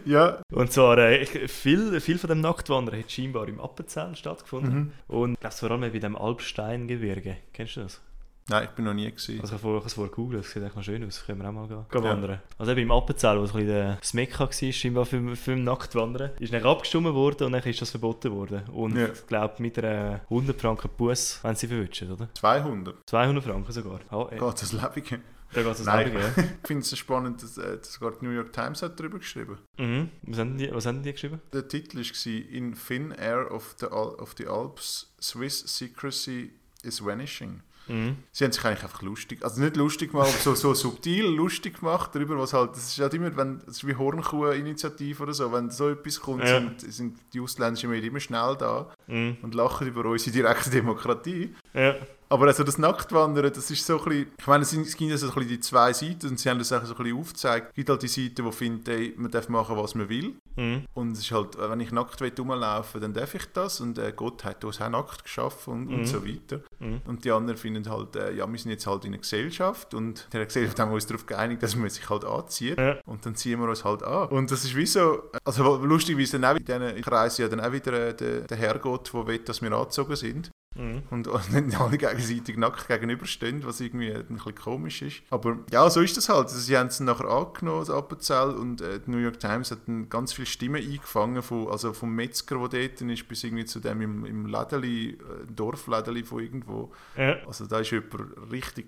Ja. 0.06 0.41
Und 0.54 0.71
zwar, 0.71 0.97
äh, 1.00 1.26
viel, 1.50 2.00
viel 2.00 2.17
von 2.17 2.30
dem 2.30 2.39
Nacktwandern 2.39 2.97
hat 2.97 3.12
scheinbar 3.12 3.45
im 3.50 3.60
Appenzell 3.60 4.15
stattgefunden. 4.15 4.73
Mhm. 4.73 4.91
Und 5.10 5.39
glaube 5.41 5.60
vor 5.60 5.71
allem 5.71 5.82
bei 5.91 6.00
dem 6.00 6.15
Alpsteingebirge. 6.15 7.36
Kennst 7.52 7.76
du 7.76 7.82
das? 7.82 8.00
Nein, 8.49 8.63
ich 8.63 8.69
bin 8.71 8.86
noch 8.86 8.93
nie 8.93 9.05
gewesen. 9.12 9.41
Also 9.41 9.55
ich 9.57 9.62
habe 9.63 9.81
es 9.86 9.93
vorher 9.93 10.10
gegoogelt, 10.10 10.45
das 10.45 10.51
sieht 10.51 10.63
echt 10.63 10.75
noch 10.75 10.83
schön 10.83 11.03
aus, 11.05 11.23
können 11.25 11.41
wir 11.41 11.49
auch 11.49 11.53
mal 11.53 11.67
gehen, 11.67 11.86
gehen 11.91 12.03
Ja. 12.03 12.10
wandern. 12.12 12.41
Also 12.57 12.71
eben 12.71 12.81
im 12.81 12.91
Appenzell, 12.91 13.39
wo 13.39 13.45
so 13.45 13.53
ein 13.57 13.65
bisschen 13.65 13.67
der- 13.75 13.95
das 13.97 14.13
Mekka 14.13 14.39
war, 14.45 14.71
scheinbar 14.71 15.05
für, 15.05 15.36
für 15.36 15.51
den 15.55 15.63
Nacktwandern, 15.65 16.31
ist 16.39 16.53
dann 16.53 16.63
abgestimmt 16.63 17.05
worden 17.13 17.43
und 17.47 17.51
dann 17.51 17.63
ist 17.63 17.81
das 17.81 17.89
verboten 17.91 18.31
worden. 18.31 18.63
Und 18.69 18.95
Ja. 18.95 19.07
ich 19.07 19.27
glaube 19.27 19.55
mit 19.62 19.77
einer 19.79 20.21
100 20.29 20.62
Franken 20.62 20.89
Bus, 20.95 21.39
wenn 21.43 21.55
sie 21.55 21.67
verwünschen, 21.67 22.12
oder? 22.12 22.29
200. 22.36 22.95
200 23.10 23.43
Franken 23.43 23.71
sogar. 23.71 23.99
Oh, 24.12 24.27
ey, 24.31 24.39
Geht 24.39 24.62
das 24.62 24.71
Leben? 24.71 25.21
da 25.53 25.62
geht 25.63 25.71
es 25.73 25.83
Nein. 25.86 26.05
selber, 26.12 26.19
ja. 26.21 26.27
Ich 26.62 26.67
finde 26.67 26.81
es 26.83 26.97
spannend, 26.97 27.43
dass, 27.43 27.57
äh, 27.57 27.77
dass 27.77 27.93
sogar 27.93 28.13
die 28.19 28.25
New 28.25 28.31
York 28.31 28.53
Times 28.53 28.81
hat 28.81 28.97
darüber 28.99 29.17
geschrieben. 29.19 29.57
mhm. 29.77 30.10
Was 30.23 30.39
haben 30.39 30.57
die, 30.57 30.73
was 30.73 30.86
haben 30.86 31.03
die 31.03 31.12
geschrieben? 31.12 31.41
Der 31.51 31.67
Titel 31.67 31.97
war 31.99 32.53
«In 32.53 32.75
Thin 32.75 33.12
Air 33.12 33.51
of 33.51 33.75
the, 33.79 33.88
Al 33.88 34.15
of 34.19 34.36
the 34.38 34.47
Alps, 34.47 35.13
Swiss 35.21 35.60
Secrecy 35.67 36.51
is 36.83 37.03
Vanishing». 37.03 37.62
Mhm. 37.88 38.17
Sie 38.32 38.43
haben 38.43 38.52
sich 38.52 38.63
eigentlich 38.65 38.84
einfach 38.84 39.02
lustig, 39.02 39.43
also 39.43 39.62
nicht 39.62 39.76
lustig 39.78 40.12
gemacht, 40.12 40.30
aber 40.30 40.38
so, 40.39 40.56
so 40.56 40.73
subtil 40.73 41.26
lustig 41.26 41.80
gemacht 41.80 42.12
darüber, 42.13 42.38
was 42.38 42.54
halt, 42.54 42.71
das 42.71 42.89
ist 42.89 43.00
halt 43.00 43.13
immer, 43.13 43.36
wenn, 43.38 43.60
das 43.65 43.78
ist 43.78 43.88
wie 43.88 43.95
Hornkuh-Initiative 43.95 45.23
oder 45.23 45.34
so, 45.34 45.52
wenn 45.52 45.69
so 45.69 45.89
etwas 45.89 46.19
kommt, 46.19 46.43
Ja. 46.43 46.60
sind, 46.60 46.82
sind 46.82 47.17
die 47.34 47.39
ausländischen 47.39 47.89
Medien 47.89 48.12
immer 48.12 48.19
schnell 48.19 48.56
da 48.58 48.91
Mhm. 49.08 49.38
und 49.41 49.54
lachen 49.56 49.88
über 49.88 50.06
unsere 50.06 50.32
direkte 50.32 50.69
Demokratie. 50.69 51.56
Ja. 51.73 51.95
Aber 52.30 52.48
also 52.48 52.63
das 52.63 52.78
Nacktwandern, 52.78 53.52
das 53.54 53.72
ist 53.72 53.86
so 53.86 54.00
ein 54.00 54.04
bisschen, 54.06 54.28
ich 54.38 54.48
meine, 54.48 54.63
es 54.63 54.72
gibt 54.72 55.18
so 55.18 55.28
ein 55.28 55.34
bisschen 55.34 55.48
die 55.48 55.60
zwei 55.60 55.94
Seiten 55.94 56.28
und 56.28 56.40
sie 56.40 56.50
haben 56.50 56.60
das 56.60 56.74
auch 56.74 56.84
so 56.86 56.94
ein 56.96 57.04
bisschen 57.04 57.18
aufgezeigt. 57.20 57.68
Es 57.70 57.76
gibt 57.76 57.90
halt 57.90 58.02
die 58.04 58.08
Seite, 58.08 58.44
die 58.44 58.52
findet, 58.52 58.88
ey, 58.90 59.13
man 59.18 59.32
darf 59.32 59.48
machen, 59.50 59.78
was 59.78 59.96
man 59.96 60.10
will. 60.10 60.36
Mhm. 60.58 60.84
Und 60.94 61.12
es 61.13 61.20
ist 61.20 61.32
halt, 61.32 61.58
wenn 61.58 61.80
ich 61.80 61.92
nackt 61.92 62.20
will 62.20 62.32
rumlaufen 62.38 63.00
dann 63.02 63.13
darf 63.13 63.34
ich 63.36 63.46
das 63.54 63.80
und 63.80 63.98
äh, 63.98 64.12
Gott 64.16 64.44
hat 64.44 64.63
uns 64.66 64.82
auch 64.82 64.90
nackt 64.90 65.24
geschaffen 65.24 65.74
und, 65.74 65.88
Mhm. 65.88 65.94
und 66.00 66.06
so 66.06 66.26
weiter. 66.26 66.62
Mhm. 66.80 67.02
Und 67.06 67.24
die 67.24 67.32
anderen 67.32 67.58
finden 67.58 67.90
halt, 67.90 68.16
äh, 68.16 68.34
ja, 68.34 68.52
wir 68.52 68.60
sind 68.60 68.72
jetzt 68.72 68.88
halt 68.88 69.06
in 69.06 69.13
einer 69.13 69.22
Gesellschaft 69.22 69.94
und 69.94 70.22
in 70.26 70.32
der 70.40 70.46
Gesellschaft 70.46 70.80
haben 70.80 70.90
wir 70.90 70.96
uns 70.96 71.06
darauf 71.08 71.26
geeinigt, 71.26 71.63
dass 71.63 71.76
man 71.76 71.90
sich 71.90 72.10
halt 72.10 72.26
anzieht. 72.26 72.78
Ja. 72.78 72.98
Und 73.06 73.26
dann 73.26 73.36
ziehen 73.36 73.60
wir 73.60 73.70
uns 73.70 73.86
halt 73.86 74.04
an. 74.04 74.28
Und 74.30 74.52
das 74.52 74.63
ist 74.66 74.76
wie 74.76 74.86
so, 74.86 75.24
also 75.46 75.78
lustig, 75.78 76.18
wie 76.18 76.24
es 76.24 76.32
dann 76.32 76.44
auch 76.44 76.56
in 76.56 76.66
diesen 76.66 77.02
Kreisen 77.02 77.44
ja 77.44 77.48
dann 77.48 77.62
auch 77.62 77.72
wieder 77.72 77.94
äh, 77.94 78.13
der, 78.16 78.42
der 78.42 78.58
Herrgott, 78.58 79.13
der 79.13 79.28
will, 79.28 79.40
dass 79.40 79.62
wir 79.62 79.72
angezogen 79.72 80.16
sind. 80.16 80.50
Mhm. 80.75 81.03
Und, 81.10 81.27
und 81.27 81.75
alle 81.80 81.97
gegenseitig 81.97 82.58
nackt 82.58 82.88
gegenüberstehen, 82.88 83.65
was 83.65 83.82
irgendwie 83.82 84.13
ein 84.13 84.25
bisschen 84.25 84.56
komisch 84.56 85.01
ist. 85.01 85.21
Aber 85.30 85.60
ja, 85.71 85.89
so 85.89 86.01
ist 86.01 86.17
das 86.17 86.30
halt. 86.30 86.47
Also, 86.47 86.60
sie 86.60 86.77
haben 86.77 86.88
es 86.88 86.99
nachher 86.99 87.27
angenommen, 87.27 87.80
das 87.80 87.89
Appenzell, 87.89 88.51
und 88.51 88.82
äh, 88.82 88.99
die 88.99 89.12
New 89.12 89.17
York 89.17 89.39
Times 89.39 89.71
hat 89.71 89.88
dann 89.88 90.10
ganz 90.10 90.34
viele 90.34 90.45
Stimmen 90.45 90.82
eingefangen, 90.82 91.41
von, 91.41 91.67
also 91.69 91.93
vom 91.93 92.13
Metzger, 92.13 92.67
der 92.69 92.89
dort 92.89 93.01
ist, 93.01 93.27
bis 93.27 93.43
irgendwie 93.43 93.65
zu 93.65 93.80
dem 93.80 94.01
im, 94.01 94.25
im 94.25 94.45
Lädeli, 94.45 95.12
äh, 95.12 95.17
Dorflädeli 95.51 96.23
von 96.23 96.43
irgendwo. 96.43 96.91
Ja. 97.15 97.38
Also 97.47 97.65
da 97.65 97.80
ist 97.80 97.91
jemand 97.91 98.51
richtig 98.51 98.88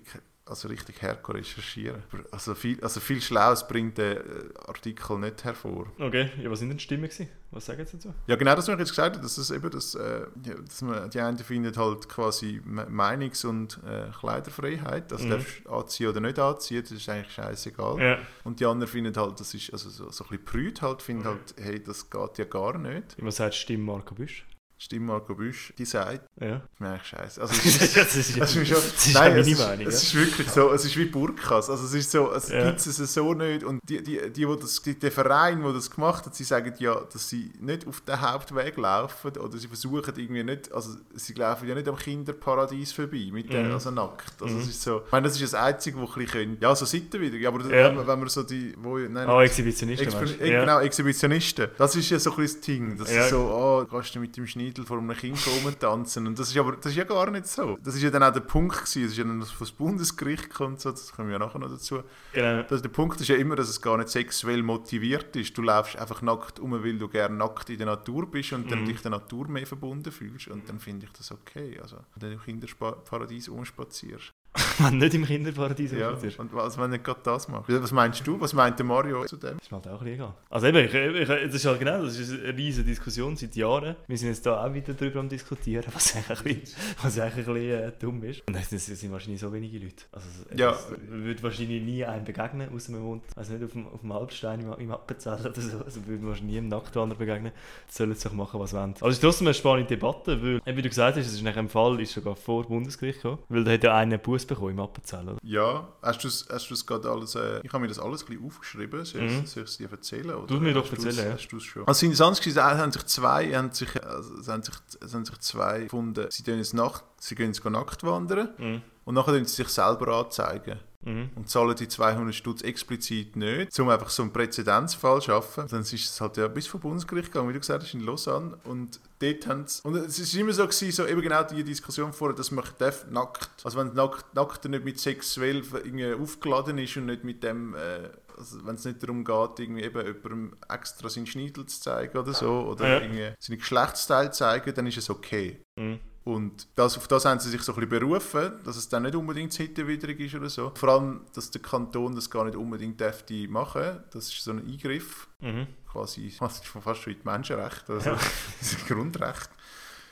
also 0.50 0.68
richtig 0.68 1.00
herkommen 1.00 1.40
recherchieren. 1.42 2.02
Also 2.30 2.54
viel, 2.54 2.78
also 2.82 3.00
viel 3.00 3.20
Schlaues 3.20 3.66
bringt 3.66 3.96
der 3.98 4.18
äh, 4.18 4.24
Artikel 4.66 5.18
nicht 5.18 5.44
hervor. 5.44 5.86
Okay, 5.98 6.30
ja, 6.42 6.50
was 6.50 6.58
sind 6.58 6.68
denn 6.70 6.78
Stimmen 6.78 7.04
gewesen? 7.04 7.28
Was 7.52 7.66
sagen 7.66 7.84
Sie 7.84 7.96
dazu? 7.96 8.14
Ja, 8.26 8.36
genau 8.36 8.54
das, 8.54 8.68
was 8.68 8.74
ich 8.74 8.78
jetzt 8.80 8.90
gesagt 8.90 9.16
habe, 9.16 9.22
dass 9.24 9.36
es 9.38 9.50
eben, 9.50 9.70
das, 9.70 9.94
äh, 9.96 10.26
dass 10.66 10.82
man, 10.82 11.10
die 11.10 11.20
einen 11.20 11.38
finden 11.38 11.76
halt 11.76 12.08
quasi 12.08 12.60
Me- 12.64 12.86
Meinungs- 12.88 13.44
und 13.44 13.80
äh, 13.84 14.10
Kleiderfreiheit, 14.18 15.12
also 15.12 15.24
Mhm. 15.26 15.30
darfst 15.30 15.48
du 15.64 15.70
anziehen 15.70 16.08
oder 16.08 16.20
nicht 16.20 16.38
anziehen, 16.38 16.82
das 16.82 16.92
ist 16.92 17.08
eigentlich 17.08 17.32
scheißegal. 17.32 18.00
Ja. 18.00 18.18
Und 18.44 18.60
die 18.60 18.66
anderen 18.66 18.90
finden 18.90 19.16
halt, 19.16 19.40
das 19.40 19.52
ist, 19.54 19.72
also 19.72 19.88
so, 19.90 20.10
so 20.10 20.24
ein 20.24 20.28
bisschen 20.30 20.44
prüd 20.44 20.82
halt, 20.82 21.02
finden 21.02 21.24
halt, 21.24 21.54
hey, 21.60 21.82
das 21.82 22.08
geht 22.08 22.38
ja 22.38 22.44
gar 22.44 22.78
nicht. 22.78 23.16
Was 23.18 23.36
sagt 23.36 23.54
die 23.54 23.58
Stimme 23.58 23.84
Marco 23.84 24.14
Büsch? 24.14 24.44
Stimme 24.82 25.04
Marco 25.12 25.34
Büsch, 25.34 25.74
die 25.76 25.84
sagt, 25.84 26.22
Ja. 26.40 26.56
ist 26.56 26.80
mir 26.80 26.88
eigentlich 26.88 27.06
scheiße. 27.08 27.40
Also, 27.42 27.52
das 27.64 28.16
ist, 28.16 28.36
Das 28.40 28.50
ist, 28.50 28.56
mir 28.56 28.64
schon, 28.64 28.76
das 28.76 29.06
ist 29.06 29.12
nein, 29.14 29.36
es 29.36 29.46
meine 29.46 29.50
ist, 29.52 29.58
Meinung. 29.60 29.86
es 29.86 30.02
ist 30.02 30.14
wirklich 30.14 30.48
so, 30.48 30.72
es 30.72 30.84
ist 30.86 30.96
wie 30.96 31.04
Burkas, 31.04 31.68
also 31.68 31.84
es 31.84 31.92
ist 31.92 32.10
so, 32.10 32.32
es 32.32 32.48
Ja. 32.48 32.64
gibt 32.66 32.78
es 32.86 32.96
so 33.14 33.34
nicht 33.34 33.62
und 33.62 33.78
die, 33.86 34.02
die, 34.02 34.18
die, 34.30 34.46
die 34.46 34.56
das, 34.58 34.80
die, 34.80 34.98
der 34.98 35.12
Verein, 35.12 35.62
der 35.62 35.74
das 35.74 35.90
gemacht 35.90 36.24
hat, 36.24 36.34
sie 36.34 36.44
sagen 36.44 36.72
ja, 36.78 36.94
dass 37.12 37.28
sie 37.28 37.52
nicht 37.60 37.86
auf 37.86 38.00
den 38.00 38.18
Hauptweg 38.22 38.78
laufen 38.78 39.36
oder 39.36 39.58
sie 39.58 39.68
versuchen 39.68 40.14
irgendwie 40.16 40.44
nicht, 40.44 40.72
also 40.72 40.94
sie 41.14 41.34
laufen 41.34 41.68
ja 41.68 41.74
nicht 41.74 41.86
am 41.86 41.96
Kinderparadies 41.96 42.92
vorbei, 42.92 43.28
mit 43.30 43.52
der, 43.52 43.64
Mhm. 43.64 43.72
also 43.72 43.90
nackt, 43.90 44.40
also 44.40 44.54
Mhm. 44.54 44.62
es 44.62 44.68
ist 44.68 44.80
so, 44.82 45.02
ich 45.04 45.12
meine, 45.12 45.28
das 45.28 45.34
ist 45.38 45.52
das 45.52 45.60
Einzige, 45.60 45.98
wo 45.98 46.06
ein 46.10 46.26
können, 46.26 46.56
ja, 46.58 46.74
so 46.74 46.86
Seiten 46.86 47.20
wieder, 47.20 47.46
aber 47.48 47.60
Ja. 47.64 47.88
Wenn, 47.88 47.96
man, 47.96 48.06
wenn 48.06 48.18
man 48.20 48.28
so 48.30 48.42
die, 48.44 48.74
wo, 48.78 48.96
nein, 48.96 49.28
Ah, 49.28 49.42
Exhibitionisten, 49.42 50.06
Exper 50.06 50.24
Ja. 50.46 50.60
Genau, 50.60 50.80
Exhibitionisten. 50.80 51.68
Das 51.76 51.94
ist 51.96 52.08
ja 52.08 52.18
so 52.18 52.30
ein 52.30 52.36
bisschen 52.36 52.56
das 52.60 52.66
Ding. 52.66 52.96
Das 52.98 53.12
Ja. 53.12 53.24
ist 53.24 53.30
so, 53.30 53.40
oh, 53.40 53.84
kannst 53.90 54.14
du 54.14 54.20
mit 54.20 54.36
dem 54.36 54.46
Schneidel 54.70 54.84
vor 54.86 54.98
einem 54.98 55.16
Kind 55.16 55.38
rumtanzen. 55.64 56.26
Und 56.26 56.38
das 56.38 56.50
ist 56.50 56.56
aber 56.56 56.76
das 56.76 56.86
ist 56.86 56.96
ja 56.96 57.04
gar 57.04 57.30
nicht 57.30 57.46
so. 57.46 57.78
Das 57.82 57.94
ist 57.94 58.02
ja 58.02 58.10
dann 58.10 58.22
auch 58.22 58.32
der 58.32 58.40
Punkt 58.40 58.76
gewesen. 58.76 59.02
Das 59.02 59.12
ist 59.12 59.18
ja 59.18 59.24
dann, 59.24 59.40
was 59.40 59.58
das 59.58 59.72
Bundesgericht 59.72 60.50
kommt, 60.50 60.80
so, 60.80 60.90
das 60.90 61.12
kommen 61.12 61.28
wir 61.28 61.34
ja 61.34 61.38
nachher 61.38 61.58
noch 61.58 61.70
dazu. 61.70 62.02
Genau. 62.32 62.62
Das, 62.62 62.82
der 62.82 62.88
Punkt 62.88 63.20
ist 63.20 63.28
ja 63.28 63.36
immer, 63.36 63.56
dass 63.56 63.68
es 63.68 63.80
gar 63.80 63.96
nicht 63.96 64.08
sexuell 64.08 64.62
motiviert 64.62 65.34
ist. 65.36 65.56
Du 65.56 65.62
läufst 65.62 65.96
einfach 65.96 66.22
nackt 66.22 66.58
um, 66.60 66.72
weil 66.72 66.98
du 66.98 67.08
gerne 67.08 67.36
nackt 67.36 67.70
in 67.70 67.78
der 67.78 67.86
Natur 67.86 68.30
bist 68.30 68.52
und 68.52 68.70
dann 68.70 68.82
Mhm. 68.82 68.86
dich 68.86 69.02
der 69.02 69.10
Natur 69.10 69.48
mehr 69.48 69.66
verbunden 69.66 70.10
fühlst. 70.12 70.48
Und 70.48 70.68
dann 70.68 70.78
finde 70.78 71.06
ich 71.06 71.12
das 71.12 71.32
okay. 71.32 71.78
Also, 71.80 71.96
wenn 72.16 72.30
du 72.30 72.34
im 72.36 72.42
Kinderparadies 72.42 73.48
umspazierst. 73.48 74.32
Wenn 74.82 74.98
du 74.98 75.04
nicht 75.04 75.14
im 75.14 75.24
Kinderparadies 75.24 75.92
Ja. 75.92 75.98
ja. 76.12 76.16
Und 76.38 76.52
was, 76.54 76.76
wenn 76.76 76.84
du 76.84 76.90
nicht 76.90 77.04
gerade 77.04 77.20
das 77.22 77.48
machst? 77.48 77.68
Was 77.68 77.92
meinst 77.92 78.26
du? 78.26 78.40
Was 78.40 78.52
meint 78.52 78.78
der 78.78 78.86
Mario 78.86 79.24
zu 79.26 79.36
dem? 79.36 79.58
ist 79.58 79.70
mir 79.70 79.76
halt 79.76 79.88
auch 79.88 79.92
ein 79.92 79.98
bisschen 79.98 80.14
egal. 80.14 80.34
Also 80.48 80.66
eben, 80.66 80.78
ich, 80.78 80.94
ich, 80.94 81.28
das 81.28 81.54
ist 81.54 81.66
halt 81.66 81.78
genau, 81.78 82.02
das 82.02 82.18
ist 82.18 82.32
eine 82.32 82.56
riesige 82.56 82.86
Diskussion 82.88 83.36
seit 83.36 83.54
Jahren. 83.56 83.96
Wir 84.06 84.18
sind 84.18 84.28
jetzt 84.28 84.44
da 84.46 84.64
auch 84.64 84.72
wieder 84.72 84.94
darüber 84.94 85.20
am 85.20 85.28
diskutieren, 85.28 85.84
was 85.92 86.14
eigentlich 86.16 86.38
ein 86.38 86.44
bisschen, 86.60 86.78
was 87.02 87.18
eigentlich 87.18 87.48
ein 87.48 87.54
bisschen 87.54 87.80
äh, 87.80 87.92
dumm 87.98 88.22
ist. 88.24 88.42
Und 88.46 88.56
es 88.56 88.70
sind 88.86 89.12
wahrscheinlich 89.12 89.40
so 89.40 89.52
wenige 89.52 89.78
Leute. 89.78 90.04
Also 90.12 90.26
es, 90.50 90.58
Ja. 90.58 90.74
würde 91.08 91.42
wahrscheinlich 91.42 91.82
nie 91.82 92.04
einem 92.04 92.24
begegnen, 92.24 92.68
außer 92.74 92.92
man 92.92 93.02
wohnt, 93.02 93.22
also 93.36 93.52
nicht 93.54 93.64
auf 93.64 93.72
dem, 93.72 93.86
auf 93.88 94.00
dem 94.00 94.12
Alpstein 94.12 94.60
im, 94.60 94.72
im 94.78 94.90
Appenzell 94.92 95.34
oder 95.40 95.60
so, 95.60 95.78
also 95.84 96.06
würde 96.06 96.20
man 96.22 96.28
wahrscheinlich 96.30 96.52
nie 96.52 96.58
einem 96.58 96.68
Nacktwanderer 96.68 97.18
begegnen. 97.18 97.52
Sollen 97.88 98.14
sich 98.14 98.32
machen, 98.32 98.60
was 98.60 98.70
sie 98.70 98.76
wollen. 98.76 98.94
Also 98.94 99.06
es 99.08 99.14
ist 99.14 99.20
trotzdem 99.20 99.46
eine 99.46 99.54
spannende 99.54 99.88
Debatte, 99.88 100.40
weil, 100.42 100.76
wie 100.76 100.82
du 100.82 100.88
gesagt 100.88 101.16
hast, 101.16 101.26
es 101.26 101.32
ist 101.34 101.42
nach 101.42 101.56
einem 101.56 101.68
Fall 101.68 102.00
ist 102.00 102.12
sogar 102.12 102.36
vor 102.36 102.66
Bundesgericht 102.66 103.22
gekommen, 103.22 103.38
weil 103.48 103.64
da 103.64 103.72
hat 103.72 103.84
ja 103.84 103.96
einer 103.96 104.10
einen 104.14 104.20
Buß 104.20 104.46
bekommen 104.46 104.69
im 104.70 104.80
Appenzell? 104.80 105.36
Ja, 105.42 105.88
hast 106.02 106.24
du 106.24 106.28
es 106.28 106.46
hast 106.50 106.70
du's 106.70 106.86
gerade 106.86 107.10
alles, 107.10 107.34
äh, 107.34 107.60
ich 107.62 107.72
habe 107.72 107.80
mir 107.82 107.88
das 107.88 107.98
alles 107.98 108.22
ein 108.22 108.26
bisschen 108.28 108.46
aufgeschrieben, 108.46 109.04
soll 109.04 109.22
ich 109.22 109.30
Mhm. 109.32 109.46
soll 109.46 109.62
ich 109.64 109.70
es 109.70 109.76
dir 109.78 109.90
erzählen? 109.90 110.34
Oder 110.34 110.46
Du 110.46 110.60
mir 110.60 110.72
doch 110.74 110.90
erzählen, 110.90 111.16
ja. 111.28 111.32
Hast 111.34 111.48
du 111.48 111.56
es 111.58 111.62
schon? 111.64 111.86
Also 111.86 112.06
gewesen, 112.40 112.58
es 112.58 112.64
haben 112.78 112.92
sich 112.92 113.04
zwei, 113.06 113.54
haben 113.56 113.72
sich, 113.72 114.02
also, 114.04 114.34
es 114.38 114.48
haben 114.48 114.62
sich, 114.62 114.74
es 115.00 115.14
haben 115.14 115.24
sich 115.24 115.38
zwei 115.38 115.80
gefunden, 115.84 116.26
sie 116.30 116.42
gehen 116.42 116.58
jetzt, 116.58 116.74
nacht, 116.74 117.04
sie 117.18 117.34
gehen 117.34 117.48
jetzt 117.52 117.64
nackt 117.64 118.02
wandern 118.04 118.50
Mhm. 118.58 118.82
und 119.04 119.14
nachher 119.14 119.34
sie 119.34 119.44
sich 119.44 119.68
selber 119.68 120.08
anzeigen. 120.18 120.78
Mhm. 121.02 121.30
Und 121.34 121.48
zahlen 121.48 121.74
die 121.76 121.88
200 121.88 122.34
Stutz 122.34 122.60
explizit 122.62 123.34
nicht, 123.34 123.78
um 123.80 123.88
einfach 123.88 124.10
so 124.10 124.22
einen 124.22 124.32
Präzedenzfall 124.32 125.20
zu 125.20 125.26
schaffen. 125.28 125.66
Dann 125.70 125.80
ist 125.80 125.92
es 125.94 126.20
halt 126.20 126.36
ja 126.36 126.46
bis 126.48 126.66
vor 126.66 126.78
Bundesgericht 126.80 127.32
gegangen, 127.32 127.48
wie 127.48 127.54
du 127.54 127.60
gesagt 127.60 127.82
hast, 127.82 127.94
in 127.94 128.00
Lausanne. 128.00 128.58
Und 128.64 129.00
dort 129.18 129.46
haben 129.46 129.66
sie, 129.66 129.80
und 129.82 129.96
es 129.96 130.18
ist 130.18 130.34
immer 130.34 130.52
so 130.52 130.64
gewesen, 130.64 130.92
so 130.92 131.06
eben 131.06 131.22
genau 131.22 131.42
die 131.42 131.64
Diskussion 131.64 132.12
vorher, 132.12 132.36
dass 132.36 132.50
man 132.50 132.64
darf 132.78 133.06
nackt, 133.10 133.48
also 133.64 133.78
wenn 133.78 133.94
nackt, 133.94 134.34
nackt 134.34 134.64
nicht 134.68 134.84
mit 134.84 135.00
sexuell 135.00 135.62
irgendwie 135.72 136.12
aufgeladen 136.12 136.76
ist 136.76 136.96
und 136.98 137.06
nicht 137.06 137.24
mit 137.24 137.42
dem, 137.42 137.74
äh, 137.74 138.10
also 138.36 138.64
wenn 138.66 138.74
es 138.74 138.84
nicht 138.84 139.02
darum 139.02 139.24
geht, 139.24 139.58
irgendwie 139.58 139.82
eben 139.82 140.04
jemandem 140.06 140.56
extra 140.68 141.08
seinen 141.08 141.26
Schneidel 141.26 141.64
zu 141.66 141.80
zeigen 141.80 142.16
oder 142.18 142.34
so, 142.34 142.66
oder 142.66 142.86
Ja. 142.86 143.00
irgendwie 143.00 143.32
seine 143.38 143.56
Geschlechtsteile 143.58 144.30
zu 144.32 144.38
zeigen, 144.40 144.74
dann 144.74 144.86
ist 144.86 144.98
es 144.98 145.08
okay. 145.08 145.62
Mhm. 145.76 145.98
Und 146.24 146.68
das, 146.74 146.98
auf 146.98 147.08
das 147.08 147.24
haben 147.24 147.40
sie 147.40 147.48
sich 147.48 147.62
so 147.62 147.72
ein 147.72 147.76
bisschen 147.88 148.00
berufen, 148.06 148.52
dass 148.64 148.76
es 148.76 148.88
dann 148.88 149.04
nicht 149.04 149.14
unbedingt 149.14 149.52
sittenwidrig 149.54 150.20
ist 150.20 150.34
oder 150.34 150.50
so. 150.50 150.70
Vor 150.74 150.88
allem, 150.90 151.22
dass 151.34 151.50
der 151.50 151.62
Kanton 151.62 152.14
das 152.14 152.28
gar 152.28 152.44
nicht 152.44 152.56
unbedingt 152.56 153.00
dürfte 153.00 153.48
machen. 153.48 154.00
Das 154.12 154.28
ist 154.28 154.44
so 154.44 154.50
ein 154.52 154.58
Eingriff, 154.58 155.28
Mhm. 155.40 155.66
quasi, 155.90 156.32
das 156.38 156.54
ist 156.60 156.66
fast 156.66 157.00
schon 157.02 157.14
in 157.14 157.20
die 157.20 157.26
Menschenrechte, 157.28 157.94
also 157.94 158.10
das 158.60 158.72
ist 158.72 158.78
ein 158.80 158.86
Grundrecht. 158.94 159.48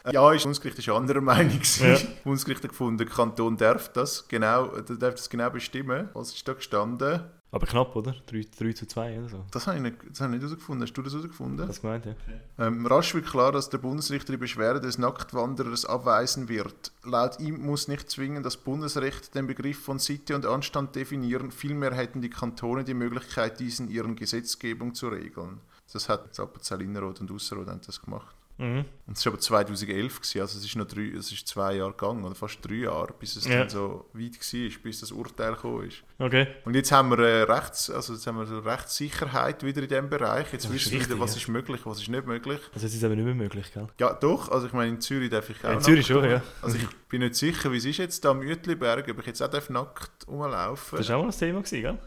Äh, 0.04 0.14
Ja, 0.14 0.32
ist, 0.32 0.44
Bundesgericht 0.44 0.78
ist 0.78 0.88
anderer 0.88 1.20
Meinung. 1.20 1.60
Ja. 1.80 1.98
Bundesgericht 2.24 2.62
hat 2.64 2.70
gefunden, 2.70 2.96
der 2.98 3.06
Kanton 3.06 3.56
darf 3.58 3.92
das 3.92 4.26
genau, 4.28 4.68
darf 4.80 5.14
das 5.16 5.28
genau 5.28 5.50
bestimmen. 5.50 6.08
Was 6.14 6.32
ist 6.34 6.48
da 6.48 6.54
gestanden? 6.54 7.22
Aber 7.50 7.66
knapp, 7.66 7.96
oder? 7.96 8.14
3, 8.26 8.46
3 8.58 8.72
zu 8.72 8.86
2 8.86 9.20
oder 9.20 9.28
so. 9.30 9.44
Das 9.50 9.66
habe 9.66 9.78
ich 9.78 9.82
nicht, 9.82 9.96
das 10.10 10.20
habe 10.20 10.34
ich 10.34 10.40
nicht 10.40 10.48
herausgefunden. 10.48 10.82
Hast 10.82 10.92
du 10.92 11.02
das 11.02 11.12
herausgefunden? 11.14 11.66
Das 11.66 11.80
gemeint, 11.80 12.04
ja. 12.04 12.14
Ähm, 12.58 12.84
rasch 12.84 13.14
wird 13.14 13.26
klar, 13.26 13.52
dass 13.52 13.70
der 13.70 13.78
Bundesrichter 13.78 14.34
die 14.34 14.38
Beschwerde 14.38 14.80
des 14.82 14.98
Nacktwanderers 14.98 15.86
abweisen 15.86 16.48
wird. 16.50 16.92
Laut 17.04 17.40
ihm 17.40 17.64
muss 17.64 17.88
nicht 17.88 18.10
zwingend 18.10 18.44
das 18.44 18.58
Bundesrecht 18.58 19.34
den 19.34 19.46
Begriff 19.46 19.82
von 19.82 19.98
Sitte 19.98 20.34
und 20.34 20.44
Anstand 20.44 20.94
definieren, 20.94 21.50
vielmehr 21.50 21.94
hätten 21.94 22.20
die 22.20 22.30
Kantone 22.30 22.84
die 22.84 22.94
Möglichkeit, 22.94 23.60
dies 23.60 23.80
in 23.80 23.88
ihren 23.88 24.14
Gesetzgebung 24.14 24.94
zu 24.94 25.08
regeln. 25.08 25.60
Das 25.90 26.10
hat 26.10 26.28
das 26.28 26.40
Appenzell 26.40 26.82
Innerrhoden 26.82 27.28
und 27.28 27.34
Ausserrhoden 27.34 27.72
haben 27.72 27.80
das 27.86 28.02
gemacht. 28.02 28.34
Mhm. 28.58 28.84
Und 29.06 29.16
es 29.16 29.24
war 29.24 29.32
aber 29.32 29.40
2011, 29.40 30.16
gewesen, 30.20 30.40
also 30.40 30.58
es 30.58 30.64
ist 30.64 30.76
noch 30.76 30.86
drei, 30.86 31.12
es 31.16 31.32
ist 31.32 31.46
zwei 31.48 31.76
Jahre 31.76 31.92
gegangen, 31.92 32.24
oder 32.24 32.34
fast 32.34 32.58
drei 32.62 32.74
Jahre, 32.74 33.14
bis 33.18 33.36
es 33.36 33.46
Ja. 33.46 33.60
dann 33.60 33.68
so 33.70 34.06
weit 34.12 34.32
war, 34.34 34.82
bis 34.82 35.00
das 35.00 35.12
Urteil 35.12 35.54
gekommen 35.54 35.88
ist. 35.88 36.02
Okay. 36.18 36.48
Und 36.64 36.74
jetzt 36.74 36.92
haben 36.92 37.10
wir, 37.10 37.18
äh, 37.20 37.42
Rechts, 37.44 37.88
also 37.88 38.12
jetzt 38.12 38.26
haben 38.26 38.36
wir 38.36 38.46
so 38.46 38.58
Rechtssicherheit 38.58 39.62
wieder 39.62 39.82
in 39.82 39.88
diesem 39.88 40.10
Bereich. 40.10 40.52
Jetzt 40.52 40.70
wissen 40.72 40.92
wir 40.92 41.00
wieder, 41.04 41.18
was 41.20 41.36
ist 41.36 41.48
möglich, 41.48 41.80
was 41.84 42.00
ist 42.00 42.08
nicht 42.08 42.26
möglich. 42.26 42.60
Also 42.74 42.84
jetzt 42.86 42.92
ist 42.94 42.98
es 42.98 43.04
aber 43.04 43.14
nicht 43.14 43.24
mehr 43.24 43.34
möglich, 43.34 43.72
gell? 43.72 43.86
Ja, 43.98 44.12
doch. 44.12 44.50
Also 44.50 44.66
ich 44.66 44.72
meine, 44.72 44.90
in 44.90 45.00
Zürich 45.00 45.30
darf 45.30 45.48
ich 45.48 45.64
auch 45.64 45.72
in 45.72 45.80
Zürich 45.80 46.06
schon, 46.06 46.24
ja. 46.28 46.42
Also 46.60 46.76
ich 46.76 46.86
bin 47.08 47.20
nicht 47.20 47.36
sicher, 47.36 47.72
wie 47.72 47.76
es 47.78 47.84
ist 47.84 47.96
jetzt 47.98 48.24
da 48.24 48.30
am 48.32 48.40
Uetliberg, 48.40 49.08
ob 49.08 49.18
ich 49.20 49.26
jetzt 49.26 49.42
auch 49.42 49.48
darf 49.48 49.70
nackt 49.70 50.26
rumlaufen 50.26 50.98
Das 50.98 51.08
war 51.08 51.16
auch 51.18 51.22
mal 51.22 51.30
ein 51.30 51.38
Thema, 51.38 51.62
gewesen, 51.62 51.82
gell? 51.82 51.98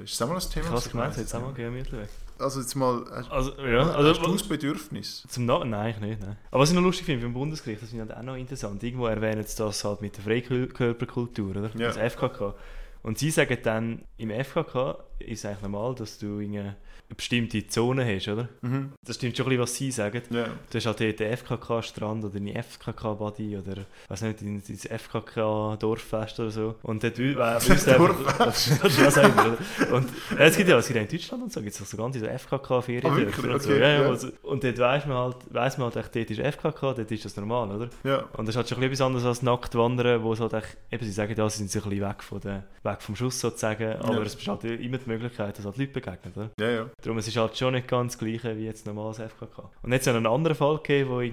äh, 0.00 0.04
Ist 0.04 0.12
das 0.12 0.22
auch 0.22 0.28
mal 0.32 0.38
ein 0.40 0.50
Thema? 0.50 0.64
Ich 0.64 0.68
habe 0.70 0.78
es 0.78 0.86
Ich 0.86 0.92
gemeint, 0.92 1.16
jetzt 1.16 1.34
auch 1.34 1.40
mal 1.40 1.52
gehen 1.54 1.74
weg. 1.74 2.08
Also 2.38 2.60
jetzt 2.60 2.74
mal, 2.74 3.04
hast, 3.10 3.30
Also, 3.30 3.52
ja, 3.62 3.90
also... 3.90 4.10
hast 4.10 4.26
du 4.26 4.32
das 4.32 4.42
Bedürfnis? 4.42 5.24
Zum 5.28 5.46
Na 5.46 5.64
Nein, 5.64 5.94
ich 5.94 6.00
nicht, 6.00 6.20
nein. 6.20 6.36
Aber 6.50 6.62
was 6.62 6.70
ich 6.70 6.74
noch 6.74 6.82
lustig 6.82 7.06
finde 7.06 7.22
beim 7.22 7.32
Bundesgericht, 7.32 7.82
das 7.82 7.90
finde 7.90 8.04
ich 8.04 8.10
halt 8.10 8.18
auch 8.18 8.24
noch 8.24 8.36
interessant, 8.36 8.82
irgendwo 8.82 9.06
erwähnen 9.06 9.44
sie 9.44 9.56
das 9.56 9.84
halt 9.84 10.02
mit 10.02 10.16
der 10.16 10.24
Freikörperkultur, 10.24 11.50
oder? 11.50 11.70
Ja. 11.74 11.92
Das 11.92 11.96
FKK. 11.96 12.54
Und 13.02 13.18
sie 13.18 13.30
sagen 13.30 13.56
dann, 13.62 14.02
im 14.18 14.30
FKK 14.30 14.98
ist 15.20 15.38
es 15.38 15.46
eigentlich 15.46 15.62
normal, 15.62 15.94
dass 15.94 16.18
du 16.18 16.40
eine 16.40 16.76
bestimmte 17.16 17.66
Zone 17.68 18.04
hast, 18.04 18.28
oder? 18.28 18.48
Mhm. 18.62 18.92
Das 19.04 19.16
stimmt 19.16 19.36
schon 19.36 19.46
ein 19.46 19.50
bisschen, 19.50 19.62
was 19.62 19.74
sie 19.76 19.90
sagen. 19.90 20.22
Ja. 20.30 20.46
Du 20.70 20.76
hast 20.78 20.86
halt 20.86 21.00
dort 21.00 21.20
den 21.20 21.36
FKK-Strand 21.36 22.24
oder 22.24 22.36
eine 22.36 22.54
FKK-Body 22.62 23.56
oder, 23.58 23.84
weiß 24.08 24.22
nicht, 24.22 24.40
dein 24.40 24.62
dein 24.66 24.98
FKK-Dorffest 24.98 26.40
oder 26.40 26.50
so. 26.50 26.74
Und 26.82 27.02
dort 27.02 27.16
wü- 27.18 27.36
äh, 27.38 27.68
wüsste 27.68 27.94
einfach... 27.94 28.38
was 28.38 29.18
auch 29.18 29.24
immer, 29.24 29.46
oder? 29.46 29.92
Und 29.94 30.08
äh, 30.38 30.44
es 30.46 30.56
gibt 30.56 30.68
ja, 30.68 30.78
es 30.78 30.86
gibt 30.86 30.96
ja 30.96 31.02
in 31.02 31.08
Deutschland 31.08 31.42
und 31.44 31.52
so, 31.52 31.60
gibt 31.62 31.78
es 31.80 31.90
sogar 31.90 32.10
diese 32.10 32.28
FKK-Ferien. 32.28 33.06
Ah, 33.12 33.16
wirklich? 33.16 33.38
und, 33.46 33.62
so. 33.62 33.70
Okay, 33.70 33.80
ja, 33.80 33.88
ja, 34.02 34.08
also- 34.08 34.28
und 34.42 34.64
dort 34.64 34.78
weiss 34.78 35.06
man 35.06 35.16
halt, 35.16 35.36
weiss 35.50 35.78
man 35.78 35.92
halt 35.92 35.96
echt, 36.04 36.14
dort 36.16 36.30
ist 36.30 36.40
FKK, 36.40 36.94
dort 36.94 37.10
ist 37.10 37.24
das 37.24 37.36
normal, 37.36 37.70
oder? 37.70 37.88
ja. 38.04 38.24
Und 38.36 38.46
das 38.46 38.54
ist 38.54 38.56
halt 38.56 38.68
schon 38.68 38.78
ein 38.78 38.80
bisschen 38.90 38.92
etwas 38.92 39.00
anderes 39.06 39.24
als 39.26 39.42
nackt 39.42 39.74
wandern, 39.74 40.22
wo 40.22 40.32
es 40.32 40.40
halt 40.40 40.52
echt, 40.54 40.76
eben 40.90 41.04
sie 41.04 41.12
sagen, 41.12 41.34
ja, 41.36 41.48
sie 41.48 41.58
sind 41.58 41.70
so 41.70 41.80
ein 41.80 41.88
bisschen 41.90 42.08
weg, 42.08 42.22
von 42.22 42.40
der, 42.40 42.64
weg 42.82 43.02
vom 43.02 43.16
Schuss 43.16 43.40
sozusagen, 43.40 43.92
aber 44.00 44.22
es 44.22 44.34
besteht 44.36 44.62
halt 44.62 44.80
immer 44.80 44.98
die 44.98 45.08
Möglichkeit, 45.08 45.58
dass 45.58 45.64
halt 45.64 45.76
Leute 45.76 45.92
begegnen, 45.92 46.32
oder? 46.34 46.50
Ja, 46.60 46.70
ja. 46.70 46.86
Darum 47.02 47.18
es 47.18 47.28
ist 47.28 47.36
halt 47.36 47.56
schon 47.56 47.74
nicht 47.74 47.88
ganz 47.88 48.14
das 48.14 48.18
gleiche 48.18 48.56
wie 48.56 48.64
jetzt 48.64 48.86
normales 48.86 49.18
FKK. 49.18 49.70
Und 49.82 49.92
jetzt 49.92 50.06
hat 50.06 50.12
es 50.12 50.16
einen 50.16 50.26
anderen 50.26 50.56
Fall 50.56 50.76
gegeben, 50.78 51.10
wo 51.10 51.20
ich, 51.20 51.32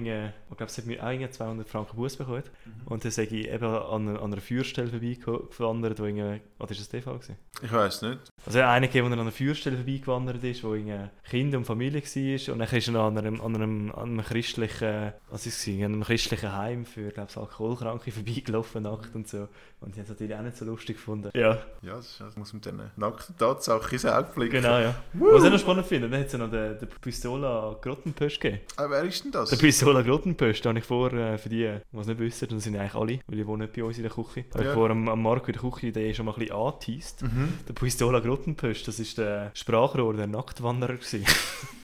ich 0.54 0.58
glaube, 0.58 0.70
es 0.70 0.78
hat 0.78 0.86
mir 0.86 1.02
auch 1.04 1.10
irgendwie 1.10 1.30
200 1.30 1.68
Franken 1.68 1.96
Bus 1.96 2.16
bekommen. 2.16 2.42
Und 2.86 3.04
dann 3.04 3.10
sage 3.12 3.36
ich 3.36 3.48
eben 3.48 3.64
an, 3.64 4.08
einer- 4.08 4.22
an 4.22 4.32
einer 4.32 4.40
Feuerstelle 4.40 4.88
vorbeigewandert, 4.88 5.98
wo 5.98 6.04
irgendwie, 6.04 6.40
was 6.58 6.70
war 6.70 6.76
das 6.76 6.88
der 6.88 7.02
Fall? 7.02 7.14
Gewesen? 7.14 7.36
Ich 7.62 7.72
weiß 7.72 8.02
nicht. 8.02 8.18
Also 8.46 8.60
einer 8.60 8.86
gegeben, 8.86 9.08
der 9.08 9.14
an 9.18 9.20
einer 9.26 9.32
Feuerstelle 9.32 9.76
vorbeigewandert 9.76 10.42
ist, 10.44 10.62
wo 10.64 10.74
irgendwie 10.74 11.08
Kind 11.28 11.54
und 11.54 11.64
Familie 11.64 12.02
war. 12.02 12.52
Und 12.54 12.58
dann 12.60 12.68
ist 12.78 12.86
er 12.88 12.92
noch 12.92 13.06
an 13.06 13.18
einem, 13.18 13.40
an 13.40 13.54
einem, 13.54 13.92
an 13.92 14.02
einem 14.10 14.22
christlichen, 14.24 15.12
was 15.30 15.46
ist 15.46 15.66
es, 15.66 15.74
an 15.74 15.84
einem 15.84 16.04
christlichen 16.04 16.52
Heim 16.52 16.84
für, 16.86 17.10
glaube 17.10 17.28
ich, 17.30 17.36
Alkoholkranke 17.36 18.12
vorbeigelaufen, 18.12 18.82
nackt 18.84 19.14
und 19.14 19.28
so. 19.28 19.48
Und 19.80 19.94
die 19.94 20.00
haben 20.00 20.04
es 20.04 20.08
natürlich 20.10 20.34
auch 20.34 20.42
nicht 20.42 20.56
so 20.56 20.64
lustig 20.64 20.96
gefunden. 20.96 21.30
Ja, 21.34 21.58
Ja, 21.82 21.96
das, 21.96 22.06
ist, 22.12 22.20
das 22.20 22.36
muss 22.36 22.52
mit 22.54 22.64
diesen 22.64 22.80
nackten 22.96 23.36
Tatsachen 23.36 23.92
ins 23.92 24.06
Auge 24.06 24.28
blicken. 24.34 24.52
genau, 24.62 24.78
ja. 24.78 24.94
Was 25.14 25.44
ich 25.44 25.50
noch 25.50 25.58
spannend 25.58 25.86
finde, 25.86 26.08
dann 26.08 26.20
hat 26.20 26.26
es 26.28 26.32
ja 26.32 26.38
noch 26.38 26.50
den, 26.50 26.78
den 26.78 26.88
Pistola 27.00 27.76
Grottenpösch 27.82 28.40
gegeben. 28.40 28.62
Ah, 28.76 28.86
wer 28.88 29.02
ist 29.02 29.24
denn 29.24 29.32
das? 29.32 29.50
Der 29.50 29.56
Pistola 29.56 30.00
Grottenpösch 30.02 30.43
Gruppenpost, 30.44 30.66
habe 30.66 30.78
ich 30.78 30.84
vor, 30.84 31.12
äh, 31.12 31.38
für 31.38 31.48
die, 31.48 31.70
die 31.92 31.98
es 31.98 32.06
nicht 32.06 32.18
wissen, 32.18 32.48
dann 32.48 32.60
sind 32.60 32.76
eigentlich 32.76 32.94
alle, 32.94 33.20
weil 33.26 33.36
die 33.36 33.46
wohnen 33.46 33.62
nicht 33.62 33.72
bei 33.74 33.84
uns 33.84 33.96
in 33.96 34.02
der 34.02 34.12
Küche, 34.12 34.44
habe 34.52 34.64
Ja. 34.64 34.70
ich 34.70 34.74
vor 34.74 34.90
am, 34.90 35.08
am 35.08 35.22
Marco 35.22 35.46
in 35.46 35.52
der 35.54 35.62
Küche 35.70 35.92
den 35.92 36.14
schon 36.14 36.26
mal 36.26 36.32
ein 36.34 36.40
bisschen 36.40 36.56
angeteased. 36.56 37.22
Mhm. 37.22 37.52
Der 37.68 37.72
Pistola 37.74 38.20
Gruppenpost, 38.20 38.86
das 38.88 38.98
ist 39.00 39.18
der 39.18 39.50
Sprachrohr, 39.54 40.14
der 40.14 40.26
Nacktwanderer 40.26 40.94
gewesen. 40.94 41.24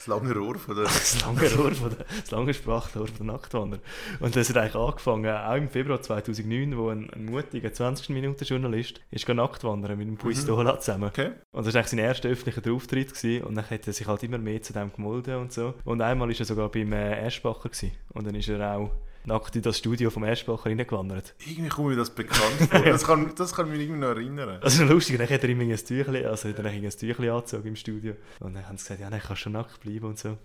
Das 0.00 0.06
lange 0.06 0.32
Rohr 0.34 0.54
von 0.58 0.74
der... 0.74 0.84
Das 0.86 1.20
lange 1.20 1.54
Rohr 1.56 1.72
von 1.72 1.90
der, 1.90 2.06
das 2.22 2.30
lange 2.30 2.54
Sprachrohr 2.54 3.06
von 3.06 3.16
der 3.18 3.26
Nacktwanderer. 3.34 3.82
Und 4.20 4.34
das 4.34 4.48
hat 4.48 4.56
eigentlich 4.56 4.74
angefangen, 4.74 5.26
auch 5.30 5.54
im 5.56 5.68
Februar 5.68 6.00
2009, 6.00 6.78
wo 6.78 6.88
ein, 6.88 7.10
ein 7.10 7.26
mutiger 7.26 7.68
20-Minuten-Journalist 7.68 9.02
ist 9.10 9.28
nackt 9.28 9.62
wandern 9.62 9.98
mit 9.98 10.08
dem 10.08 10.16
Pistola 10.16 10.80
zusammen. 10.80 11.04
Okay. 11.10 11.32
Und 11.52 11.66
das 11.66 11.74
war 11.74 11.80
eigentlich 11.80 11.90
sein 11.90 11.98
erster 11.98 12.30
öffentlicher 12.30 12.72
Auftritt 12.72 13.14
gewesen. 13.14 13.44
und 13.44 13.54
dann 13.56 13.68
hat 13.68 13.86
er 13.86 13.92
sich 13.92 14.06
halt 14.06 14.22
immer 14.22 14.38
mehr 14.38 14.62
zu 14.62 14.72
dem 14.72 14.90
gemolden 14.90 15.36
und 15.36 15.52
so. 15.52 15.74
Und 15.84 16.00
einmal 16.00 16.28
war 16.28 16.34
er 16.38 16.44
sogar 16.46 16.70
beim 16.70 16.92
äh, 16.94 17.20
Eschbacher 17.26 17.68
gewesen. 17.68 17.92
und 18.14 18.26
dann 18.26 18.34
ist 18.34 18.48
er 18.50 18.76
auch 18.76 18.90
nackt 19.24 19.54
in 19.56 19.62
das 19.62 19.78
Studio 19.78 20.10
vom 20.10 20.24
Eschbacher 20.24 20.66
reingewandert. 20.66 21.34
Irgendwie 21.46 21.68
kommt 21.68 21.88
mir 21.88 21.96
das 21.96 22.10
bekannt 22.10 22.70
vor. 22.70 22.80
Das 22.80 23.04
kann, 23.04 23.32
das 23.36 23.54
kann 23.54 23.70
mich 23.70 23.80
irgendwie 23.80 24.00
noch 24.00 24.08
erinnern. 24.08 24.58
Das 24.62 24.74
ist 24.74 24.80
noch 24.80 24.88
lustig, 24.88 25.18
dann 25.18 25.28
hat 25.28 25.42
er 25.42 25.48
ihm 25.48 25.60
ein 25.60 25.76
Tüchlein, 25.76 26.26
also 26.26 26.48
hat 26.48 26.58
er 26.58 26.64
ein 26.64 26.90
Tüchlein 26.90 27.30
angezogen 27.30 27.68
im 27.68 27.76
Studio 27.76 28.14
und 28.40 28.54
dann 28.54 28.66
haben 28.66 28.78
sie 28.78 28.84
gesagt, 28.84 29.00
ja, 29.00 29.10
dann 29.10 29.20
kannst 29.20 29.30
du 29.30 29.36
schon 29.36 29.52
nackt 29.52 29.80
bleiben 29.80 30.06
und 30.06 30.18
so. 30.18 30.38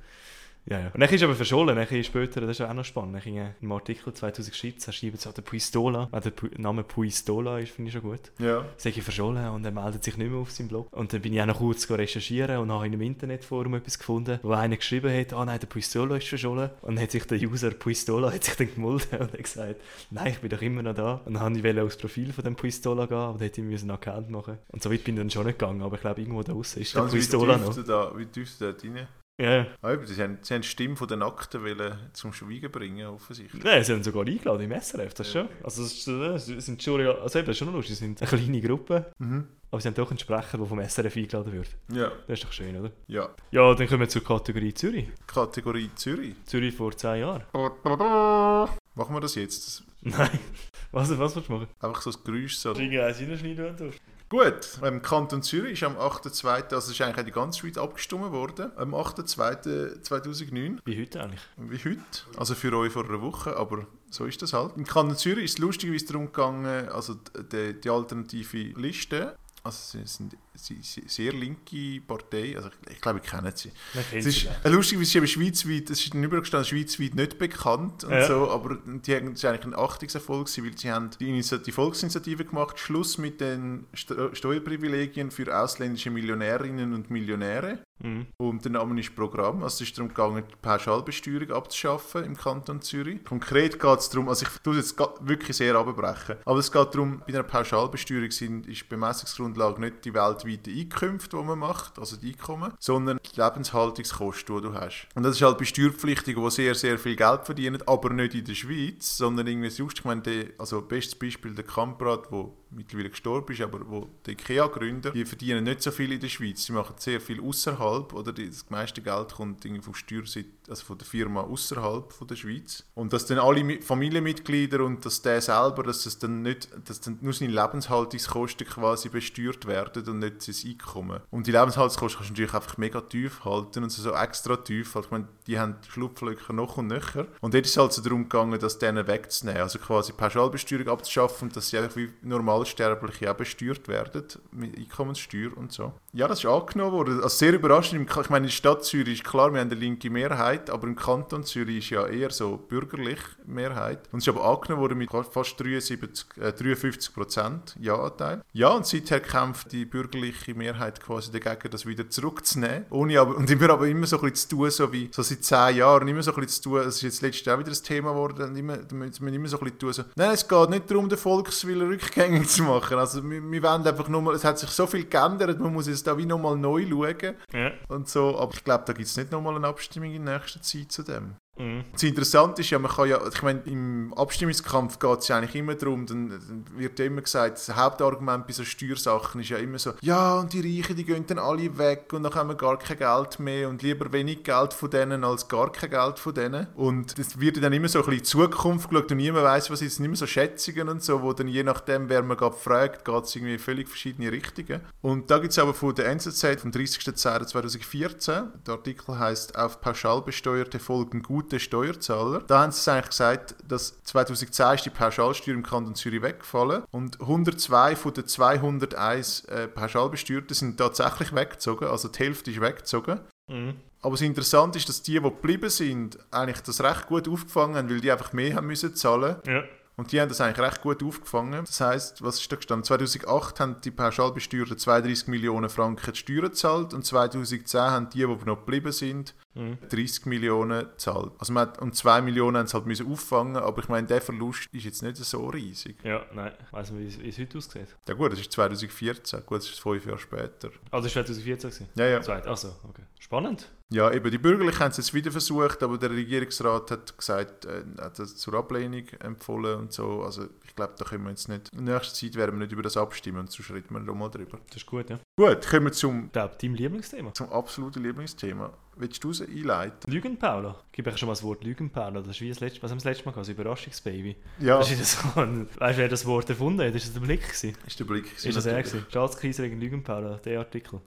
Ja, 0.67 0.79
ja. 0.79 0.87
Und 0.93 0.99
dann 0.99 1.09
ist 1.09 1.21
er 1.21 1.27
aber 1.27 1.35
verschollen, 1.35 1.75
dann 1.75 2.03
später, 2.03 2.41
das 2.41 2.59
ist 2.59 2.61
auch 2.65 2.73
noch 2.73 2.83
spannend, 2.85 3.23
dann 3.23 3.53
im 3.61 3.71
Artikel 3.71 4.11
2017 4.13 4.91
schreiben 4.93 5.17
sie, 5.17 5.31
der 5.31 5.41
Puistola, 5.43 6.07
weil 6.11 6.21
der 6.21 6.35
Pu- 6.35 6.59
Name 6.59 6.83
Puistola 6.83 7.59
ist, 7.59 7.71
finde 7.71 7.89
ich 7.89 7.93
schon 7.93 8.01
gut. 8.01 8.31
Ja. 8.39 8.65
Sag 8.77 8.97
ich 8.97 9.03
verschollen 9.03 9.47
und 9.49 9.63
er 9.63 9.71
meldet 9.71 10.03
sich 10.03 10.17
nicht 10.17 10.29
mehr 10.31 10.39
auf 10.39 10.49
seinem 10.49 10.69
Blog. 10.69 10.87
Und 10.91 11.13
dann 11.13 11.21
bin 11.21 11.33
ich 11.33 11.41
auch 11.41 11.45
noch 11.45 11.59
kurz 11.59 11.87
recherchieren 11.91 12.57
und 12.57 12.71
habe 12.71 12.87
in 12.87 12.93
einem 12.93 13.01
Internetforum 13.01 13.75
etwas 13.75 13.99
gefunden, 13.99 14.39
wo 14.41 14.53
einer 14.53 14.77
geschrieben 14.77 15.15
hat, 15.15 15.33
ah 15.33 15.45
nein, 15.45 15.59
der 15.59 15.67
Puistola 15.67 16.17
ist 16.17 16.27
verschollen. 16.27 16.71
Und 16.81 16.95
dann 16.95 17.03
hat 17.03 17.11
sich 17.11 17.25
der 17.25 17.37
User 17.39 17.69
Puistola 17.71 18.31
hat 18.33 18.43
sich 18.43 18.55
dann 18.55 18.73
gemolden 18.73 19.19
und 19.19 19.33
hat 19.33 19.43
gesagt, 19.43 19.75
nein, 20.09 20.27
ich 20.31 20.39
bin 20.39 20.49
doch 20.49 20.61
immer 20.63 20.81
noch 20.81 20.95
da. 20.95 21.21
Und 21.25 21.35
dann 21.35 21.43
habe 21.43 21.57
ich 21.57 21.63
wollte 21.63 21.83
aufs 21.83 21.97
Profil 21.97 22.33
von 22.33 22.43
dem 22.43 22.55
Puistola 22.55 23.05
gehen, 23.05 23.17
dann 23.17 23.37
hätte 23.39 23.61
müssen 23.61 23.91
einen 23.91 23.99
Account 23.99 24.31
machen. 24.31 24.57
Und 24.69 24.81
so 24.81 24.91
weit 24.91 25.03
bin 25.03 25.15
ich 25.15 25.19
dann 25.21 25.29
schon 25.29 25.45
nicht 25.45 25.59
gegangen, 25.59 25.83
aber 25.83 25.95
ich 25.95 26.01
glaube, 26.01 26.21
irgendwo 26.21 26.41
da 26.41 26.53
draußen 26.53 26.81
ist 26.81 26.95
der 26.95 27.01
Ganz 27.01 27.13
wie 27.13 27.17
Puistola 27.17 27.57
noch. 27.57 27.83
da, 27.85 28.11
wie 28.17 28.25
tief 28.25 28.57
du 28.57 28.71
da 28.71 28.77
rein... 28.81 29.07
Ja, 29.37 29.55
ja. 29.57 29.67
Ah, 29.81 29.97
sie, 30.05 30.21
haben, 30.23 30.37
sie 30.41 30.53
haben 30.53 30.61
die 30.61 30.67
Stimme 30.67 30.95
von 30.95 31.09
den 31.09 31.19
Nackten 31.19 31.61
wollen 31.61 31.97
zum 32.13 32.31
Schweigen 32.31 32.71
bringen, 32.71 33.05
offensichtlich. 33.07 33.61
Nein, 33.63 33.83
sie 33.83 33.91
haben 33.91 34.01
sogar 34.03 34.25
eingeladen 34.25 34.61
im 34.71 34.81
SRF, 34.81 35.13
das 35.13 35.29
schon. 35.31 35.49
Also, 35.61 35.83
das 35.83 35.91
ist, 35.93 36.07
das 36.07 36.65
sind 36.65 36.81
schon, 36.81 37.01
also 37.05 37.39
eben, 37.39 37.45
das 37.47 37.53
ist 37.55 37.57
schon 37.57 37.73
lustig, 37.73 37.97
sie 37.97 38.05
sind 38.05 38.21
eine 38.21 38.29
kleine 38.29 38.61
Gruppe, 38.61 39.11
Mhm. 39.17 39.45
aber 39.71 39.81
sie 39.81 39.87
haben 39.89 39.95
doch 39.95 40.09
einen 40.09 40.19
Sprecher, 40.19 40.57
der 40.57 40.65
vom 40.65 40.79
SRF 40.79 41.17
eingeladen 41.17 41.51
wird. 41.51 41.67
Ja. 41.91 42.11
Das 42.27 42.39
ist 42.39 42.45
doch 42.45 42.53
schön, 42.53 42.77
oder? 42.79 42.91
Ja. 43.07 43.29
Ja, 43.51 43.73
dann 43.75 43.87
kommen 43.87 43.99
wir 43.99 44.07
zur 44.09 44.23
Kategorie 44.23 44.73
Zürich. 44.73 45.09
Kategorie 45.27 45.89
Zürich. 45.95 46.35
Zürich 46.45 46.73
vor 46.73 46.95
10 46.95 47.19
Jahren. 47.19 47.43
Machen 47.53 49.15
wir 49.15 49.19
das 49.19 49.35
jetzt? 49.35 49.83
Nein. 50.01 50.29
Was, 50.91 51.09
was 51.19 51.35
willst 51.35 51.49
du 51.49 51.53
machen? 51.53 51.67
Einfach 51.81 52.01
so 52.01 52.09
das 52.11 52.23
Geräusch 52.23 52.55
so. 52.55 52.69
Irgendwie 52.73 53.01
eins 53.01 53.19
reinschneiden 53.19 53.65
und 53.67 53.77
tust. 53.77 53.99
Gut, 54.27 54.79
im 54.81 55.03
Kanton 55.03 55.43
Zürich 55.43 55.73
ist 55.73 55.83
am 55.83 55.97
8.2., 55.97 56.47
also 56.47 56.77
es 56.77 56.89
ist 56.89 57.01
eigentlich 57.01 57.19
auch 57.19 57.25
die 57.25 57.31
ganze 57.31 57.59
Schweiz 57.59 57.77
abgestimmt 57.77 58.31
worden, 58.31 58.71
am 58.75 58.95
8.2.2009, 58.95 60.79
Wie 60.83 60.99
heute 60.99 61.21
eigentlich. 61.23 61.41
wie 61.57 61.77
heute, 61.77 61.99
also 62.35 62.55
für 62.55 62.75
euch 62.75 62.91
vor 62.91 63.05
einer 63.05 63.21
Woche, 63.21 63.55
aber 63.55 63.85
so 64.09 64.25
ist 64.25 64.41
das 64.41 64.53
halt. 64.53 64.77
Im 64.77 64.85
Kanton 64.85 65.15
Zürich 65.15 65.45
ist 65.45 65.51
es 65.53 65.57
lustigerweise 65.59 66.07
darum 66.07 66.25
gegangen, 66.27 66.89
also 66.89 67.15
die, 67.51 67.79
die 67.79 67.89
alternative 67.89 68.79
Liste, 68.79 69.35
also 69.63 69.99
sie 69.99 70.07
sind 70.07 70.35
sie, 70.57 70.79
sie, 70.81 71.03
sehr 71.07 71.31
linke 71.33 72.01
Partei, 72.07 72.55
also 72.55 72.69
ich, 72.69 72.95
ich 72.95 73.01
glaube, 73.01 73.19
ihr 73.19 73.29
kennt 73.29 73.57
sie. 73.57 73.71
Es 74.13 74.25
ist 74.25 74.41
sie. 74.41 74.47
äh, 74.63 74.69
lustig, 74.69 74.97
weil 74.97 75.03
es 75.03 75.09
ist 75.09 75.15
eben 75.15 75.27
schweizweit, 75.27 75.89
es 75.89 76.03
ist 76.03 76.13
dann 76.13 76.23
übergestanden, 76.23 76.67
schweizweit 76.67 77.15
nicht 77.15 77.37
bekannt 77.37 78.03
und 78.03 78.11
Ja. 78.11 78.27
so, 78.27 78.49
aber 78.49 78.77
die 78.85 79.15
haben, 79.15 79.31
das 79.31 79.39
ist 79.43 79.45
eigentlich 79.45 79.65
ein 79.65 79.75
Achtungserfolg 79.75 80.47
gewesen, 80.47 80.65
weil 80.65 80.77
sie 80.77 80.91
haben 80.91 81.09
die, 81.19 81.29
Initiative, 81.29 81.65
die 81.65 81.71
Volksinitiative 81.71 82.45
gemacht, 82.45 82.79
Schluss 82.79 83.17
mit 83.17 83.41
den 83.41 83.85
Sto 83.93 84.33
Steuerprivilegien 84.33 85.31
für 85.31 85.55
ausländische 85.57 86.09
Millionärinnen 86.09 86.93
und 86.93 87.09
Millionäre. 87.09 87.79
Mhm. 87.99 88.25
Und 88.37 88.65
der 88.65 88.73
Name 88.73 88.99
ist 88.99 89.15
Programm. 89.15 89.63
Also 89.63 89.83
es 89.83 89.89
ist 89.89 89.97
darum 89.97 90.09
gegangen, 90.09 90.43
die 90.49 90.55
Pauschalbesteuerung 90.61 91.51
abzuschaffen 91.51 92.25
im 92.25 92.35
Kanton 92.35 92.81
Zürich. 92.81 93.23
Konkret 93.23 93.79
geht 93.79 93.99
es 93.99 94.09
darum, 94.09 94.27
also 94.27 94.45
ich 94.45 94.61
tue 94.61 94.77
es 94.77 94.89
jetzt 94.91 94.99
wirklich 95.21 95.55
sehr 95.55 95.75
abbrechen, 95.75 96.35
aber 96.45 96.59
es 96.59 96.71
geht 96.71 96.93
darum, 96.93 97.19
bei 97.19 97.33
einer 97.33 97.43
Pauschalbesteuerung 97.43 98.31
sind, 98.31 98.67
ist 98.67 98.81
die 98.81 98.87
Bemessungsgrundlage 98.89 99.79
nicht 99.79 100.03
die 100.05 100.13
weltweiten 100.45 100.77
Einkünfte, 100.79 101.37
die 101.37 101.43
man 101.43 101.59
macht, 101.59 101.97
also 101.99 102.15
die 102.17 102.31
Einkommen, 102.33 102.73
sondern 102.79 103.19
die 103.33 103.39
Lebenshaltungskosten, 103.41 104.55
die 104.57 104.61
du 104.63 104.73
hast. 104.73 105.07
Und 105.15 105.23
das 105.23 105.35
ist 105.35 105.41
halt 105.41 105.57
bei 105.57 105.65
Steuerpflichtigen, 105.65 106.43
die 106.43 106.51
sehr, 106.51 106.75
sehr 106.75 106.97
viel 106.97 107.15
Geld 107.15 107.45
verdienen, 107.45 107.81
aber 107.85 108.09
nicht 108.11 108.33
in 108.35 108.45
der 108.45 108.55
Schweiz, 108.55 109.17
sondern 109.17 109.47
irgendwie 109.47 109.69
sonst. 109.69 109.99
Ich 109.99 110.05
meine, 110.05 110.21
der, 110.21 110.45
also 110.57 110.81
bestes 110.81 111.15
Beispiel 111.17 111.53
der 111.53 111.65
Kamprat, 111.65 112.31
der 112.31 112.49
mittlerweile 112.71 113.09
gestorben 113.09 113.53
ist, 113.53 113.61
aber 113.61 113.79
wo 113.87 114.09
der 114.25 114.33
IKEA-Gründer, 114.33 115.11
die 115.11 115.23
verdienen 115.23 115.63
nicht 115.63 115.81
so 115.81 115.91
viel 115.91 116.11
in 116.11 116.19
der 116.19 116.27
Schweiz. 116.27 116.65
Sie 116.65 116.73
machen 116.73 116.95
sehr 116.97 117.21
viel 117.21 117.41
außerhalb 117.41 118.11
oder 118.13 118.33
die- 118.33 118.49
das 118.49 118.69
meiste 118.69 119.01
Geld 119.01 119.33
kommt 119.33 119.63
irgendwie 119.63 119.81
vom 119.83 119.93
Steuersitz, 119.93 120.47
also 120.67 120.83
von 120.83 120.97
der 120.97 121.07
Firma 121.07 121.41
außerhalb 121.41 122.27
der 122.27 122.35
Schweiz. 122.35 122.83
Und 122.95 123.13
dass 123.13 123.25
dann 123.27 123.39
alle 123.39 123.61
Mi- 123.61 123.81
Familienmitglieder 123.81 124.83
und 124.83 125.05
dass 125.05 125.21
der 125.21 125.39
selber, 125.41 125.83
dass 125.83 126.05
es 126.05 126.19
dann 126.19 126.41
nicht, 126.41 126.67
dass 126.85 126.99
dann 126.99 127.17
nur 127.21 127.31
seine 127.31 127.53
Lebenshaltungskosten 127.53 128.67
quasi 128.67 129.09
besteuert 129.09 129.65
werden 129.67 130.07
und 130.09 130.19
nicht 130.19 130.34
sein 130.41 130.71
Einkommen. 130.71 131.19
Und 131.31 131.47
die 131.47 131.51
Lebenshaltungskosten 131.51 132.17
kannst 132.17 132.29
du 132.29 132.33
natürlich 132.33 132.53
einfach 132.53 132.77
mega 132.77 133.01
tief 133.01 133.43
halten 133.45 133.83
und 133.83 133.89
so, 133.91 134.13
extra 134.13 134.57
tief. 134.57 134.95
Also, 134.95 135.07
ich 135.07 135.11
meine, 135.11 135.27
die 135.47 135.59
haben 135.59 135.75
Schlupflöcher 135.87 136.53
noch 136.53 136.77
und 136.77 136.87
nöcher. 136.87 137.27
Und 137.41 137.53
dort 137.53 137.65
ist 137.65 137.71
es 137.71 137.77
halt 137.77 137.93
so 137.93 138.01
darum 138.01 138.23
gegangen, 138.23 138.59
das 138.59 138.79
denen 138.79 139.07
wegzunehmen. 139.07 139.61
Also 139.61 139.79
quasi 139.79 140.13
Pauschalbesteuerung 140.13 140.89
abzuschaffen 140.89 141.47
und 141.47 141.55
dass 141.55 141.69
sie 141.69 141.77
einfach 141.77 141.95
wie 141.95 142.11
Normalsterbliche 142.21 143.31
auch 143.31 143.35
besteuert 143.35 143.87
werden, 143.87 144.23
mit 144.51 144.77
Einkommenssteuer 144.77 145.55
und 145.55 145.71
so. 145.71 145.93
Ja, 146.13 146.27
das 146.27 146.39
ist 146.39 146.45
angenommen 146.45 146.93
worden. 146.93 147.15
Also 147.21 147.29
sehr 147.29 147.53
überraschend. 147.53 148.09
Ich 148.09 148.29
meine, 148.29 148.45
in 148.45 148.49
der 148.49 148.51
Stadt 148.51 148.83
Zürich 148.83 149.19
ist 149.19 149.23
klar, 149.23 149.53
wir 149.53 149.59
haben 149.59 149.69
eine 149.69 149.79
linke 149.79 150.09
Mehrheit, 150.09 150.69
aber 150.69 150.87
im 150.87 150.95
Kanton 150.95 151.43
Zürich 151.43 151.77
ist 151.77 151.89
ja 151.89 152.07
eher 152.07 152.31
so 152.31 152.57
bürgerlich 152.57 153.19
Mehrheit. 153.45 154.07
Und 154.11 154.19
es 154.19 154.27
ist 154.27 154.33
aber 154.33 154.45
angenommen 154.45 154.81
worden 154.81 154.97
mit 154.97 155.09
fast 155.11 155.59
73, 155.59 156.37
äh, 156.37 156.51
53 156.51 157.13
Prozent 157.13 157.75
Ja-Anteil. 157.79 158.43
Ja, 158.53 158.69
und 158.69 158.85
seither 158.85 159.19
kämpft 159.19 159.71
die 159.71 159.85
bürgerliche 159.85 160.24
Mehrheit 160.55 161.01
quasi 161.01 161.31
dagegen, 161.31 161.69
das 161.71 161.85
wieder 161.85 162.09
zurückzunehmen. 162.09 162.85
Ohne 162.89 163.19
aber, 163.19 163.35
und 163.35 163.49
immer 163.49 163.69
aber 163.69 163.87
immer 163.87 164.07
so 164.07 164.17
ein 164.17 164.21
bisschen 164.31 164.49
zu 164.49 164.55
tun, 164.55 164.71
so 164.71 164.91
wie 164.91 165.09
so 165.11 165.21
seit 165.21 165.43
zehn 165.43 165.77
Jahren, 165.77 166.07
immer 166.07 166.23
so 166.23 166.31
ein 166.33 166.41
bisschen 166.41 166.63
zu 166.63 166.69
tun, 166.69 166.79
es 166.81 166.95
ist 166.95 167.01
jetzt 167.01 167.21
letztes 167.21 167.45
Jahr 167.45 167.55
auch 167.55 167.59
wieder 167.59 167.69
das 167.69 167.81
Thema 167.81 168.11
geworden, 168.11 168.49
und 168.49 168.55
immer, 168.55 168.77
da 168.77 168.95
müssen 168.95 169.25
wir 169.25 169.33
immer 169.33 169.47
so 169.47 169.57
ein 169.57 169.63
bisschen 169.63 169.79
tun, 169.79 169.93
so, 169.93 170.03
nein, 170.15 170.31
es 170.31 170.47
geht 170.47 170.69
nicht 170.69 170.89
darum, 170.89 171.09
den 171.09 171.17
Volkswillen 171.17 171.87
rückgängig 171.87 172.47
zu 172.49 172.63
machen. 172.63 172.97
Also 172.97 173.23
wir, 173.29 173.41
wir 173.51 173.63
wollen 173.63 173.85
einfach 173.87 174.07
nur 174.07 174.21
mal, 174.21 174.35
es 174.35 174.43
hat 174.43 174.59
sich 174.59 174.69
so 174.69 174.87
viel 174.87 175.05
geändert, 175.05 175.59
man 175.59 175.73
muss 175.73 175.87
jetzt 175.87 176.05
da 176.07 176.17
wie 176.17 176.25
nochmal 176.25 176.57
neu 176.57 176.85
schauen 176.89 177.35
Ja. 177.53 177.71
und 177.87 178.07
so, 178.09 178.37
aber 178.39 178.53
ich 178.53 178.63
glaube, 178.63 178.83
da 178.87 178.93
gibt 178.93 179.07
es 179.07 179.17
nicht 179.17 179.31
nochmal 179.31 179.55
eine 179.55 179.67
Abstimmung 179.67 180.11
in 180.11 180.23
nächster 180.23 180.61
Zeit 180.61 180.91
zu 180.91 181.03
dem. 181.03 181.35
Mhm. 181.57 181.85
Das 181.93 182.03
Interessante 182.03 182.61
ist 182.61 182.69
ja, 182.69 182.79
man 182.79 182.91
kann 182.91 183.07
ja, 183.07 183.19
ich 183.27 183.41
meine, 183.41 183.61
im 183.65 184.13
Abstimmungskampf 184.13 184.99
geht 184.99 185.19
es 185.19 185.27
ja 185.29 185.37
eigentlich 185.37 185.55
immer 185.55 185.75
darum, 185.75 186.05
dann, 186.05 186.29
dann 186.29 186.65
wird 186.77 186.99
ja 186.99 187.05
immer 187.05 187.21
gesagt, 187.21 187.57
das 187.57 187.75
Hauptargument 187.75 188.45
bei 188.45 188.53
so 188.53 188.63
Steuersachen 188.63 189.41
ist 189.41 189.49
ja 189.49 189.57
immer 189.57 189.79
so, 189.79 189.93
ja, 190.01 190.39
und 190.39 190.51
die 190.51 190.59
Reichen, 190.59 190.95
die 190.95 191.05
gehen 191.05 191.25
dann 191.27 191.39
alle 191.39 191.77
weg 191.77 192.11
und 192.13 192.23
dann 192.23 192.33
haben 192.33 192.49
wir 192.49 192.55
gar 192.55 192.77
kein 192.77 192.97
Geld 192.97 193.39
mehr 193.39 193.69
und 193.69 193.81
lieber 193.81 194.11
wenig 194.11 194.43
Geld 194.43 194.73
von 194.73 194.89
denen 194.89 195.23
als 195.23 195.47
gar 195.47 195.71
kein 195.71 195.89
Geld 195.89 196.19
von 196.19 196.33
denen. 196.33 196.67
Und 196.75 197.17
das 197.17 197.39
wird 197.39 197.61
dann 197.63 197.71
immer 197.71 197.87
so 197.87 197.99
ein 197.99 198.05
bisschen 198.05 198.19
in 198.19 198.25
Zukunft 198.25 198.89
geschaut 198.89 199.11
und 199.11 199.17
niemand 199.17 199.45
weiß, 199.45 199.71
was 199.71 199.81
ist, 199.81 199.93
es 199.93 199.95
sind 199.97 200.05
immer 200.05 200.15
so 200.15 200.27
Schätzungen 200.27 200.89
und 200.89 201.03
so, 201.03 201.21
wo 201.21 201.31
dann 201.33 201.47
je 201.47 201.63
nachdem, 201.63 202.09
wer 202.09 202.21
man 202.23 202.35
gerade 202.37 202.55
fragt, 202.55 203.05
geht 203.05 203.23
es 203.23 203.35
irgendwie 203.35 203.53
in 203.53 203.59
völlig 203.59 203.87
verschiedene 203.87 204.31
Richtungen. 204.31 204.81
Und 205.01 205.31
da 205.31 205.37
gibt 205.37 205.51
es 205.51 205.59
aber 205.59 205.73
von 205.73 205.95
der 205.95 206.07
NZZ 206.07 206.61
vom 206.61 206.71
30.10.2014, 206.71 208.63
der 208.65 208.73
Artikel 208.73 209.17
heißt 209.17 209.57
auf 209.57 209.79
Pauschalbesteuerte 209.79 210.79
folgen 210.79 211.21
gute 211.45 211.59
Steuerzahler. 211.59 212.41
Da 212.47 212.61
haben 212.61 212.71
sie 212.71 212.79
es 212.79 212.87
eigentlich 212.87 213.09
gesagt, 213.09 213.55
dass 213.67 214.01
2010 214.03 214.75
ist 214.75 214.85
die 214.85 214.89
Pauschalsteuer 214.89 215.53
im 215.53 215.63
Kanton 215.63 215.93
Zürich 215.93 216.23
weggefallen 216.23 216.83
und 216.91 217.21
102 217.21 217.95
von 217.95 218.13
den 218.13 218.25
201 218.25 219.45
äh, 219.45 219.67
Pauschalbesteuerten 219.67 220.55
sind 220.55 220.77
tatsächlich 220.77 221.35
weggezogen, 221.35 221.87
also 221.87 222.07
die 222.07 222.19
Hälfte 222.19 222.49
ist 222.49 222.61
weggezogen. 222.61 223.19
Mhm. 223.47 223.75
Aber 224.01 224.13
das 224.13 224.21
Interessante 224.21 224.79
ist, 224.79 224.89
dass 224.89 225.03
die, 225.03 225.13
die 225.13 225.21
geblieben 225.21 225.69
sind, 225.69 226.17
eigentlich 226.31 226.61
das 226.61 226.81
recht 226.81 227.07
gut 227.07 227.27
aufgefangen 227.27 227.75
haben, 227.75 227.89
weil 227.89 228.01
die 228.01 228.11
einfach 228.11 228.33
mehr 228.33 228.55
haben 228.55 228.67
müssen 228.67 228.95
zahlen. 228.95 229.35
Ja. 229.45 229.63
Und 229.97 230.11
die 230.11 230.19
haben 230.19 230.29
das 230.29 230.41
eigentlich 230.41 230.65
recht 230.65 230.81
gut 230.81 231.01
aufgefangen. 231.03 231.63
Das 231.65 231.79
heißt, 231.79 232.23
was 232.23 232.39
ist 232.39 232.51
da 232.51 232.57
gestanden? 232.57 232.83
2008 232.83 233.59
haben 233.59 233.81
die 233.81 233.91
Pauschalbesteuerten 233.91 234.77
32 234.77 235.27
Millionen 235.27 235.69
Franken 235.69 236.11
die 236.11 236.19
Steuern 236.19 236.41
gezahlt 236.41 236.93
und 236.93 237.05
2010 237.05 237.79
haben 237.79 238.09
die, 238.09 238.19
die 238.19 238.25
noch 238.25 238.57
geblieben 238.57 238.91
sind, 238.91 239.33
Mhm. 239.55 239.77
30 239.89 240.25
Millionen 240.25 240.81
gezahlt. 240.81 241.31
Also 241.39 241.53
man 241.53 241.67
hat, 241.67 241.81
und 241.81 241.95
2 241.95 242.21
Millionen 242.21 242.57
haben 242.57 242.67
sie 242.67 242.73
halt 242.73 242.85
müssen 242.85 243.11
auffangen, 243.11 243.55
aber 243.57 243.81
ich 243.81 243.89
meine, 243.89 244.05
der 244.07 244.21
Verlust 244.21 244.67
ist 244.71 244.83
jetzt 244.85 245.01
nicht 245.01 245.17
so 245.17 245.47
riesig. 245.47 245.97
Ja, 246.03 246.25
nein. 246.33 246.51
Weiss 246.71 246.91
man, 246.91 246.99
wie 247.01 247.27
es- 247.29 247.37
heute 247.39 247.57
aussieht? 247.57 247.95
Ja 248.07 248.13
gut, 248.13 248.31
das 248.33 248.39
ist 248.39 248.51
2014, 248.51 249.41
gut, 249.45 249.57
das 249.59 249.69
ist 249.69 249.79
fünf 249.79 250.05
Jahre 250.05 250.19
später. 250.19 250.69
Also, 250.91 251.07
es 251.07 251.15
war 251.15 251.25
2014. 251.25 251.69
gewesen? 251.69 251.89
Ja, 251.95 252.05
ja. 252.07 252.21
Zweit. 252.21 252.45
Achso, 252.47 252.69
okay. 252.87 253.03
Spannend. 253.19 253.71
Ja, 253.91 254.11
eben, 254.11 254.29
die 254.31 254.37
Bürgerlichen 254.39 254.79
haben 254.79 254.91
es 254.91 254.97
jetzt 254.97 255.13
wieder 255.13 255.31
versucht, 255.31 255.81
aber 255.83 255.97
der 255.97 256.09
Regierungsrat 256.09 256.91
hat 256.91 257.17
gesagt, 257.17 257.65
äh, 257.65 257.83
hat 257.99 258.17
das 258.19 258.35
zur 258.35 258.55
Ablehnung 258.55 259.07
empfohlen 259.19 259.79
und 259.79 259.93
so. 259.93 260.23
Also 260.23 260.45
ich 260.65 260.75
glaube, 260.75 260.93
da 260.97 261.05
können 261.05 261.23
wir 261.23 261.29
jetzt 261.29 261.47
nicht, 261.49 261.69
in 261.69 261.83
nächster 261.85 262.13
Zeit 262.13 262.35
werden 262.35 262.55
wir 262.55 262.65
nicht 262.65 262.71
über 262.71 262.81
das 262.81 262.97
abstimmen 262.97 263.39
und 263.39 263.51
sonst 263.51 263.69
reden 263.71 263.87
wir 263.91 263.99
noch 263.99 264.15
mal 264.15 264.29
drüber. 264.29 264.59
Das 264.67 264.77
ist 264.77 264.85
gut, 264.87 265.09
ja. 265.09 265.19
Gut, 265.37 265.67
kommen 265.67 265.85
wir 265.85 265.91
zum, 265.91 266.25
Ich 266.25 266.31
glaube, 266.31 266.55
dein 266.59 266.73
Lieblingsthema. 266.75 267.33
zum 267.33 267.51
absoluten 267.51 268.03
Lieblingsthema. 268.03 268.73
Willst 268.97 269.23
du 269.23 269.31
es 269.31 269.41
einleiten? 269.41 270.11
Lügen 270.11 270.37
Paula. 270.37 270.79
Gib 270.93 271.07
euch 271.07 271.17
schon 271.17 271.27
mal 271.27 271.33
das 271.33 271.43
Wort 271.43 271.63
Lügen 271.63 271.89
Paula. 271.89 272.21
Das 272.21 272.29
ist 272.29 272.41
wie 272.41 272.49
das 272.49 272.61
letzte, 272.61 272.81
was 272.81 272.91
haben 272.91 272.97
wir 272.97 273.03
das 273.03 273.17
letzte 273.17 273.25
Mal 273.25 273.31
gehabt? 273.31 273.47
Das 273.47 273.53
Überraschungsbaby. 273.53 274.35
Ja, 274.59 274.77
Das 274.77 274.91
ist 274.91 275.19
so 275.21 275.39
ein, 275.41 275.67
weißt 275.77 275.97
du, 275.97 276.01
wer 276.01 276.07
das 276.09 276.25
Wort 276.25 276.49
erfunden 276.49 276.85
hat? 276.85 276.95
Das 276.95 277.07
war 277.07 277.13
der 277.19 277.27
Blick. 277.27 277.41
Gewesen. 277.43 277.73
ist 277.85 277.99
der 277.99 278.05
Blick. 278.05 278.25
Ist 278.35 278.55
das 278.55 278.65
er 278.65 278.81
gewesen? 278.81 279.05
Staatskrise 279.09 279.63
wegen 279.63 279.79
Lügen 279.79 280.03
Paula, 280.03 280.37
der 280.37 280.59
Artikel. 280.59 281.01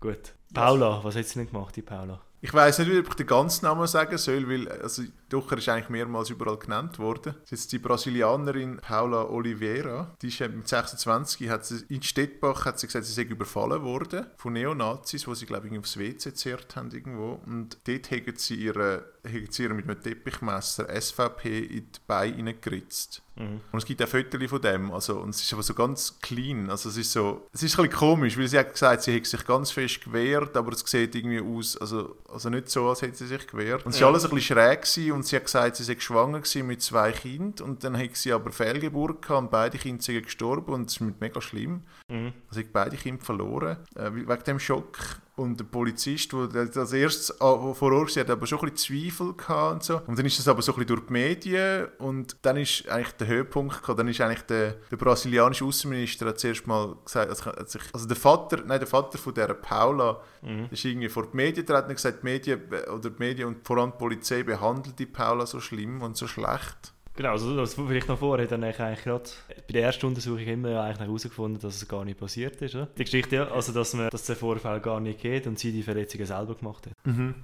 Gut. 0.00 0.34
Paula, 0.52 1.02
was 1.02 1.16
hat 1.16 1.24
sie 1.24 1.38
denn 1.38 1.48
gemacht, 1.50 1.74
die 1.76 1.82
Paula? 1.82 2.20
Ich 2.42 2.52
weiß 2.52 2.80
nicht, 2.80 2.90
ob 2.98 3.08
ich 3.08 3.14
den 3.14 3.26
ganzen 3.26 3.64
Namen 3.64 3.86
sagen 3.86 4.18
soll, 4.18 4.48
weil 4.48 4.68
also, 4.68 5.02
doch, 5.32 5.50
er 5.52 5.58
ist 5.58 5.68
eigentlich 5.68 5.88
mehrmals 5.88 6.30
überall 6.30 6.58
genannt 6.58 6.98
worden. 6.98 7.34
Das 7.42 7.52
ist 7.52 7.62
jetzt 7.64 7.72
die 7.72 7.78
Brasilianerin 7.78 8.78
Paula 8.78 9.24
Oliveira. 9.24 10.14
Die 10.22 10.28
ist 10.28 10.40
mit 10.40 10.68
26, 10.68 11.48
hat 11.48 11.64
sie, 11.64 11.84
in 11.88 12.02
Stettbach 12.02 12.64
hat 12.64 12.78
sie 12.78 12.86
gesagt, 12.86 13.04
sie 13.06 13.12
sei 13.12 13.22
überfallen 13.22 13.82
worden 13.82 14.26
von 14.36 14.52
Neonazis, 14.52 15.26
wo 15.26 15.34
sie, 15.34 15.46
glaube 15.46 15.68
ich, 15.68 15.78
aufs 15.78 15.98
WC 15.98 16.34
zerrt 16.34 16.76
haben 16.76 16.90
irgendwo. 16.90 17.40
Und 17.46 17.78
dort 17.86 18.10
haben 18.10 18.34
sie 18.36 18.54
ihre, 18.56 19.04
haben 19.24 19.46
sie 19.50 19.68
mit 19.68 19.88
einem 19.88 20.02
Teppichmesser 20.02 20.88
SVP 21.00 21.58
in 21.60 21.92
die 21.92 22.00
Beine 22.06 22.46
reingeritzt. 22.46 23.22
Mhm. 23.36 23.60
Und 23.72 23.78
es 23.78 23.86
gibt 23.86 24.02
auch 24.02 24.08
Fotos 24.08 24.42
von 24.50 24.60
dem, 24.60 24.92
also, 24.92 25.18
und 25.20 25.30
es 25.30 25.40
ist 25.42 25.52
aber 25.54 25.62
so 25.62 25.72
ganz 25.72 26.18
clean, 26.20 26.68
also 26.68 26.90
es 26.90 26.98
ist 26.98 27.12
so, 27.12 27.48
es 27.50 27.62
ist 27.62 27.78
ein 27.78 27.84
bisschen 27.86 27.98
komisch, 27.98 28.36
weil 28.36 28.46
sie 28.46 28.58
hat 28.58 28.72
gesagt, 28.72 29.02
sie 29.04 29.12
hätte 29.14 29.26
sich 29.26 29.46
ganz 29.46 29.70
fest 29.70 30.04
gewehrt, 30.04 30.54
aber 30.54 30.72
es 30.72 30.80
sieht 30.80 31.14
irgendwie 31.14 31.40
aus, 31.40 31.78
also, 31.78 32.14
also 32.30 32.50
nicht 32.50 32.68
so, 32.68 32.90
als 32.90 33.00
hätte 33.00 33.16
sie 33.16 33.26
sich 33.26 33.46
gewehrt. 33.46 33.86
Und 33.86 33.92
es 33.94 34.00
war 34.02 34.08
Ja. 34.08 34.12
alles 34.12 34.24
ein 34.26 34.30
bisschen 34.34 34.54
schräg 34.58 34.82
gewesen 34.82 35.12
und 35.12 35.21
sie 35.26 35.36
hat 35.36 35.44
gesagt, 35.44 35.76
sie 35.76 35.84
sei 35.84 35.98
schwanger 35.98 36.40
gewesen 36.40 36.66
mit 36.66 36.82
zwei 36.82 37.12
Kindern 37.12 37.66
und 37.66 37.84
dann 37.84 37.96
hat 37.96 38.16
sie 38.16 38.32
aber 38.32 38.52
Fehlgeburt 38.52 39.22
gehabt 39.22 39.42
und 39.42 39.50
beide 39.50 39.78
Kinder 39.78 40.02
sind 40.02 40.24
gestorben 40.24 40.72
und 40.72 40.86
das 40.86 41.00
ist 41.00 41.20
mega 41.20 41.40
schlimm. 41.40 41.82
Mhm. 42.08 42.32
Also 42.48 42.60
ich 42.60 42.66
habe 42.66 42.72
beide 42.72 42.96
Kinder 42.96 43.24
verloren, 43.24 43.78
äh, 43.94 44.12
wegen 44.12 44.44
dem 44.44 44.58
Schock. 44.58 44.98
Und 45.34 45.58
der 45.58 45.64
Polizist, 45.64 46.30
der 46.32 46.68
als 46.76 46.92
erstes 46.92 47.30
äh, 47.30 47.34
vor 47.38 47.92
Ort 47.92 48.14
war, 48.14 48.20
hat 48.22 48.30
aber 48.30 48.46
schon 48.46 48.58
ein 48.60 48.70
bisschen 48.72 49.02
Zweifel 49.10 49.32
gehabt 49.32 49.72
und 49.72 49.82
so. 49.82 50.00
Und 50.06 50.18
dann 50.18 50.26
ist 50.26 50.38
das 50.38 50.46
aber 50.46 50.60
so 50.60 50.72
ein 50.72 50.76
bisschen 50.76 50.88
durch 50.94 51.06
die 51.06 51.12
Medien 51.12 51.88
und 51.98 52.36
dann 52.42 52.58
ist 52.58 52.86
eigentlich 52.88 53.12
der 53.12 53.26
Höhepunkt 53.28 53.76
gekommen. 53.76 53.96
Dann 53.96 54.08
ist 54.08 54.20
eigentlich 54.20 54.42
der, 54.42 54.74
der 54.90 54.96
brasilianische 54.98 55.64
Außenminister 55.64 56.26
hat 56.26 56.38
zuerst 56.38 56.66
mal 56.66 56.96
gesagt, 57.04 57.30
also, 57.30 57.78
also 57.92 58.06
der 58.06 58.16
Vater, 58.16 58.58
nein, 58.66 58.78
der 58.78 58.86
Vater 58.88 59.16
von 59.16 59.32
der 59.32 59.54
Paula, 59.54 60.20
Mhm. 60.42 60.66
ist 60.72 60.84
irgendwie 60.84 61.08
vor 61.08 61.28
die 61.28 61.36
Medien 61.36 61.64
getreten 61.64 61.88
und 61.88 61.94
gesagt, 61.94 62.22
die 62.22 62.26
Medien, 62.26 62.60
oder 62.92 63.10
die 63.10 63.18
Medien 63.18 63.46
und 63.48 63.64
vor 63.66 63.78
allem 63.78 63.92
die 63.92 63.98
Polizei 63.98 64.42
behandelt 64.42 64.98
die 64.98 65.06
Paula 65.06 65.46
so 65.46 65.60
schlimm 65.60 66.02
und 66.02 66.16
so 66.16 66.26
schlecht. 66.26 66.91
Genau, 67.14 67.30
also 67.30 67.56
das 67.56 67.74
vielleicht 67.74 68.08
noch 68.08 68.18
vorher, 68.18 68.46
hat 68.46 68.52
er 68.52 68.62
eigentlich 68.62 69.04
gerade 69.04 69.30
bei 69.66 69.72
der 69.72 69.82
ersten 69.82 70.06
Untersuchung 70.06 70.46
immer 70.46 70.82
eigentlich 70.82 71.06
herausgefunden, 71.06 71.60
dass 71.60 71.76
es 71.76 71.86
gar 71.86 72.04
nicht 72.04 72.18
passiert 72.18 72.60
ist. 72.62 72.74
Oder? 72.74 72.86
Die 72.86 73.04
Geschichte, 73.04 73.36
ja, 73.36 73.50
also 73.50 73.72
dass, 73.72 73.94
man, 73.94 74.08
dass 74.08 74.24
der 74.24 74.36
Vorfall 74.36 74.80
gar 74.80 75.00
nicht 75.00 75.20
geht 75.20 75.46
und 75.46 75.58
sie 75.58 75.72
die 75.72 75.82
Verletzungen 75.82 76.26
selber 76.26 76.54
gemacht 76.54 76.86
hat. 76.86 76.94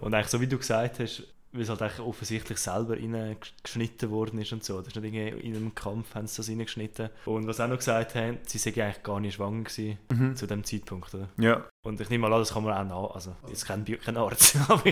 Und 0.00 0.14
eigentlich 0.14 0.28
so 0.28 0.40
wie 0.40 0.46
du 0.46 0.56
gesagt 0.56 1.00
hast, 1.00 1.22
weil 1.52 1.62
es 1.62 1.68
halt 1.70 1.80
eigentlich 1.80 2.00
offensichtlich 2.00 2.58
selber 2.58 2.94
reingeschnitten 2.94 4.10
worden 4.10 4.40
ist 4.40 4.52
und 4.52 4.64
so. 4.64 4.78
Das 4.78 4.88
ist 4.88 5.00
nicht 5.00 5.14
irgendwie 5.14 5.46
in 5.46 5.56
einem 5.56 5.74
Kampf 5.74 6.14
haben 6.14 6.26
sie 6.26 6.36
das 6.36 6.48
reingeschnitten. 6.48 7.08
Und 7.24 7.46
was 7.46 7.56
sie 7.56 7.64
auch 7.64 7.68
noch 7.68 7.78
gesagt 7.78 8.14
haben, 8.14 8.38
sie 8.46 8.58
sei 8.58 8.70
eigentlich 8.70 9.02
gar 9.02 9.20
nicht 9.20 9.34
schwanger 9.34 9.64
gewesen 9.64 10.34
zu 10.34 10.46
dem 10.46 10.64
Zeitpunkt. 10.64 11.14
Oder? 11.14 11.28
Ja, 11.38 11.66
Und 11.88 12.00
ich 12.00 12.10
nehme 12.10 12.28
mal 12.28 12.34
an, 12.34 12.40
das 12.40 12.52
kann 12.52 12.64
man 12.64 12.74
auch 12.74 13.08
nach, 13.08 13.14
also 13.14 13.34
jetzt 13.48 13.66
kein, 13.66 13.84
kein 13.84 14.16
Arzt, 14.16 14.56
aber 14.68 14.82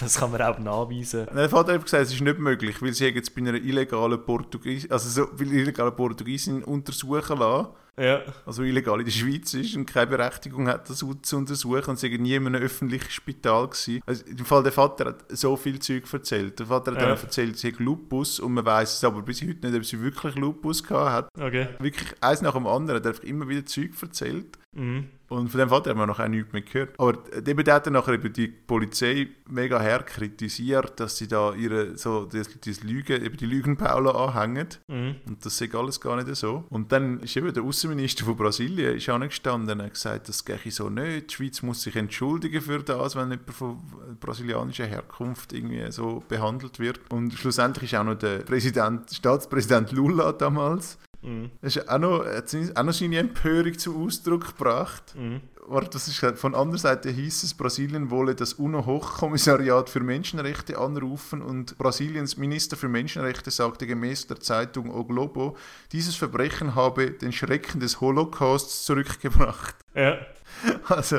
das 0.00 0.16
kann 0.18 0.30
man 0.30 0.42
auch 0.42 0.58
nachweisen. 0.58 1.26
Der 1.34 1.48
Vater 1.50 1.74
hat 1.74 1.82
gesagt, 1.82 2.04
es 2.04 2.12
ist 2.14 2.20
nicht 2.20 2.38
möglich, 2.38 2.80
weil 2.80 2.92
sie 2.92 3.06
jetzt 3.08 3.34
bei 3.34 3.40
einer 3.40 3.54
illegalen 3.54 4.24
Portugies 4.24 4.90
also 4.90 5.08
so, 5.08 5.28
weil 5.38 5.52
illegale 5.52 5.90
Portugiesin 5.90 6.62
untersuchen 6.62 7.38
lassen, 7.38 7.68
Ja, 7.98 8.22
also 8.46 8.62
illegal 8.62 8.98
in 9.00 9.06
der 9.06 9.12
Schweiz 9.12 9.54
ist 9.54 9.76
und 9.76 9.86
keine 9.86 10.06
Berechtigung 10.06 10.68
hat, 10.68 10.88
das 10.88 10.98
zu 10.98 11.36
untersuchen 11.36 11.90
und 11.90 11.98
sie 11.98 12.16
nie 12.16 12.34
in 12.34 12.46
einem 12.46 12.62
öffentlichen 12.62 13.10
Spital 13.10 13.66
gewesen. 13.68 14.00
Also 14.06 14.24
im 14.26 14.44
Fall 14.44 14.62
der 14.62 14.72
Vater 14.72 15.06
hat 15.06 15.24
so 15.30 15.56
viel 15.56 15.78
Zeug 15.80 16.04
erzählt. 16.12 16.58
Der 16.60 16.66
Vater 16.66 16.92
hat 16.92 17.00
Ja. 17.00 17.08
dann 17.08 17.18
erzählt, 17.18 17.58
sie 17.58 17.72
hat 17.72 17.78
Lupus 17.80 18.38
und 18.40 18.54
man 18.54 18.64
weiß 18.64 18.94
es 18.98 19.04
aber 19.04 19.22
bis 19.22 19.42
heute 19.42 19.66
nicht, 19.66 19.76
ob 19.76 19.84
sie 19.84 20.00
wirklich 20.00 20.36
Lupus 20.36 20.82
gehabt 20.82 21.28
hat. 21.36 21.44
okay. 21.44 21.68
Wirklich 21.80 22.08
eins 22.20 22.40
nach 22.42 22.54
dem 22.54 22.66
anderen 22.66 22.98
hat 22.98 23.06
er 23.06 23.10
einfach 23.10 23.24
immer 23.24 23.48
wieder 23.48 23.66
Zeug 23.66 23.90
erzählt. 24.00 24.58
Mhm. 24.74 25.08
Und 25.28 25.48
von 25.48 25.58
dem 25.58 25.68
Vater 25.68 25.90
haben 25.90 25.98
wir 25.98 26.06
noch 26.06 26.20
auch 26.20 26.28
nichts 26.28 26.52
mehr 26.52 26.62
gehört. 26.62 26.94
Aber 26.98 27.14
der 27.14 27.74
hat 27.74 27.86
dann 27.86 27.94
nachher 27.94 28.14
eben 28.14 28.32
die 28.32 28.46
Polizei 28.46 29.28
mega 29.48 29.80
her 29.80 30.00
kritisiert, 30.02 31.00
dass 31.00 31.16
sie 31.16 31.26
da 31.26 31.54
ihre, 31.54 31.96
so, 31.96 32.26
das, 32.26 32.48
das 32.60 32.82
Lügen, 32.82 33.24
eben 33.24 33.36
die 33.36 33.46
Lügenpaula 33.46 34.10
anhängen. 34.10 34.68
Mhm. 34.86 35.16
Und 35.26 35.44
das 35.44 35.60
ist 35.60 35.74
alles 35.74 36.00
gar 36.00 36.22
nicht 36.22 36.34
so. 36.36 36.64
Und 36.68 36.92
dann 36.92 37.20
ist 37.20 37.36
eben 37.36 37.52
der 37.52 37.62
Außenminister 37.62 38.24
von 38.24 38.36
Brasilien 38.36 38.96
ist 38.96 39.08
auch 39.08 39.18
nicht 39.18 39.30
gestanden 39.30 39.80
und 39.80 39.86
hat 39.86 39.94
gesagt, 39.94 40.28
das 40.28 40.44
gehe 40.44 40.58
so 40.70 40.90
nicht. 40.90 41.30
Die 41.30 41.34
Schweiz 41.34 41.62
muss 41.62 41.82
sich 41.82 41.96
entschuldigen 41.96 42.60
für 42.60 42.80
das, 42.80 43.16
wenn 43.16 43.30
jemand 43.30 43.50
von 43.50 43.78
brasilianischer 44.20 44.86
Herkunft 44.86 45.52
irgendwie 45.52 45.90
so 45.90 46.22
behandelt 46.28 46.78
wird. 46.78 47.00
Und 47.10 47.32
schlussendlich 47.32 47.92
ist 47.92 47.98
auch 47.98 48.04
noch 48.04 48.14
der 48.14 48.40
Präsident, 48.40 49.10
Staatspräsident 49.10 49.90
Lula 49.92 50.32
damals, 50.32 50.98
Mhm. 51.24 51.50
das 51.62 51.76
ist 51.76 51.88
auch 51.88 51.98
noch, 51.98 52.24
hat 52.24 52.54
auch 52.76 52.82
noch 52.82 52.92
seine 52.92 53.18
Empörung 53.18 53.78
zum 53.78 54.04
Ausdruck 54.04 54.56
gebracht. 54.56 55.14
Mhm. 55.16 55.40
Warte, 55.66 55.90
das 55.90 56.08
ist, 56.08 56.22
von 56.38 56.54
anderer 56.54 56.78
Seite 56.78 57.10
hieß 57.10 57.42
es, 57.42 57.54
Brasilien 57.54 58.10
wolle 58.10 58.34
das 58.34 58.52
UNO-Hochkommissariat 58.54 59.88
für 59.88 60.00
Menschenrechte 60.00 60.78
anrufen 60.78 61.40
und 61.40 61.78
Brasiliens 61.78 62.36
Minister 62.36 62.76
für 62.76 62.88
Menschenrechte 62.88 63.50
sagte 63.50 63.86
gemäß 63.86 64.26
der 64.26 64.40
Zeitung 64.40 64.94
O 64.94 65.04
Globo, 65.04 65.56
dieses 65.90 66.16
Verbrechen 66.16 66.74
habe 66.74 67.12
den 67.12 67.32
Schrecken 67.32 67.80
des 67.80 68.00
Holocausts 68.00 68.84
zurückgebracht. 68.84 69.76
Ja. 69.94 70.18
Also, 70.88 71.18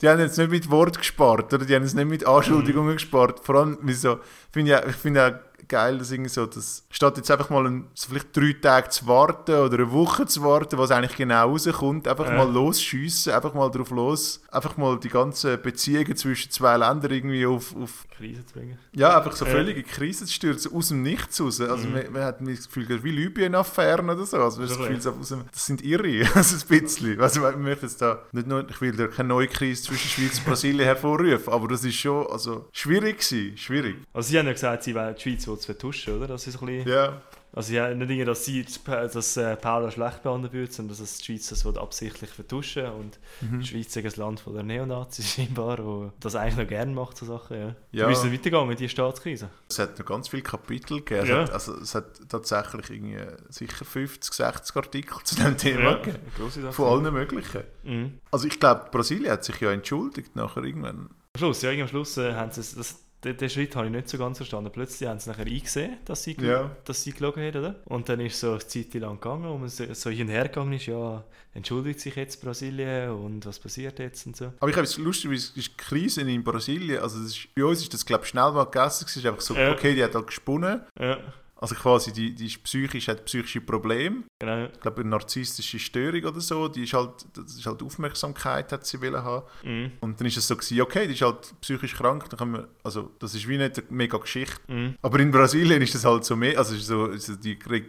die 0.00 0.08
haben 0.08 0.18
jetzt 0.18 0.36
nicht 0.36 0.50
mit 0.50 0.70
Wort 0.70 0.98
gespart, 0.98 1.54
oder? 1.54 1.64
Die 1.64 1.74
haben 1.74 1.84
jetzt 1.84 1.94
nicht 1.94 2.08
mit 2.08 2.26
Anschuldigungen 2.26 2.94
gespart. 2.94 3.38
Vor 3.44 3.54
allem, 3.54 3.78
wieso, 3.82 4.18
finde 4.52 4.70
ja, 4.72 4.86
ich 4.86 4.96
finde 4.96 5.20
ja 5.20 5.40
geil, 5.68 5.96
dass 5.96 6.10
irgendwie 6.10 6.28
so, 6.28 6.44
dass 6.44 6.84
statt 6.90 7.16
jetzt 7.16 7.30
einfach 7.30 7.48
mal 7.48 7.66
ein, 7.66 7.86
so 7.94 8.08
vielleicht 8.10 8.36
drei 8.36 8.52
Tage 8.60 8.90
zu 8.90 9.06
warten 9.06 9.52
oder 9.54 9.74
eine 9.78 9.90
Woche 9.92 10.26
zu 10.26 10.42
warten, 10.42 10.76
was 10.76 10.90
eigentlich 10.90 11.16
genau 11.16 11.48
rauskommt, 11.50 12.06
einfach 12.08 12.26
Ja. 12.26 12.36
mal 12.36 12.50
losschiessen, 12.52 13.32
einfach 13.32 13.54
mal 13.54 13.70
drauf 13.70 13.90
los, 13.90 14.42
einfach 14.50 14.76
mal 14.76 14.98
die 14.98 15.08
ganzen 15.08 15.62
Beziehungen 15.62 16.14
zwischen 16.16 16.50
zwei 16.50 16.76
Ländern 16.76 17.10
irgendwie 17.12 17.46
auf, 17.46 17.74
auf 17.76 18.04
Krise 18.14 18.44
zu 18.44 18.52
bringen. 18.54 18.76
ja, 18.92 19.16
einfach 19.16 19.32
so 19.34 19.46
völlige 19.46 19.82
Krise 19.82 20.26
zu 20.26 20.32
stürzen, 20.34 20.74
aus 20.74 20.88
dem 20.88 21.02
Nichts 21.02 21.40
raus. 21.40 21.58
Also 21.62 21.86
Mhm. 21.88 21.94
man, 21.94 22.12
man 22.12 22.22
hat 22.24 22.40
das 22.40 22.66
Gefühl, 22.66 23.02
wie 23.02 23.10
Libyen-Affären 23.12 24.10
oder 24.10 24.26
so. 24.26 24.36
Also 24.38 24.60
man 24.60 24.68
das? 24.68 24.76
Gefühl, 24.76 25.00
so 25.00 25.10
dem, 25.12 25.44
das 25.50 25.64
sind 25.66 25.82
Irre, 25.82 26.26
also 26.34 26.56
ein 26.56 26.80
bisschen. 26.80 27.18
Also 27.20 27.40
man 27.40 27.62
möchte 27.62 27.86
jetzt 27.86 28.02
da 28.02 28.22
nicht 28.32 28.46
nur, 28.46 28.68
ich 28.68 28.80
will 28.80 28.92
da 28.92 29.06
keine 29.06 29.28
neue 29.28 29.48
Krise 29.48 29.84
zwischen 29.84 30.08
Schweiz 30.08 30.38
und 30.38 30.44
Brasilien 30.44 30.84
hervorrufen, 30.84 31.50
aber 31.52 31.68
das 31.68 31.82
ist 31.84 31.94
schon 31.94 32.26
also, 32.26 32.68
schwierig 32.72 33.18
gewesen, 33.20 33.56
schwierig. 33.56 33.96
Also 34.12 34.28
sie 34.28 34.38
haben 34.42 34.46
ja 34.48 34.52
gesagt, 34.52 34.82
sie 34.82 34.94
wollen 34.94 35.14
die 35.14 35.20
Schweiz 35.36 35.64
vertuschen, 35.64 36.16
oder? 36.16 36.26
Das 36.28 36.46
ist 36.46 36.60
ein 36.60 36.66
bisschen... 36.66 36.88
Ja, 36.88 37.20
Also 37.54 37.74
haben 37.78 37.98
nicht 37.98 38.08
irgendwie, 38.10 38.24
dass, 38.24 38.44
sie, 38.46 38.64
dass 38.86 39.36
äh, 39.36 39.56
Paula 39.56 39.90
schlecht 39.90 40.22
behandelt 40.22 40.52
wird, 40.54 40.72
sondern 40.72 40.96
dass 40.98 41.18
die 41.18 41.24
Schweiz 41.24 41.48
das 41.48 41.66
absichtlich 41.76 42.30
vertuschen 42.30 42.86
und 42.86 43.18
Mhm. 43.42 43.60
die 43.60 43.66
Schweiz 43.66 43.94
ist 43.94 44.18
ein 44.18 44.20
Land 44.24 44.40
von 44.40 44.54
der 44.54 44.62
Neonazis 44.62 45.28
scheinbar, 45.34 45.78
wo 45.84 46.12
das 46.20 46.34
eigentlich 46.34 46.56
noch 46.56 46.66
gerne 46.68 46.92
macht, 46.92 47.16
so 47.18 47.26
Sachen, 47.26 47.56
ja. 47.58 47.74
Ja. 47.92 48.08
Wie 48.08 48.12
ist 48.12 48.20
es 48.24 48.32
weitergegangen, 48.32 48.76
die 48.76 48.88
Staatskrise? 48.88 49.50
es 49.68 49.78
hat 49.78 49.98
noch 49.98 50.06
ganz 50.06 50.28
viele 50.28 50.42
Kapitel 50.42 50.98
gegeben. 51.02 51.26
Ja. 51.28 51.42
Es, 51.42 51.48
hat, 51.48 51.52
also, 51.54 51.74
es 51.80 51.94
hat 51.94 52.28
tatsächlich 52.28 52.88
irgendwie 52.90 53.18
sicher 53.50 53.84
50, 53.84 54.32
60 54.32 54.76
Artikel 54.76 55.18
zu 55.24 55.34
diesem 55.34 55.56
Thema 55.58 55.96
gegeben. 55.96 56.18
grosse 56.36 56.62
Sache. 56.62 56.72
Von 56.72 56.86
allen 57.04 57.12
möglichen. 57.12 57.62
Mhm. 57.82 58.18
Also 58.30 58.46
ich 58.48 58.58
glaube, 58.58 58.86
Brasilien 58.90 59.30
hat 59.30 59.44
sich 59.44 59.60
ja 59.60 59.70
entschuldigt 59.72 60.34
nachher 60.36 60.62
irgendwann. 60.64 61.10
Am 61.34 61.38
Schluss, 61.38 61.62
ja, 61.62 61.70
am 61.70 61.88
Schluss 61.88 62.16
äh, 62.18 62.34
haben 62.34 62.50
sie 62.52 62.60
es, 62.60 62.74
das, 62.74 63.01
den, 63.24 63.36
den 63.36 63.48
Schritt 63.50 63.76
habe 63.76 63.86
ich 63.86 63.92
nicht 63.92 64.08
so 64.08 64.18
ganz 64.18 64.38
verstanden. 64.38 64.70
Plötzlich 64.72 65.08
haben 65.08 65.18
sie 65.20 65.30
nachher 65.30 65.46
eingesehen, 65.46 65.96
dass 66.04 66.22
sie, 66.24 66.36
Ja. 66.40 66.70
dass 66.84 67.02
sie 67.02 67.12
gelogen 67.12 67.42
haben, 67.44 67.56
oder? 67.58 67.74
Und 67.86 68.08
dann 68.08 68.20
ist 68.20 68.40
so 68.40 68.50
eine 68.52 68.58
Zeit 68.66 68.92
lang 68.94 69.20
gegangen, 69.20 69.44
wo 69.48 69.58
man 69.58 69.68
so, 69.68 70.10
hin 70.10 70.22
und 70.26 70.28
her 70.32 70.48
gegangen 70.48 70.72
ist, 70.72 70.86
ja, 70.86 71.22
entschuldigt 71.54 72.00
sich 72.00 72.16
jetzt 72.16 72.42
Brasilien 72.42 73.10
und 73.10 73.44
was 73.46 73.58
passiert 73.58 73.98
jetzt 73.98 74.26
und 74.26 74.36
so. 74.36 74.52
Aber 74.58 74.70
ich 74.70 74.76
habe 74.76 74.84
es 74.86 74.96
lustig, 74.98 75.30
weil 75.30 75.36
es 75.36 75.50
ist 75.50 75.76
Krise 75.78 76.22
in 76.22 76.42
Brasilien, 76.42 77.00
also 77.02 77.22
ist, 77.22 77.46
bei 77.54 77.64
uns 77.64 77.82
ist 77.82 77.92
das 77.94 78.04
glaube 78.06 78.24
ich 78.24 78.30
schnell 78.30 78.50
mal 78.52 78.64
gegessen, 78.64 79.04
es 79.06 79.16
ist 79.16 79.26
einfach 79.26 79.40
so, 79.42 79.54
Ja. 79.54 79.72
okay, 79.72 79.94
die 79.94 80.02
hat 80.02 80.14
halt 80.14 80.26
gesponnen, 80.26 80.80
Ja, 80.98 81.18
Also 81.62 81.74
quasi, 81.76 82.12
die, 82.12 82.34
die 82.34 82.46
ist 82.46 82.62
psychisch, 82.64 83.08
hat 83.08 83.24
psychische 83.24 83.60
Probleme. 83.60 84.24
Genau. 84.40 84.66
Ich 84.72 84.80
glaube, 84.80 85.00
eine 85.02 85.10
narzisstische 85.10 85.78
Störung 85.78 86.24
oder 86.24 86.40
so. 86.40 86.66
Die 86.68 86.82
ist 86.82 86.92
halt, 86.92 87.10
das 87.34 87.54
ist 87.56 87.64
halt 87.64 87.82
Aufmerksamkeit, 87.82 88.72
hat 88.72 88.84
sie 88.84 89.00
wollen 89.00 89.22
haben. 89.22 89.44
Mhm. 89.62 89.92
Und 90.00 90.18
dann 90.18 90.26
ist 90.26 90.36
es 90.36 90.48
so 90.48 90.56
gewesen, 90.56 90.80
okay, 90.80 91.06
die 91.06 91.14
ist 91.14 91.22
halt 91.22 91.54
psychisch 91.60 91.94
krank, 91.94 92.28
dann 92.30 92.38
kann 92.38 92.50
man, 92.50 92.66
also 92.82 93.12
das 93.20 93.34
ist 93.36 93.46
wie 93.46 93.58
nicht 93.58 93.78
eine 93.78 93.86
mega 93.90 94.18
Geschichte. 94.18 94.60
Mhm. 94.66 94.96
Aber 95.02 95.20
in 95.20 95.30
Brasilien 95.30 95.80
ist 95.82 95.94
das 95.94 96.04
halt 96.04 96.24
so 96.24 96.34
mehr, 96.34 96.58
also 96.58 96.74
so, 96.76 97.06
ist 97.06 97.26
so 97.26 97.36
die 97.36 97.56
Re 97.66 97.82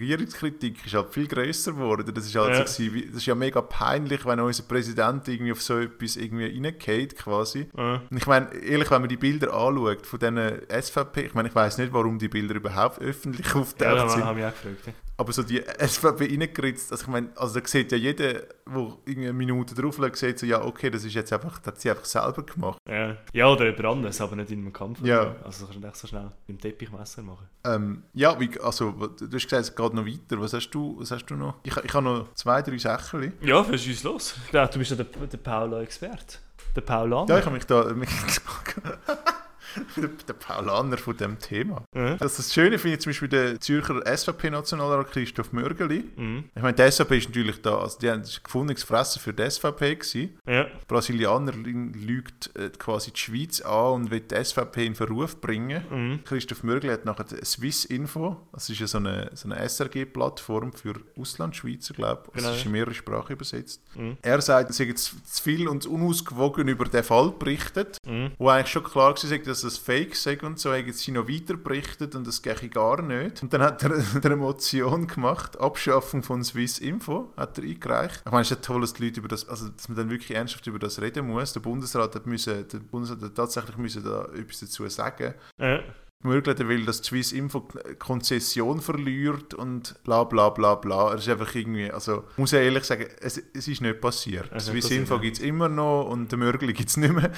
Regierungskritik 0.00 0.86
ist 0.86 0.94
halt 0.94 1.12
viel 1.12 1.26
größer 1.26 1.72
geworden. 1.72 2.10
Das 2.14 2.26
ist 2.26 2.34
halt 2.36 2.50
Ja. 2.54 2.66
so 2.66 2.74
gewesen, 2.84 2.94
wie, 2.94 3.06
das 3.06 3.16
ist 3.16 3.26
ja 3.26 3.34
mega 3.34 3.60
peinlich, 3.60 4.24
wenn 4.24 4.38
unser 4.40 4.62
Präsident 4.62 5.26
irgendwie 5.28 5.52
auf 5.52 5.62
so 5.62 5.78
etwas 5.78 6.16
irgendwie 6.16 6.46
reingeht 6.46 7.16
quasi. 7.16 7.66
Ja. 7.76 8.02
Und 8.08 8.16
ich 8.16 8.26
meine, 8.26 8.54
ehrlich, 8.54 8.90
wenn 8.90 9.00
man 9.02 9.08
die 9.08 9.16
Bilder 9.16 9.52
anschaut 9.52 10.06
von 10.06 10.18
diesen 10.18 10.38
SVP, 10.70 11.22
ich 11.26 11.34
meine, 11.34 11.48
ich 11.48 11.54
weiß 11.54 11.78
nicht, 11.78 11.92
warum 11.92 12.18
die 12.18 12.28
Bilder 12.28 12.54
überhaupt 12.54 13.00
öffentlich 13.00 13.15
Ja, 13.24 13.54
auftaucht 13.54 13.80
das 13.80 14.12
sind, 14.12 14.24
habe 14.24 14.40
ich 14.40 14.46
auch 14.46 14.50
gefragt. 14.50 14.86
ja. 14.86 14.92
aber 15.16 15.32
so 15.32 15.42
die 15.42 15.62
SVP 15.78 16.26
reingeritzt, 16.26 16.92
also 16.92 17.04
ich 17.04 17.08
meine, 17.08 17.28
also 17.36 17.58
da 17.58 17.66
sieht 17.66 17.92
ja 17.92 17.98
jeder, 17.98 18.32
der 18.32 18.96
eine 19.06 19.32
Minute 19.32 19.74
drauf 19.74 19.96
schaut, 19.96 20.16
sieht 20.16 20.38
so, 20.38 20.46
ja 20.46 20.62
okay, 20.62 20.90
das 20.90 21.04
ist 21.04 21.14
jetzt 21.14 21.32
einfach, 21.32 21.58
das 21.58 21.66
hat 21.68 21.80
sie 21.80 21.90
einfach 21.90 22.04
selber 22.04 22.42
gemacht. 22.42 22.78
Ja. 22.88 23.16
ja, 23.32 23.46
oder 23.48 23.66
jemand 23.66 23.84
anderes, 23.84 24.20
aber 24.20 24.36
nicht 24.36 24.50
in 24.50 24.60
einem 24.60 24.72
Kampf. 24.72 25.00
Ja. 25.02 25.36
Also 25.44 25.44
das 25.44 25.58
kannst 25.60 25.74
du 25.74 25.80
nicht 25.80 25.96
so 25.96 26.06
schnell 26.06 26.30
dem 26.48 26.58
Teppichmesser 26.60 27.22
machen. 27.22 27.48
Ähm, 27.64 28.02
ja, 28.12 28.38
wie, 28.38 28.50
also 28.60 28.92
du 28.92 29.24
hast 29.24 29.44
gesagt, 29.44 29.52
es 29.62 29.74
geht 29.74 29.94
noch 29.94 30.06
weiter, 30.06 30.40
was 30.40 30.52
hast 30.52 30.70
du, 30.70 30.96
was 30.98 31.10
hast 31.10 31.26
du 31.26 31.34
noch? 31.34 31.54
Ich, 31.62 31.76
ich 31.76 31.94
habe 31.94 32.04
noch 32.04 32.34
zwei, 32.34 32.62
drei 32.62 32.78
Sachen. 32.78 33.32
Ja, 33.40 33.64
für 33.64 33.72
uns 33.72 34.02
los. 34.02 34.34
Glaube, 34.50 34.72
du 34.72 34.78
bist 34.78 34.90
ja 34.90 34.96
der, 34.96 35.04
der 35.04 35.38
Paula-Experte. 35.38 36.38
Der 36.74 36.82
Paulaner. 36.82 37.28
Ja, 37.30 37.38
ich 37.38 37.44
habe 37.46 37.56
mich 37.56 37.64
da... 37.64 37.84
der, 37.84 37.96
der 40.28 40.34
Paulaner 40.34 40.96
von 40.98 41.16
dem 41.16 41.38
Thema. 41.38 41.84
Ja. 41.94 42.16
Das, 42.16 42.36
das 42.36 42.52
Schöne 42.52 42.78
finde 42.78 42.96
ich 42.96 43.00
zum 43.02 43.10
Beispiel 43.10 43.28
der 43.28 43.60
Zürcher 43.60 44.02
SVP-Nationalrat 44.06 45.10
Christoph 45.12 45.52
Mörgeli. 45.52 46.04
Mhm. 46.16 46.44
Ich 46.54 46.62
meine, 46.62 46.74
die 46.74 46.90
SVP 46.90 47.18
ist 47.18 47.28
natürlich 47.28 47.60
da, 47.62 47.78
also 47.78 47.98
die 47.98 48.10
haben 48.10 48.22
ist 48.22 48.42
gefundenes 48.44 48.82
Fressen 48.82 49.20
für 49.20 49.32
die 49.32 49.48
SVP 49.48 49.96
gewesen. 49.96 50.38
Ja. 50.46 50.66
Brasilianer 50.86 51.52
lügt 51.52 52.50
äh, 52.56 52.70
quasi 52.70 53.10
die 53.12 53.18
Schweiz 53.20 53.60
an 53.60 53.92
und 53.94 54.10
will 54.10 54.20
die 54.20 54.44
SVP 54.44 54.86
in 54.86 54.94
Verruf 54.94 55.40
bringen. 55.40 55.82
Mhm. 55.90 56.24
Christoph 56.24 56.62
Mörgeli 56.62 56.92
hat 56.92 57.04
nachher 57.04 57.26
Swiss 57.44 57.84
Info, 57.84 58.36
das 58.52 58.68
ist 58.70 58.80
ja 58.80 58.86
so 58.86 58.98
eine, 58.98 59.30
so 59.34 59.48
eine 59.48 59.60
SRG-Plattform 59.68 60.72
für 60.72 60.94
Auslandschweizer, 61.18 61.94
glaube 61.94 62.22
ich. 62.28 62.32
Genau. 62.34 62.48
Das 62.48 62.58
ist 62.58 62.66
in 62.66 62.72
mehrere 62.72 62.94
Sprachen 62.94 63.32
übersetzt. 63.32 63.82
Mhm. 63.94 64.16
Er 64.22 64.40
sagt, 64.40 64.70
es 64.70 64.76
sei 64.76 64.92
zu, 64.92 65.16
zu 65.22 65.42
viel 65.42 65.68
und 65.68 65.86
unausgewogen 65.86 66.68
über 66.68 66.84
den 66.84 67.04
Fall 67.04 67.30
berichtet, 67.38 67.98
Mhm. 68.06 68.32
wo 68.38 68.48
eigentlich 68.48 68.72
schon 68.72 68.84
klar 68.84 69.14
war, 69.14 69.38
dass 69.38 69.64
es 69.66 69.78
Fake 69.78 70.16
sei 70.16 70.38
und 70.40 70.58
so, 70.58 70.72
haben 70.72 70.92
sie 70.92 71.12
noch 71.12 71.28
weiter 71.28 71.56
berichtet 71.56 72.14
und 72.14 72.26
das 72.26 72.42
gehe 72.42 72.54
gar 72.68 73.02
nicht. 73.02 73.42
Und 73.42 73.52
dann 73.52 73.62
hat 73.62 73.82
er, 73.82 73.98
hat 73.98 74.14
er 74.24 74.30
eine 74.30 74.36
Motion 74.36 75.06
gemacht, 75.06 75.58
Abschaffung 75.60 76.22
von 76.22 76.44
Swiss 76.44 76.78
Info, 76.78 77.32
hat 77.36 77.58
er 77.58 77.64
eingereicht. 77.64 78.22
Ich 78.24 78.32
meine, 78.32 78.42
es 78.42 78.50
ist 78.50 78.58
ja 78.58 78.62
toll, 78.62 78.80
dass 78.80 78.94
die 78.94 79.04
Leute 79.04 79.20
über 79.20 79.28
das, 79.28 79.48
also 79.48 79.68
dass 79.68 79.88
man 79.88 79.96
dann 79.96 80.10
wirklich 80.10 80.36
ernsthaft 80.36 80.66
über 80.66 80.78
das 80.78 81.00
reden 81.00 81.26
muss. 81.26 81.52
Der 81.52 81.60
Bundesrat 81.60 82.14
hat, 82.14 82.26
müssen, 82.26 82.66
der 82.68 82.78
Bundesrat 82.78 83.22
hat 83.22 83.34
tatsächlich 83.34 83.76
müssen 83.76 84.04
da 84.04 84.26
etwas 84.34 84.60
dazu 84.60 84.88
sagen. 84.88 85.34
Ja. 85.58 85.80
Möglich, 86.22 86.58
er 86.58 86.66
will, 86.66 86.84
dass 86.86 87.02
die 87.02 87.08
Swiss 87.08 87.30
Info 87.32 87.68
Konzession 87.98 88.80
verliert 88.80 89.52
und 89.54 89.94
bla 90.02 90.24
bla 90.24 90.48
bla 90.48 90.74
bla. 90.74 91.12
Es 91.14 91.20
ist 91.22 91.28
einfach 91.28 91.54
irgendwie, 91.54 91.90
also 91.90 92.24
muss 92.38 92.52
ich 92.54 92.58
ehrlich 92.58 92.84
sagen, 92.84 93.06
es, 93.20 93.40
es 93.54 93.68
ist 93.68 93.80
nicht 93.82 94.00
passiert. 94.00 94.50
Ist 94.52 94.66
Swiss 94.66 94.90
Info 94.90 95.18
gibt 95.20 95.36
es 95.36 95.42
immer 95.42 95.68
noch 95.68 96.08
und 96.08 96.32
den 96.32 96.38
Mörgli 96.40 96.72
gibt 96.72 96.88
es 96.88 96.96
nicht 96.96 97.12
mehr. 97.12 97.30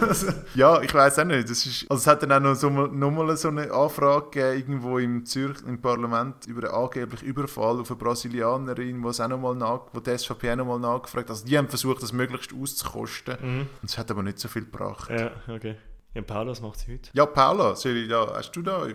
Also, 0.00 0.28
ja, 0.54 0.80
ich 0.80 0.94
weiß 0.94 1.18
auch 1.18 1.24
nicht. 1.24 1.50
Das 1.50 1.66
ist, 1.66 1.90
also 1.90 2.00
es 2.00 2.06
hat 2.06 2.22
dann 2.22 2.32
auch 2.32 2.40
noch, 2.40 2.54
so, 2.54 2.70
mal- 2.70 2.88
noch 2.88 3.10
mal 3.10 3.36
so 3.36 3.48
eine 3.48 3.70
Anfrage 3.70 4.30
gegeben, 4.30 4.56
irgendwo 4.58 4.98
im 4.98 5.26
Zürich 5.26 5.58
im 5.66 5.80
Parlament 5.82 6.46
über 6.46 6.68
einen 6.72 6.82
angeblichen 6.84 7.26
Überfall 7.26 7.80
auf 7.80 7.90
eine 7.90 7.98
Brasilianerin, 7.98 9.02
wo, 9.02 9.08
es 9.10 9.20
auch 9.20 9.28
noch 9.28 9.38
mal 9.40 9.54
nach, 9.56 9.80
wo 9.92 10.00
die 10.00 10.16
SVP 10.16 10.52
auch 10.52 10.56
noch 10.56 10.66
mal 10.66 10.78
nachgefragt 10.78 11.28
Also 11.30 11.44
die 11.44 11.58
haben 11.58 11.68
versucht, 11.68 12.02
das 12.02 12.12
möglichst 12.12 12.52
auszukosten. 12.54 13.36
Mhm. 13.42 13.60
Und 13.82 13.90
es 13.90 13.98
hat 13.98 14.10
aber 14.10 14.22
nicht 14.22 14.38
so 14.38 14.48
viel 14.48 14.62
gebracht. 14.64 15.10
Ja, 15.10 15.32
okay. 15.48 15.76
Ja, 16.14 16.22
Paula, 16.22 16.52
was 16.52 16.60
macht 16.60 16.78
sie 16.78 16.92
heute? 16.92 17.10
Ja, 17.12 17.26
Paula, 17.26 17.74
soll 17.74 18.06
da, 18.06 18.32
hast 18.36 18.52
du 18.52 18.62
da? 18.62 18.86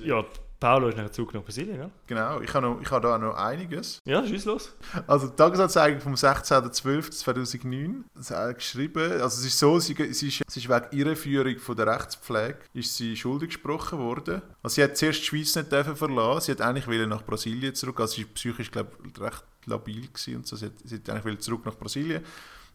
Ja, 0.00 0.24
Paula 0.60 0.88
ist 0.88 0.96
nachher 0.96 1.10
zurück 1.10 1.34
nach 1.34 1.42
Brasilien, 1.42 1.78
ja? 1.78 1.90
Genau, 2.06 2.40
ich 2.40 2.54
habe, 2.54 2.66
noch, 2.66 2.80
ich 2.80 2.90
habe 2.90 3.06
da 3.06 3.16
auch 3.16 3.20
noch 3.20 3.34
einiges. 3.34 3.98
Ja, 4.04 4.24
schieß 4.24 4.44
los. 4.44 4.74
Also 5.06 5.26
die 5.26 5.34
Tagesanzeige 5.36 6.00
vom 6.00 6.14
16.12.2009 6.14 8.04
das 8.14 8.30
hat 8.30 8.58
geschrieben, 8.58 9.12
also 9.12 9.26
es 9.40 9.44
ist 9.44 9.58
so, 9.58 9.78
sie, 9.80 9.94
sie, 10.12 10.28
ist, 10.28 10.42
sie 10.48 10.60
ist 10.60 10.68
wegen 10.68 10.96
Irreführung 10.96 11.58
von 11.58 11.76
der 11.76 11.86
Rechtspflege 11.86 12.58
ist 12.74 12.96
sie 12.96 13.16
schuldig 13.16 13.50
gesprochen 13.50 13.98
worden. 13.98 14.42
Also 14.62 14.74
sie 14.76 14.84
hat 14.84 14.96
zuerst 14.96 15.20
die 15.20 15.24
Schweiz 15.24 15.54
nicht 15.56 15.72
dürfen 15.72 15.96
verlassen, 15.96 16.46
sie 16.46 16.52
hat 16.52 16.60
eigentlich 16.60 17.06
nach 17.06 17.24
Brasilien 17.24 17.74
zurück, 17.74 18.00
also 18.00 18.14
sie 18.14 18.24
war 18.24 18.34
psychisch 18.34 18.70
glaube 18.70 18.92
ich 19.04 19.20
recht 19.20 19.44
labil 19.66 20.06
gewesen 20.08 20.36
und 20.36 20.46
so, 20.46 20.56
sie 20.56 20.66
hat, 20.66 20.72
sie 20.84 20.96
hat 20.96 21.10
eigentlich 21.10 21.38
zurück 21.40 21.64
nach 21.66 21.76
Brasilien. 21.76 22.24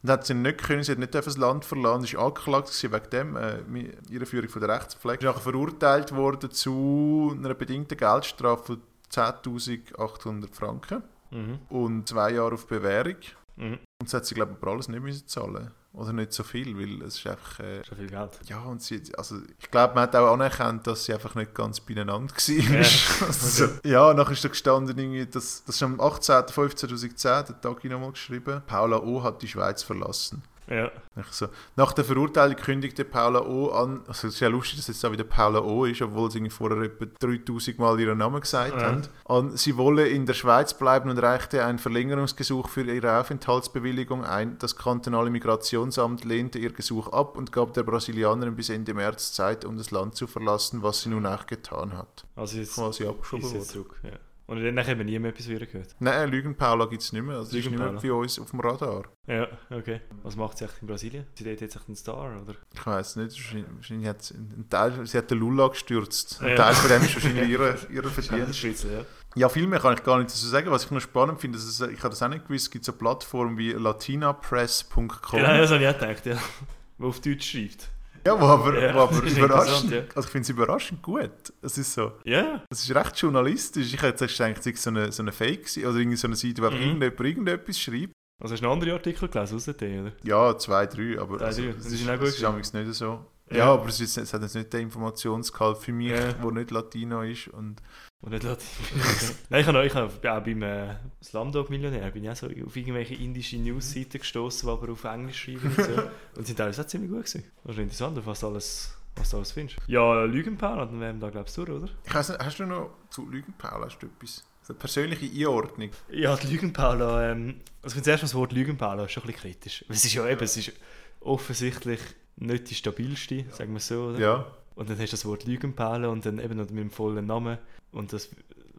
Und 0.03 0.09
hat 0.09 0.25
sie 0.25 0.33
nicht 0.33 0.57
können, 0.61 0.83
sie 0.83 0.91
hat 0.91 0.99
nicht 0.99 1.15
das 1.15 1.37
Land 1.37 1.63
verlassen, 1.63 2.05
sie 2.05 2.17
war 2.17 2.25
angeklagt 2.27 2.83
wegen 2.83 3.09
dem, 3.09 3.35
äh, 3.37 3.61
mi- 3.69 3.91
Irreführung 4.09 4.49
von 4.49 4.61
der 4.61 4.69
Rechtspflege. 4.75 5.19
Sie 5.21 5.25
ist 5.27 5.33
nachher 5.33 5.41
verurteilt 5.43 6.13
worden 6.13 6.51
zu 6.51 7.33
einer 7.37 7.53
bedingten 7.53 7.97
Geldstrafe 7.97 8.63
von 8.65 8.81
10'800 9.09 10.53
Franken 10.55 11.03
Mhm. 11.31 11.59
und 11.69 12.09
zwei 12.09 12.31
Jahre 12.31 12.53
auf 12.55 12.67
Bewährung. 12.67 13.15
Mhm. 13.55 13.73
Und 13.73 13.79
das 14.03 14.13
hat 14.13 14.25
sie, 14.25 14.35
glaube 14.35 14.51
ich, 14.51 14.57
aber 14.61 14.71
alles 14.71 14.87
nicht 14.87 15.01
müssen 15.01 15.27
zahlen 15.27 15.71
Oder 15.93 16.11
nicht 16.11 16.33
so 16.33 16.43
viel, 16.43 16.75
weil 16.75 17.03
es 17.03 17.19
ist 17.19 17.27
einfach... 17.27 17.59
Äh, 17.59 17.83
Schon 17.85 17.97
viel 17.99 18.07
Geld. 18.09 18.31
ja, 18.47 18.59
und 18.63 18.81
sie, 18.81 19.01
also 19.15 19.35
ich 19.59 19.69
glaube, 19.69 19.93
man 19.93 20.03
hat 20.03 20.15
auch 20.15 20.33
anerkannt, 20.33 20.87
dass 20.87 21.05
sie 21.05 21.13
einfach 21.13 21.35
nicht 21.35 21.53
ganz 21.53 21.79
beieinander 21.79 22.33
war. 22.33 22.55
Ja, 22.55 22.79
also, 23.27 23.67
ja, 23.83 24.13
nachher 24.15 24.31
ist 24.31 24.43
da 24.43 24.49
gestanden, 24.49 24.97
irgendwie, 24.97 25.25
das, 25.27 25.63
das 25.65 25.75
ist 25.75 25.83
am 25.83 25.99
18.05.2010, 26.01 27.43
den 27.43 27.61
Tag 27.61 27.83
nochmal 27.83 28.11
geschrieben, 28.11 28.63
Paula 28.65 28.97
O. 28.97 29.21
hat 29.21 29.41
die 29.43 29.47
Schweiz 29.47 29.83
verlassen. 29.83 30.41
Ja. 30.73 30.91
So. 31.29 31.47
Nach 31.75 31.93
der 31.93 32.03
Verurteilung 32.03 32.55
kündigte 32.55 33.05
Paula 33.05 33.41
O. 33.45 33.69
an, 33.69 34.01
also 34.07 34.27
es 34.27 34.35
ist 34.35 34.39
ja 34.39 34.47
lustig, 34.47 34.77
dass 34.77 34.87
jetzt 34.87 35.05
auch 35.05 35.11
wieder 35.11 35.23
Paula 35.23 35.59
O. 35.61 35.85
ist, 35.85 36.01
obwohl 36.01 36.31
sie 36.31 36.49
vorher 36.49 36.81
etwa 36.81 37.05
3000 37.19 37.77
Mal 37.77 37.99
ihren 37.99 38.17
Namen 38.17 38.41
gesagt 38.41 38.73
Ja. 38.75 38.81
haben, 38.87 39.01
an, 39.25 39.55
sie 39.55 39.77
wolle 39.77 40.07
in 40.07 40.25
der 40.25 40.33
Schweiz 40.33 40.73
bleiben 40.73 41.09
und 41.09 41.17
reichte 41.19 41.63
ein 41.63 41.77
Verlängerungsgesuch 41.79 42.69
für 42.69 42.81
ihre 42.83 43.19
Aufenthaltsbewilligung 43.19 44.23
ein. 44.25 44.57
Das 44.57 44.75
kantonale 44.75 45.29
Migrationsamt 45.29 46.25
lehnte 46.25 46.57
ihr 46.59 46.71
Gesuch 46.73 47.09
ab 47.09 47.37
und 47.37 47.51
gab 47.51 47.73
der 47.73 47.83
Brasilianerin 47.83 48.55
bis 48.55 48.69
Ende 48.69 48.93
März 48.93 49.33
Zeit, 49.33 49.65
um 49.65 49.77
das 49.77 49.91
Land 49.91 50.15
zu 50.15 50.27
verlassen, 50.27 50.81
was 50.81 51.01
sie 51.01 51.09
nun 51.09 51.25
auch 51.25 51.45
getan 51.45 51.95
hat. 51.97 52.25
Also 52.35 52.57
jetzt 52.57 52.75
Quasi 52.75 53.05
abgeschoben 53.05 53.43
ist 53.45 53.51
sie 53.51 53.57
jetzt 53.57 53.69
zurück. 53.71 53.99
Ja. 54.03 54.11
Und 54.45 54.61
dann 54.61 54.77
haben 54.85 54.97
wir 54.97 55.05
nie 55.05 55.17
mehr 55.19 55.31
etwas 55.31 55.47
wieder 55.47 55.65
gehört. 55.65 55.95
Nein, 55.99 56.29
Lügen 56.29 56.55
Paula 56.55 56.85
gibt 56.85 57.01
es 57.01 57.13
nicht 57.13 57.23
mehr, 57.23 57.37
also 57.37 57.51
sie 57.51 57.59
ist 57.59 57.69
nicht 57.69 57.79
mehr 57.79 58.15
uns 58.15 58.37
auf 58.39 58.49
dem 58.51 58.59
Radar. 58.59 59.03
Ja, 59.25 59.47
okay. 59.69 60.01
Was 60.21 60.35
macht 60.35 60.57
sie 60.57 60.65
eigentlich 60.65 60.81
in 60.81 60.87
Brasilien? 60.87 61.25
Sie 61.35 61.43
dort 61.45 61.61
jetzt 61.61 61.75
echt 61.77 61.87
ein 61.87 61.95
Star, 61.95 62.41
oder? 62.41 62.55
Ich 62.73 62.85
weiß 62.85 63.15
nicht, 63.15 63.55
wahrscheinlich, 63.75 64.07
hat 64.07 64.21
sie, 64.21 64.33
ein 64.35 64.67
Teil, 64.69 65.05
sie 65.05 65.17
hat 65.17 65.31
den 65.31 65.37
Lula 65.39 65.69
gestürzt. 65.69 66.41
Ein 66.41 66.49
Ja. 66.49 66.55
Teil 66.55 66.73
von 66.73 66.89
dem 66.89 67.01
ist 67.03 67.15
wahrscheinlich 67.15 67.49
ihre, 67.49 67.77
ihre 67.89 68.09
Verdienst. 68.09 68.63
Ja. 68.63 69.05
Ja, 69.35 69.49
viel 69.49 69.65
mehr 69.65 69.79
kann 69.79 69.93
ich 69.93 70.03
gar 70.03 70.17
nicht 70.17 70.29
dazu 70.29 70.45
sagen. 70.45 70.69
Was 70.69 70.83
ich 70.85 70.91
noch 70.91 70.99
spannend 70.99 71.39
finde, 71.39 71.57
ist, 71.57 71.81
ich 71.81 71.99
habe 71.99 72.09
das 72.09 72.21
auch 72.21 72.27
nicht 72.27 72.45
gewusst, 72.45 72.65
es 72.65 72.71
gibt 72.71 72.83
so 72.85 72.91
Plattformen 72.91 73.57
wie 73.57 73.71
latinapress.com. 73.71 75.07
Genau, 75.07 75.57
das 75.57 75.71
habe 75.71 75.81
ich 75.83 75.87
auch 75.89 75.97
gedacht, 75.99 76.25
ja. 76.25 76.37
Wo 76.97 77.07
auf 77.07 77.19
Deutsch 77.21 77.49
schreibt. 77.49 77.89
Ja, 78.25 78.39
wo 78.39 78.45
aber, 78.45 78.81
Ja, 78.81 78.93
wo 78.93 78.99
aber 78.99 79.21
das 79.21 79.37
überraschend, 79.37 79.91
ja. 79.91 80.01
also 80.15 80.19
ich 80.21 80.27
finde 80.31 80.43
es 80.43 80.49
überraschend 80.49 81.01
gut. 81.01 81.31
Es 81.61 81.77
ist 81.77 81.93
so, 81.93 82.13
Ja, 82.23 82.63
es 82.69 82.81
ist 82.87 82.95
recht 82.95 83.17
journalistisch. 83.17 83.93
Ich 83.93 84.01
hätte 84.01 84.25
jetzt 84.25 84.37
gedacht, 84.37 84.59
es 84.59 84.65
ist 84.65 84.83
so 84.83 84.89
eine, 84.89 85.11
so 85.11 85.23
eine 85.23 85.31
Fake 85.31 85.67
oder 85.77 85.95
irgendwie 85.95 86.17
so 86.17 86.27
eine 86.27 86.35
Seite, 86.35 86.61
wo 86.61 86.69
Mhm. 86.69 86.81
irgendjemand 86.81 87.19
irgendetwas 87.19 87.79
schreibt. 87.79 88.13
also 88.41 88.53
hast 88.53 88.61
du 88.61 88.65
einen 88.65 88.73
anderen 88.73 88.93
Artikel 88.93 89.27
gelesen 89.29 89.55
aus 89.57 89.67
oder? 89.67 90.11
Ja, 90.23 90.57
zwei, 90.57 90.85
drei, 90.85 91.19
aber 91.19 91.37
Zwei, 91.37 91.45
also, 91.45 91.61
drei. 91.61 91.69
es 91.69 91.83
Das 91.83 91.93
ist, 91.93 92.09
auch 92.09 92.17
gut 92.19 92.61
ist 92.61 92.73
nicht 92.73 92.93
so. 92.93 93.25
Ja, 93.51 93.57
Ja. 93.57 93.73
aber 93.73 93.87
es, 93.87 93.99
ist, 93.99 94.17
es 94.17 94.33
hat 94.33 94.41
jetzt 94.41 94.55
nicht 94.55 94.71
den 94.73 94.81
Informationsgehalt 94.83 95.77
für 95.77 95.91
mich, 95.91 96.09
Ja. 96.11 96.31
der 96.33 96.51
nicht 96.51 96.71
Latino 96.71 97.21
ist. 97.23 97.49
Und 97.49 97.81
Und 98.23 98.31
nicht 98.31 98.43
Latin. 98.43 98.65
Nein, 99.49 99.61
ich 99.61 99.67
habe 99.67 99.79
auch, 99.79 99.83
ich 99.83 99.93
habe 99.93 100.07
auch 100.07 100.43
beim 100.43 100.61
äh, 100.61 100.95
Slumdog-Millionär 101.21 102.09
bin 102.11 102.23
ich 102.23 102.29
auch 102.29 102.35
so 102.37 102.47
auf 102.47 102.75
irgendwelche 102.75 103.15
indische 103.15 103.57
News-Seiten 103.57 104.19
gestoßen, 104.19 104.65
die 104.65 104.71
aber 104.71 104.93
auf 104.93 105.03
Englisch 105.03 105.43
schreiben 105.43 105.75
und 105.75 105.85
so. 105.85 106.03
und 106.37 106.47
sind 106.47 106.61
alles 106.61 106.79
auch 106.79 106.87
ziemlich 106.87 107.11
gut 107.11 107.25
gewesen. 107.25 107.43
Das 107.65 107.75
ist 107.75 107.81
interessant, 107.81 108.17
auf 108.17 108.25
was 108.25 108.39
du 108.39 108.47
alles, 108.47 108.97
was 109.17 109.29
du 109.29 109.37
alles 109.37 109.51
findest. 109.51 109.77
Ja, 109.87 110.23
Lügenpaar, 110.23 110.77
dann 110.77 111.01
wären 111.01 111.19
wir 111.19 111.27
da 111.27 111.31
glaube 111.31 111.49
ich 111.49 111.53
durch, 111.53 111.69
oder? 111.69 111.83
nicht, 111.83 112.15
hast 112.15 112.59
du 112.59 112.65
noch 112.65 112.91
zu 113.09 113.29
Lügen, 113.29 113.53
Paul, 113.57 113.83
hast 113.83 113.99
du 113.99 114.07
etwas? 114.07 114.45
Eine 114.69 114.77
persönliche 114.77 115.25
Einordnung. 115.25 115.89
Ja, 116.09 116.37
die 116.37 116.47
Lügenpaula, 116.47 117.31
ähm, 117.31 117.55
also 117.81 117.87
ich 117.87 117.93
finde 117.95 118.03
zuerst 118.03 118.23
mal 118.23 118.27
das 118.27 118.35
Wort 118.35 118.53
Lügenpaula 118.53 119.03
ist 119.03 119.11
schon 119.11 119.23
ein 119.23 119.27
bisschen 119.27 119.41
kritisch. 119.41 119.85
Es 119.89 120.05
ist 120.05 120.13
ja 120.13 120.25
eben, 120.29 120.41
es 120.41 120.55
ist 120.55 120.71
offensichtlich 121.19 121.99
nicht 122.37 122.69
die 122.69 122.75
stabilste, 122.75 123.43
sagen 123.51 123.73
wir 123.73 123.81
so, 123.81 124.05
oder? 124.05 124.19
Ja. 124.19 124.47
Und 124.75 124.89
dann 124.89 124.97
hast 124.97 125.11
du 125.11 125.15
das 125.15 125.25
Wort 125.25 125.45
Lügenpaula 125.45 126.07
und 126.09 126.25
dann 126.25 126.39
eben 126.39 126.57
noch 126.57 126.69
mit 126.69 126.79
dem 126.79 126.89
vollen 126.91 127.25
Namen 127.27 127.57
und 127.91 128.11
das, 128.11 128.29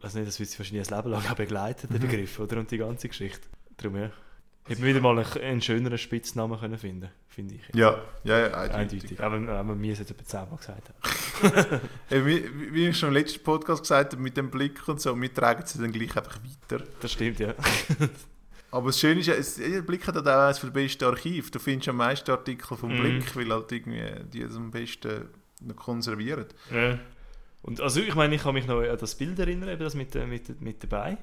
weiß 0.01 0.15
nicht, 0.15 0.27
das 0.27 0.39
wird 0.39 0.49
sie 0.49 0.59
wahrscheinlich 0.59 0.91
ein 0.91 0.97
Leben 0.97 1.09
lang 1.11 1.25
auch 1.29 1.35
begleiten, 1.35 1.87
der 1.91 1.99
Begriff, 1.99 2.39
oder? 2.39 2.57
Und 2.57 2.69
die 2.71 2.77
ganze 2.77 3.07
Geschichte. 3.07 3.47
Darum 3.77 3.97
ja. 3.97 4.11
Hätten 4.67 4.81
wir 4.81 4.89
wieder 4.89 5.01
mal 5.01 5.17
einen, 5.19 5.41
einen 5.43 5.61
schöneren 5.61 5.97
Spitznamen 5.97 6.59
können 6.59 6.77
finden 6.77 7.09
finde 7.27 7.55
ich. 7.55 7.61
Ja, 7.75 8.01
ja, 8.23 8.39
ja 8.39 8.53
eindeutig. 8.53 9.19
Eindeutig. 9.19 9.19
Aber, 9.21 9.37
aber 9.59 9.75
mir 9.75 9.91
es 9.93 9.99
jetzt 9.99 10.11
etwa 10.11 10.23
zehnmal 10.23 10.57
gesagt 10.57 10.89
haben. 10.89 11.81
Ey, 12.09 12.25
wie, 12.25 12.73
wie 12.73 12.87
ich 12.87 12.97
schon 12.97 13.09
im 13.09 13.15
letzten 13.15 13.43
Podcast 13.43 13.81
gesagt 13.83 14.13
habe, 14.13 14.21
mit 14.23 14.37
dem 14.37 14.49
Blick 14.49 14.87
und 14.87 15.01
so, 15.01 15.19
wir 15.21 15.33
tragen 15.33 15.63
sie 15.65 15.79
dann 15.79 15.91
gleich 15.91 16.15
einfach 16.15 16.39
weiter. 16.41 16.83
Das 17.01 17.11
stimmt, 17.11 17.39
ja. 17.39 17.53
Aber 18.71 18.87
das 18.87 18.99
Schöne 18.99 19.19
ist, 19.19 19.27
ja, 19.27 19.33
es- 19.35 19.55
der 19.55 19.81
Blick 19.81 20.07
hat 20.07 20.17
auch 20.17 20.25
eines 20.25 20.61
der 20.61 20.67
besten 20.69 21.03
Archiv. 21.05 21.51
Du 21.51 21.59
findest 21.59 21.89
am 21.89 21.97
meisten 21.97 22.31
Artikel 22.31 22.77
vom 22.77 22.93
Mhm. 22.93 23.01
Blick, 23.01 23.35
weil 23.35 23.49
halt 23.51 23.71
irgendwie 23.71 24.01
die 24.31 24.43
am 24.45 24.71
besten 24.71 25.27
noch 25.61 25.75
konservieren. 25.75 26.45
ja. 26.71 26.97
Und 27.61 27.81
also 27.81 27.99
ich 27.99 28.13
meine, 28.13 28.35
ich 28.35 28.43
kann 28.43 28.53
mich 28.53 28.67
noch 28.67 28.79
an 28.79 28.95
das 28.99 29.15
Bild 29.15 29.39
erinnern, 29.39 29.69
eben 29.69 29.83
das 29.83 29.95
mit, 29.95 30.13
mit, 30.27 30.61
mit 30.61 30.83
dabei. 30.83 31.17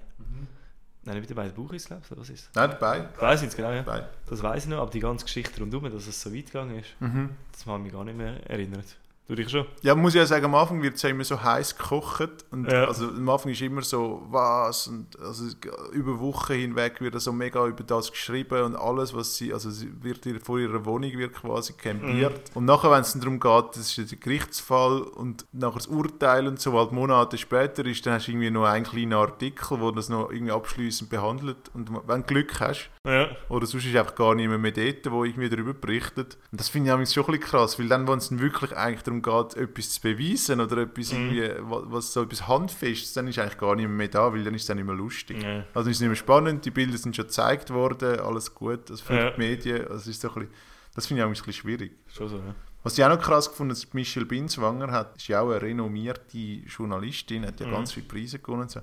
Nein, 1.05 1.15
nicht 1.17 1.21
mit 1.21 1.31
dabei, 1.31 1.45
der 1.49 1.55
Buch 1.55 1.73
ist 1.73 1.87
glaube 1.87 2.03
ich, 2.11 2.17
was 2.19 2.31
ist 2.31 2.51
Nein, 2.55 2.71
dabei. 2.71 3.01
Dabei 3.15 3.37
sind 3.37 3.55
genau, 3.55 3.71
ja. 3.71 3.83
dabei. 3.83 4.07
Das 4.27 4.43
weiß 4.43 4.65
ich 4.65 4.69
noch, 4.71 4.79
aber 4.79 4.91
die 4.91 4.99
ganze 5.01 5.25
Geschichte 5.25 5.61
rundherum, 5.61 5.89
dass 5.93 6.07
es 6.09 6.21
so 6.21 6.35
weit 6.35 6.47
gegangen 6.47 6.79
ist, 6.81 6.89
Mhm. 7.01 7.31
das 7.53 7.65
habe 7.67 7.79
ich 7.79 7.85
mich 7.85 7.93
gar 7.93 8.05
nicht 8.05 8.17
mehr 8.17 8.49
erinnert. 8.51 8.97
Du 9.29 9.37
dich 9.37 9.49
schon? 9.49 9.65
Ja, 9.83 9.95
muss 9.95 10.15
ich 10.15 10.19
ja 10.19 10.27
sagen, 10.27 10.45
am 10.47 10.55
Anfang 10.57 10.83
wird 10.83 10.97
es 10.97 11.03
ja 11.03 11.09
immer 11.11 11.23
so 11.25 11.41
heiß 11.43 11.79
gekocht. 11.79 12.29
Und 12.51 12.71
Ja. 12.71 12.87
also 12.87 13.07
am 13.07 13.29
Anfang 13.29 13.53
ist 13.53 13.63
immer 13.63 13.81
so, 13.83 14.27
was? 14.29 14.89
Und 14.89 15.19
also 15.21 15.45
über 15.93 16.19
Wochen 16.19 16.55
hinweg 16.55 17.01
wird 17.01 17.19
so 17.21 17.33
mega 17.33 17.65
über 17.67 17.85
das 17.85 18.11
geschrieben 18.11 18.63
und 18.65 18.77
alles, 18.77 19.15
was 19.15 19.37
sie, 19.37 19.55
also 19.55 19.71
sie 19.71 19.91
wird 20.03 20.27
ihr- 20.27 20.41
vor 20.41 20.59
ihrer 20.59 20.85
Wohnung 20.85 21.13
wird 21.17 21.35
quasi 21.35 21.73
campiert. 21.73 22.33
Mhm. 22.51 22.57
Und 22.57 22.65
nachher, 22.65 22.91
wenn 22.91 23.01
es 23.03 23.13
darum 23.15 23.39
geht, 23.39 23.65
das 23.77 23.97
ist 23.97 24.11
der 24.11 24.19
Gerichtsfall 24.19 25.03
und 25.03 25.47
nachher 25.53 25.77
das 25.79 25.87
Urteil 25.87 26.49
und 26.49 26.61
so, 26.61 26.73
halt 26.77 26.91
Monate 26.91 27.39
später 27.39 27.87
ist, 27.87 28.05
dann 28.05 28.15
hast 28.15 28.27
du 28.27 28.33
irgendwie 28.33 28.51
noch 28.51 28.65
einen 28.65 28.85
kleinen 28.85 29.13
Artikel, 29.15 29.81
wo 29.81 29.93
das 29.93 30.09
noch 30.09 30.31
irgendwie 30.33 30.53
abschließend 30.53 31.09
behandelt. 31.09 31.71
Und 31.75 31.91
wenn 32.09 32.21
du 32.23 32.27
Glück 32.27 32.59
hast, 32.59 32.91
Ja. 33.05 33.29
oder 33.49 33.67
sonst 33.67 33.85
ist 33.85 33.97
einfach 33.97 34.15
gar 34.15 34.37
niemand 34.37 34.63
mehr 34.63 34.71
dort, 34.71 35.05
der 35.05 35.13
irgendwie 35.13 35.49
darüber 35.49 35.75
berichtet. 35.75 36.39
Und 36.53 36.61
das 36.61 36.69
finde 36.69 36.89
ich 36.89 36.95
eigentlich 36.95 37.11
schon 37.13 37.25
ein 37.25 37.33
bisschen 37.33 37.45
krass, 37.51 37.77
weil 37.81 37.89
dann, 37.89 38.07
wenn 38.07 38.19
es 38.19 38.39
wirklich 38.39 38.77
eigentlich 38.77 39.03
darum 39.03 39.23
geht, 39.23 39.57
etwas 39.57 39.91
zu 39.91 40.01
beweisen 40.03 40.61
oder 40.61 40.79
etwas 40.83 41.13
Mhm. 41.13 41.19
irgendwie, 41.33 41.69
wa- 41.69 41.83
was 41.87 42.13
so 42.13 42.23
etwas 42.23 42.47
Handfestes, 42.47 43.13
dann 43.15 43.27
ist 43.27 43.41
eigentlich 43.41 43.59
gar 43.59 43.75
niemand 43.75 43.97
mehr 43.97 44.07
da, 44.07 44.33
weil 44.33 44.45
dann 44.45 44.55
ist 44.55 44.61
es 44.63 44.67
dann 44.69 44.77
nicht 44.77 44.87
mehr 44.87 44.95
lustig. 44.95 45.43
ja. 45.43 45.65
Also 45.75 45.91
es 45.91 45.97
ist 45.97 46.01
nicht 46.01 46.11
mehr 46.11 46.17
spannend, 46.17 46.65
die 46.65 46.71
Bilder 46.71 46.97
sind 46.97 47.17
schon 47.17 47.25
gezeigt 47.27 47.71
worden, 47.71 48.21
alles 48.21 48.55
gut, 48.55 48.89
das 48.89 49.01
für 49.01 49.15
Ja. 49.17 49.31
die 49.33 49.39
Medien, 49.41 49.83
also 49.83 49.97
es 49.97 50.07
ist 50.07 50.21
so 50.21 50.29
ein 50.29 50.35
bisschen, 50.35 50.51
das 50.95 51.07
finde 51.07 51.23
ich 51.23 51.27
eigentlich 51.27 51.41
ein 51.41 51.47
bisschen 51.47 51.61
schwierig. 51.61 51.93
Schon 52.07 52.29
so, 52.29 52.37
ja. 52.37 52.55
Was 52.85 52.97
ich 52.99 53.05
auch 53.05 53.09
noch 53.09 53.21
krass 53.21 53.49
gefunden 53.49 53.75
habe, 53.75 53.87
Michelle 53.95 54.27
Binswanger 54.27 54.93
hat, 54.93 55.17
ist 55.17 55.27
ja 55.27 55.41
auch 55.41 55.51
eine 55.51 55.61
renommierte 55.63 56.37
Journalistin, 56.39 57.47
hat 57.47 57.59
ja 57.59 57.67
Mhm. 57.67 57.73
ganz 57.73 57.93
viele 57.93 58.07
Preise 58.07 58.39
gewonnen. 58.39 58.63
und 58.63 58.71
So. 58.71 58.81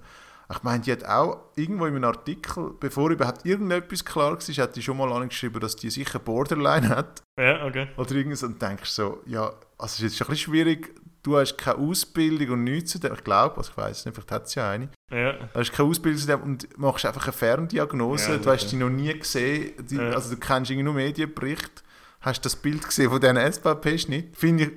Ich 0.52 0.64
meine, 0.64 0.82
die 0.82 0.92
hat 0.92 1.06
auch 1.06 1.52
irgendwo 1.56 1.86
in 1.86 1.96
einem 1.96 2.06
Artikel, 2.06 2.72
bevor 2.80 3.12
überhaupt 3.12 3.46
irgendetwas 3.46 4.04
klar 4.04 4.32
war, 4.32 4.64
hat 4.64 4.76
die 4.76 4.82
schon 4.82 4.98
mal 4.98 5.12
angeschrieben, 5.12 5.62
dass 5.62 5.76
die 5.76 5.92
sicher 5.92 6.18
Borderline 6.18 6.90
hat. 6.90 7.22
Ja, 7.38 7.66
okay. 7.66 7.88
Oder 7.98 8.12
irgendwas 8.14 8.42
und 8.42 8.60
denkst 8.60 8.90
so, 8.90 9.22
ja, 9.28 9.54
also 9.78 9.94
es 9.94 9.94
ist 10.00 10.02
jetzt 10.02 10.22
ein 10.22 10.28
bisschen 10.28 10.52
schwierig, 10.52 10.96
du 11.24 11.38
hast 11.38 11.58
keine 11.58 11.78
Ausbildung 11.78 12.50
und 12.52 12.64
nichts 12.64 12.92
zu 12.92 13.00
dem. 13.00 13.14
Ich 13.14 13.24
glaube, 13.24 13.58
also 13.58 13.72
ich 13.72 13.78
weiß 13.78 14.06
nicht, 14.06 14.16
vielleicht 14.16 14.32
hat 14.32 14.50
sie 14.50 14.60
ja 14.60 14.72
eine. 14.72 14.90
Ja. 15.12 15.34
Du 15.34 15.60
hast 15.60 15.72
keine 15.72 15.90
Ausbildung 15.90 16.20
zu 16.20 16.28
dem 16.28 16.42
und 16.42 16.80
machst 16.80 17.06
einfach 17.06 17.26
eine 17.26 17.34
Ferndiagnose. 17.34 18.32
Ja, 18.32 18.38
du 18.38 18.50
hast 18.50 18.72
die 18.72 18.76
noch 18.78 18.90
nie 18.90 19.18
gesehen. 19.18 19.74
Die, 19.86 19.96
Ja. 19.96 20.12
Also 20.12 20.34
du 20.34 20.40
kennst 20.40 20.72
irgendwie 20.72 20.84
nur 20.84 20.94
Medienbericht. 20.94 21.84
Hast 22.22 22.44
das 22.44 22.56
Bild 22.56 22.84
gesehen 22.84 23.10
von 23.10 23.22
diesen 23.22 23.38
SVP-Schnitt? 23.38 24.36
Finde 24.36 24.64
ich 24.64 24.72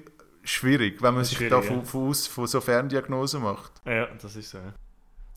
schwierig, 0.45 1.03
wenn 1.03 1.15
man 1.15 1.25
sich 1.25 1.39
da 1.39 1.57
ja. 1.57 1.63
von, 1.63 1.85
von, 1.85 2.09
aus, 2.09 2.27
von 2.27 2.47
so 2.47 2.61
Ferndiagnosen 2.61 3.43
macht. 3.43 3.73
Ja, 3.87 4.07
das 4.21 4.37
ist 4.37 4.51
so. 4.51 4.59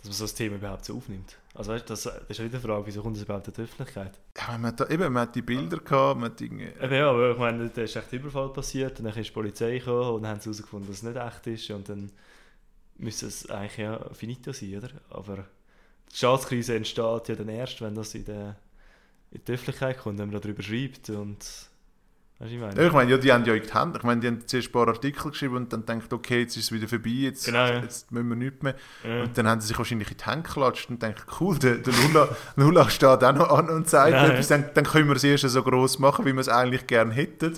Dass 0.06 0.10
man 0.10 0.18
so 0.18 0.24
das 0.26 0.36
Thema 0.36 0.58
überhaupt 0.58 0.86
so 0.86 0.98
aufnimmt. 0.98 1.36
Also 1.56 1.72
weißt, 1.72 1.90
das, 1.90 2.04
das 2.04 2.16
ist 2.28 2.38
ja 2.38 2.46
wieder 2.46 2.60
die 2.60 2.68
Frage, 2.68 2.86
wieso 2.86 3.02
kommt 3.02 3.18
es 3.18 3.24
überhaupt 3.24 3.48
in 3.48 3.56
die 3.56 3.62
Öffentlichkeit? 3.62 4.20
Ja, 4.38 4.56
man 4.56 4.66
hat, 4.68 4.80
da, 4.80 4.88
eben, 4.88 5.12
man 5.12 5.24
hat 5.24 5.36
die 5.36 5.42
Bilder 5.42 5.78
gehabt, 5.78 6.20
man 6.20 6.30
hat. 6.30 6.42
Eben, 6.42 6.60
ja, 6.60 7.10
aber 7.10 7.32
ich 7.32 7.38
meine, 7.40 7.70
da 7.70 7.82
ist 7.82 7.96
echt 7.96 8.14
ein 8.14 8.20
Überfall 8.20 8.50
passiert, 8.50 9.00
und 9.00 9.06
dann 9.06 9.18
ist 9.18 9.30
die 9.30 9.34
Polizei 9.34 9.80
gekommen 9.80 10.10
und 10.12 10.22
dann 10.22 10.32
haben 10.34 10.40
sie 10.42 10.50
herausgefunden, 10.50 10.90
dass 10.90 10.98
es 10.98 11.04
nicht 11.04 11.18
echt 11.18 11.48
ist 11.48 11.72
und 11.72 11.90
dann 11.90 12.12
müsste 12.98 13.26
es 13.26 13.50
eigentlich 13.50 13.78
ja 13.78 14.14
finito 14.14 14.54
sein, 14.54 14.78
oder? 14.78 14.90
Aber 15.10 15.38
die 16.12 16.16
Staatskrise 16.16 16.76
entsteht 16.76 17.28
ja 17.30 17.36
dann 17.36 17.50
erst, 17.50 17.82
wenn 17.82 17.96
das 17.96 18.14
in, 18.14 18.26
der, 18.26 18.58
in 19.32 19.42
die 19.44 19.52
Öffentlichkeit 19.52 19.98
kommt, 19.98 20.20
wenn 20.20 20.30
man 20.30 20.40
darüber 20.40 20.62
schreibt 20.62 21.10
und... 21.10 21.40
Weißt 22.38 22.52
du, 22.52 22.56
ich 22.56 22.62
meine? 22.62 22.76
Ja, 22.82 22.88
ich 22.88 22.94
meine, 22.94 23.12
ja, 23.12 23.18
die 23.18 23.32
haben 23.32 23.46
ja 23.46 23.54
in 23.54 23.64
die 23.64 23.74
Hände. 23.74 23.98
Ich 23.98 24.04
meine, 24.04 24.20
die 24.22 24.28
haben 24.28 24.46
zuerst 24.46 24.68
ein 24.68 24.72
paar 24.74 24.88
Artikel 24.90 25.32
geschrieben 25.32 25.56
und 25.56 25.72
dann 25.72 25.86
denkt, 25.86 26.12
okay, 26.12 26.42
jetzt 26.42 26.58
ist 26.58 26.66
es 26.66 26.72
wieder 26.74 26.88
vorbei, 26.88 27.10
jetzt, 27.10 27.46
Genau, 27.46 27.66
ja. 27.66 27.80
jetzt 27.80 28.12
müssen 28.12 28.28
wir 28.28 28.36
nichts 28.36 28.62
mehr. 28.62 28.76
Ja. 29.04 29.24
Und 29.24 29.38
dann 29.38 29.48
haben 29.48 29.62
sie 29.62 29.68
sich 29.68 29.78
wahrscheinlich 29.78 30.12
in 30.12 30.18
die 30.18 30.26
Hände 30.26 30.44
geklatscht 30.44 30.90
und 30.90 31.02
denken, 31.02 31.22
cool, 31.40 31.58
der, 31.60 31.76
der 31.78 31.94
Lula, 31.94 32.28
Lula 32.58 32.90
steht 32.90 33.24
auch 33.24 33.34
noch 33.34 33.50
an 33.50 33.70
und 33.70 33.90
sagt 33.90 34.12
Ja, 34.12 34.28
etwas, 34.28 34.50
dann, 34.50 34.70
dann 34.74 34.84
können 34.86 35.08
wir 35.08 35.16
es 35.16 35.24
erst 35.24 35.48
so 35.48 35.64
gross 35.64 35.98
machen, 36.00 36.26
wie 36.26 36.34
wir 36.34 36.42
es 36.42 36.50
eigentlich 36.50 36.86
gerne 36.88 37.14
hätten. 37.14 37.54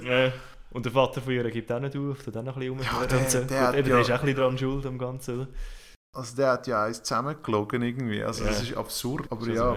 Und 0.70 0.86
der 0.86 0.92
Vater 0.92 1.22
von 1.22 1.34
ihr 1.34 1.50
gibt 1.50 1.72
auch 1.72 1.80
nicht 1.80 1.96
auf, 1.98 2.22
tut 2.24 2.38
auch 2.38 2.44
noch 2.44 2.56
ein 2.58 2.78
bisschen 2.78 2.80
Ja, 3.00 3.06
der- 3.08 3.18
der 3.18 3.42
Gut, 3.42 3.52
hat 3.68 3.76
eben, 3.76 3.90
der 3.90 4.00
ist 4.02 4.12
auch 4.12 4.16
ein 4.20 4.26
bisschen 4.26 4.36
dran 4.38 4.58
schuld 4.60 4.86
am 4.86 4.98
Ganzen, 5.00 5.36
oder? 5.40 5.48
Also 6.14 6.36
der 6.36 6.52
hat 6.52 6.68
ja 6.68 6.84
eins 6.84 7.02
zusammengelogen 7.04 7.82
irgendwie, 7.82 8.24
also 8.24 8.44
das 8.46 8.62
ist 8.62 8.76
absurd. 8.78 9.26
Aber 9.32 9.48
ja. 9.48 9.74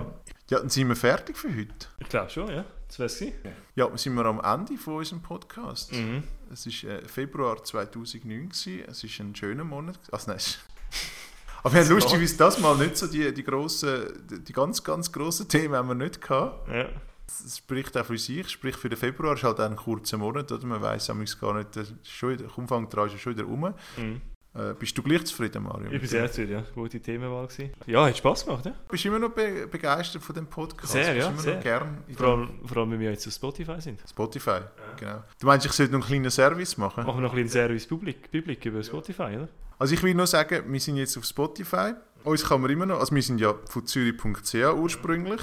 ja, 0.50 0.58
dann 0.58 0.68
sind 0.68 0.88
wir 0.88 0.96
fertig 0.96 1.36
für 1.38 1.48
heute. 1.48 1.86
Ich 1.98 2.08
glaube 2.08 2.28
schon, 2.30 2.48
ja. 2.50 2.64
Das 2.90 2.98
wäre 2.98 3.06
es. 3.06 3.54
Ja, 3.76 3.96
sind 3.96 4.14
wir 4.14 4.24
am 4.24 4.40
Ende 4.40 4.76
von 4.76 4.96
unserem 4.96 5.22
Podcast. 5.22 5.92
Mhm. 5.92 6.24
Es 6.52 6.66
war 6.66 6.90
äh, 6.90 7.06
Februar 7.06 7.62
2009, 7.62 8.48
gewesen. 8.48 8.82
es 8.88 9.04
ist 9.04 9.20
ein 9.20 9.34
schöner 9.34 9.62
Monat. 9.62 9.98
Also 10.10 10.32
nein, 10.32 10.40
aber 11.62 11.74
wir 11.74 11.80
haben 11.82 11.90
lustigerweise 11.90 12.36
das 12.36 12.58
mal 12.58 12.76
nicht 12.76 12.96
so 12.96 13.06
die, 13.06 13.32
die 13.32 13.44
grossen, 13.44 14.26
die, 14.28 14.52
ganz, 14.52 14.82
ganz 14.82 15.12
grossen 15.12 15.48
Themen 15.48 15.76
haben 15.76 15.86
wir 15.86 15.94
nicht 15.94 16.20
gehabt. 16.20 16.68
Ja. 16.68 16.88
Es 17.28 17.58
spricht 17.58 17.96
auch 17.96 18.04
für 18.04 18.18
sich, 18.18 18.48
sprich 18.48 18.74
für 18.76 18.88
den 18.88 18.98
Februar 18.98 19.34
ist 19.34 19.44
halt 19.44 19.60
auch 19.60 19.64
ein 19.64 19.76
kurzer 19.76 20.18
Monat, 20.18 20.50
oder? 20.50 20.66
Man 20.66 20.82
weiß 20.82 21.12
gar 21.40 21.54
nicht, 21.54 21.76
der, 21.76 21.86
schon 22.02 22.36
Umfang 22.56 22.88
dran 22.88 23.06
ist 23.06 23.12
ja 23.12 23.18
schon 23.20 23.36
wieder 23.36 23.44
rum. 23.44 23.72
Mhm. 23.96 24.20
Äh, 24.52 24.74
bist 24.76 24.98
du 24.98 25.02
gleich 25.02 25.24
zufrieden, 25.24 25.62
Mario? 25.62 25.92
Ich 25.92 26.00
bin 26.00 26.08
sehr 26.08 26.26
zufrieden, 26.28 26.52
ja. 26.52 26.64
Gute 26.74 26.98
Themenwahl 27.00 27.46
gewesen. 27.46 27.70
Ja, 27.86 28.06
hat 28.06 28.16
Spass 28.16 28.44
gemacht, 28.44 28.66
ja. 28.66 28.74
Bist 28.88 29.04
du 29.04 29.08
immer 29.08 29.20
noch 29.20 29.30
be 29.30 29.68
begeistert 29.70 30.22
von 30.22 30.34
dem 30.34 30.46
Podcast? 30.46 30.92
Sehr, 30.92 31.14
ja, 31.14 31.32
sehr. 31.36 31.54
noch 31.56 31.62
gern 31.62 31.98
Vor 32.16 32.26
allem, 32.26 32.48
vor 32.66 32.76
allem, 32.78 32.90
wenn 32.90 33.00
wir 33.00 33.10
jetzt 33.10 33.26
auf 33.28 33.32
Spotify 33.34 33.80
sind. 33.80 34.00
Spotify, 34.08 34.60
genau. 34.98 35.22
Du 35.38 35.46
meinst, 35.46 35.66
ich 35.66 35.72
sollte 35.72 35.92
noch 35.92 36.00
einen 36.00 36.08
kleinen 36.08 36.30
Service 36.30 36.76
machen? 36.76 37.06
Machen 37.06 37.18
wir 37.18 37.22
noch 37.22 37.32
ein 37.32 37.42
bisschen 37.42 37.60
Service 37.60 37.86
Public, 37.86 38.32
Public 38.32 38.64
über 38.64 38.82
Spotify, 38.82 39.36
oder? 39.36 39.48
Also 39.78 39.94
ich 39.94 40.02
will 40.02 40.14
nur 40.14 40.26
sagen, 40.26 40.64
wir 40.70 40.80
sind 40.80 40.96
jetzt 40.96 41.16
auf 41.16 41.24
Spotify. 41.24 41.92
Uns 42.24 42.44
kann 42.46 42.60
man 42.60 42.70
immer 42.70 42.86
noch, 42.86 42.98
also 42.98 43.14
wir 43.14 43.22
sind 43.22 43.40
ja 43.40 43.54
von 43.66 43.86
zürich.ch 43.86 44.54
ursprünglich. 44.74 45.40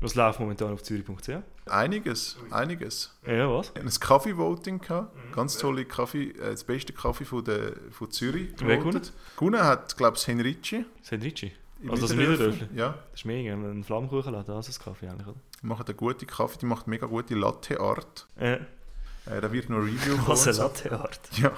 Was 0.00 0.14
läuft 0.14 0.38
momentan 0.40 0.72
auf 0.72 0.82
zürich.ch? 0.82 1.30
Einiges, 1.66 2.36
einiges. 2.50 3.18
Ja, 3.26 3.50
was? 3.50 3.74
Ein 3.74 3.88
Kaffee-Voting 3.88 4.78
gehabt. 4.80 5.14
Ganz 5.34 5.58
tolle 5.58 5.84
Kaffee, 5.84 6.30
äh, 6.30 6.50
das 6.52 6.64
beste 6.64 6.92
Kaffee 6.92 7.24
von, 7.24 7.44
der, 7.44 7.72
von 7.90 8.10
Zürich. 8.10 8.50
Wer 8.58 8.76
gewotet. 8.78 9.12
Gewonnen 9.36 9.62
hat, 9.62 9.96
glaube 9.96 10.16
ich, 10.16 10.26
Henrici. 10.26 10.84
Sandrici. 11.02 11.52
im 11.82 11.90
Also 11.90 12.06
das 12.06 12.16
Niederdörfli. 12.16 12.68
Ja, 12.76 12.94
Das 13.10 13.20
ist 13.20 13.24
mega, 13.26 13.52
ein 13.54 13.82
Flammkuchenladen, 13.84 14.54
das 14.54 14.68
ist 14.68 14.80
Kaffee 14.82 15.08
eigentlich, 15.08 15.26
oder? 15.26 15.36
die 15.60 15.66
machen 15.66 15.86
einen 15.86 15.96
guten 15.96 16.26
Kaffee, 16.26 16.58
die 16.60 16.66
macht 16.66 16.86
mega 16.86 17.06
gute 17.06 17.34
Latte-Art. 17.34 18.26
Ja. 18.40 18.52
Äh, 18.54 19.40
da 19.40 19.52
wird 19.52 19.68
noch 19.68 19.78
Review. 19.78 20.16
Was 20.26 20.46
eine. 20.46 20.56
Latteart. 20.58 21.20
Ja, 21.38 21.52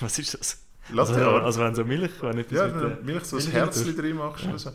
Was 0.00 0.18
ist 0.18 0.32
das? 0.34 0.64
Also, 0.96 1.12
Latte-Art. 1.14 1.44
also 1.44 1.60
wenn 1.60 1.74
so 1.74 1.84
Milch, 1.84 2.10
wenn 2.22 2.38
etwas 2.38 2.58
Ja, 2.58 2.66
mit, 2.68 2.98
äh, 2.98 3.02
Milch 3.04 3.24
so 3.24 3.36
ein 3.36 3.46
Herzchen 3.46 3.94
drin 3.96 4.16
machst 4.16 4.44
oder 4.46 4.58
so. 4.58 4.70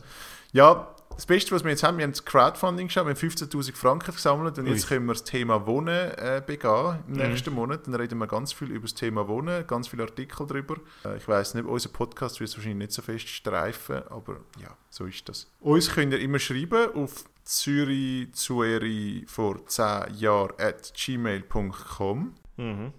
Ja, 0.52 0.96
das 1.20 1.26
Beste, 1.26 1.52
was 1.52 1.64
wir 1.66 1.72
jetzt 1.72 1.84
haben, 1.84 1.98
wir 1.98 2.04
haben 2.06 2.14
das 2.14 2.24
Crowdfunding 2.24 2.88
geschaut, 2.88 3.06
wir 3.06 3.14
haben 3.14 3.20
15'000 3.20 3.76
Franken 3.76 4.14
gesammelt 4.14 4.58
und 4.58 4.66
Ui. 4.68 4.72
jetzt 4.72 4.88
können 4.88 5.06
wir 5.06 5.12
das 5.14 5.26
Thema 5.26 5.68
Wohnen 5.68 6.12
äh, 6.12 6.42
begehen 6.46 7.00
im 7.08 7.14
Mhm. 7.16 7.18
nächsten 7.20 7.54
Monat. 7.54 7.86
Dann 7.88 7.96
reden 7.96 8.18
wir 8.20 8.28
ganz 8.28 8.54
viel 8.54 8.70
über 8.72 8.84
das 8.84 8.94
Thema 8.94 9.28
Wohnen, 9.28 9.68
ganz 9.68 9.90
viele 9.90 10.04
Artikel 10.04 10.48
darüber. 10.48 10.78
Äh, 11.04 11.18
ich 11.18 11.28
weiß 11.28 11.56
nicht, 11.56 11.66
unser 11.68 11.90
Podcast 11.90 12.40
wird 12.40 12.50
es 12.50 12.56
wahrscheinlich 12.56 12.88
nicht 12.88 12.92
so 12.94 13.02
fest 13.02 13.28
streifen, 13.28 14.02
aber 14.10 14.38
ja, 14.62 14.76
so 14.90 15.06
ist 15.06 15.28
das. 15.28 15.52
Uns 15.60 15.92
könnt 15.94 16.14
ihr 16.14 16.20
immer 16.22 16.40
schreiben 16.40 16.94
auf 16.96 17.26
zürichzueri 17.44 19.26
vor 19.28 19.66
10 19.68 20.14
Jahren 20.16 20.54
at 20.58 20.94
gmail.com. 20.96 22.34
Mhm. 22.58 22.94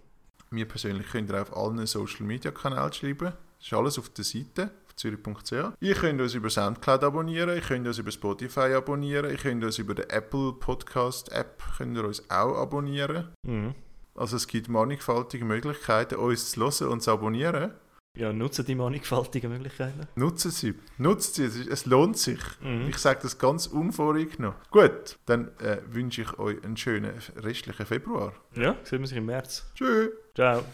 Mir 0.51 0.67
persönlich 0.67 1.09
könnt 1.11 1.31
ihr 1.31 1.41
auf 1.41 1.57
allen 1.57 1.87
Social 1.87 2.27
Media 2.27 2.51
Kanälen 2.51 2.93
schreiben. 2.93 3.33
Das 3.59 3.67
ist 3.67 3.73
alles 3.73 3.99
auf 3.99 4.09
der 4.11 4.25
Seite 4.25 4.71
zürich.ch. 5.01 5.53
Ihr 5.81 5.95
könnt 5.95 6.21
uns 6.21 6.35
über 6.35 6.51
Soundcloud 6.51 7.03
abonnieren, 7.05 7.51
ihr 7.55 7.61
könnt 7.61 7.87
uns 7.87 7.99
über 7.99 8.11
Spotify 8.11 8.73
abonnieren, 8.75 9.31
ihr 9.31 9.37
könnt 9.37 9.65
uns 9.65 9.79
über 9.79 9.95
die 9.95 10.09
Apple 10.09 10.53
Podcast 10.61 11.33
App 11.33 11.63
könnt 11.77 11.97
ihr 11.97 12.05
uns 12.05 12.23
auch 12.31 12.57
abonnieren. 12.57 13.29
Mhm. 13.43 13.75
Also 14.15 14.37
es 14.37 14.47
gibt 14.47 14.69
mannigfaltige 14.69 15.45
Möglichkeiten, 15.45 16.17
uns 16.17 16.51
zu 16.53 16.61
hören 16.61 16.93
und 16.93 17.01
zu 17.03 17.11
abonnieren. 17.11 17.73
Ja, 18.17 18.33
nutzen 18.33 18.67
die 18.67 18.75
mannigfaltigen 18.75 19.53
Möglichkeiten. 19.53 20.09
Nutzen 20.17 20.51
Sie. 20.51 20.75
Nutzt 20.99 21.37
sie, 21.37 21.45
es, 21.45 21.55
ist- 21.57 21.69
es 21.69 21.87
lohnt 21.87 22.19
sich. 22.19 22.41
Mhm. 22.61 22.89
Ich 22.89 22.99
sage 22.99 23.21
das 23.23 23.39
ganz 23.39 23.69
unvoreingenommen. 23.69 24.59
Gut, 24.73 25.17
dann 25.27 25.57
äh, 25.61 25.79
wünsche 25.89 26.23
ich 26.23 26.39
euch 26.39 26.63
einen 26.65 26.77
schönen 26.77 27.13
restlichen 27.37 27.87
Februar. 27.87 28.33
Ja, 28.57 28.75
sehen 28.83 28.99
wir 29.01 29.07
sich 29.07 29.17
im 29.17 29.27
März. 29.27 29.71
Tschüss. 29.77 30.11
Ciao. 30.35 30.65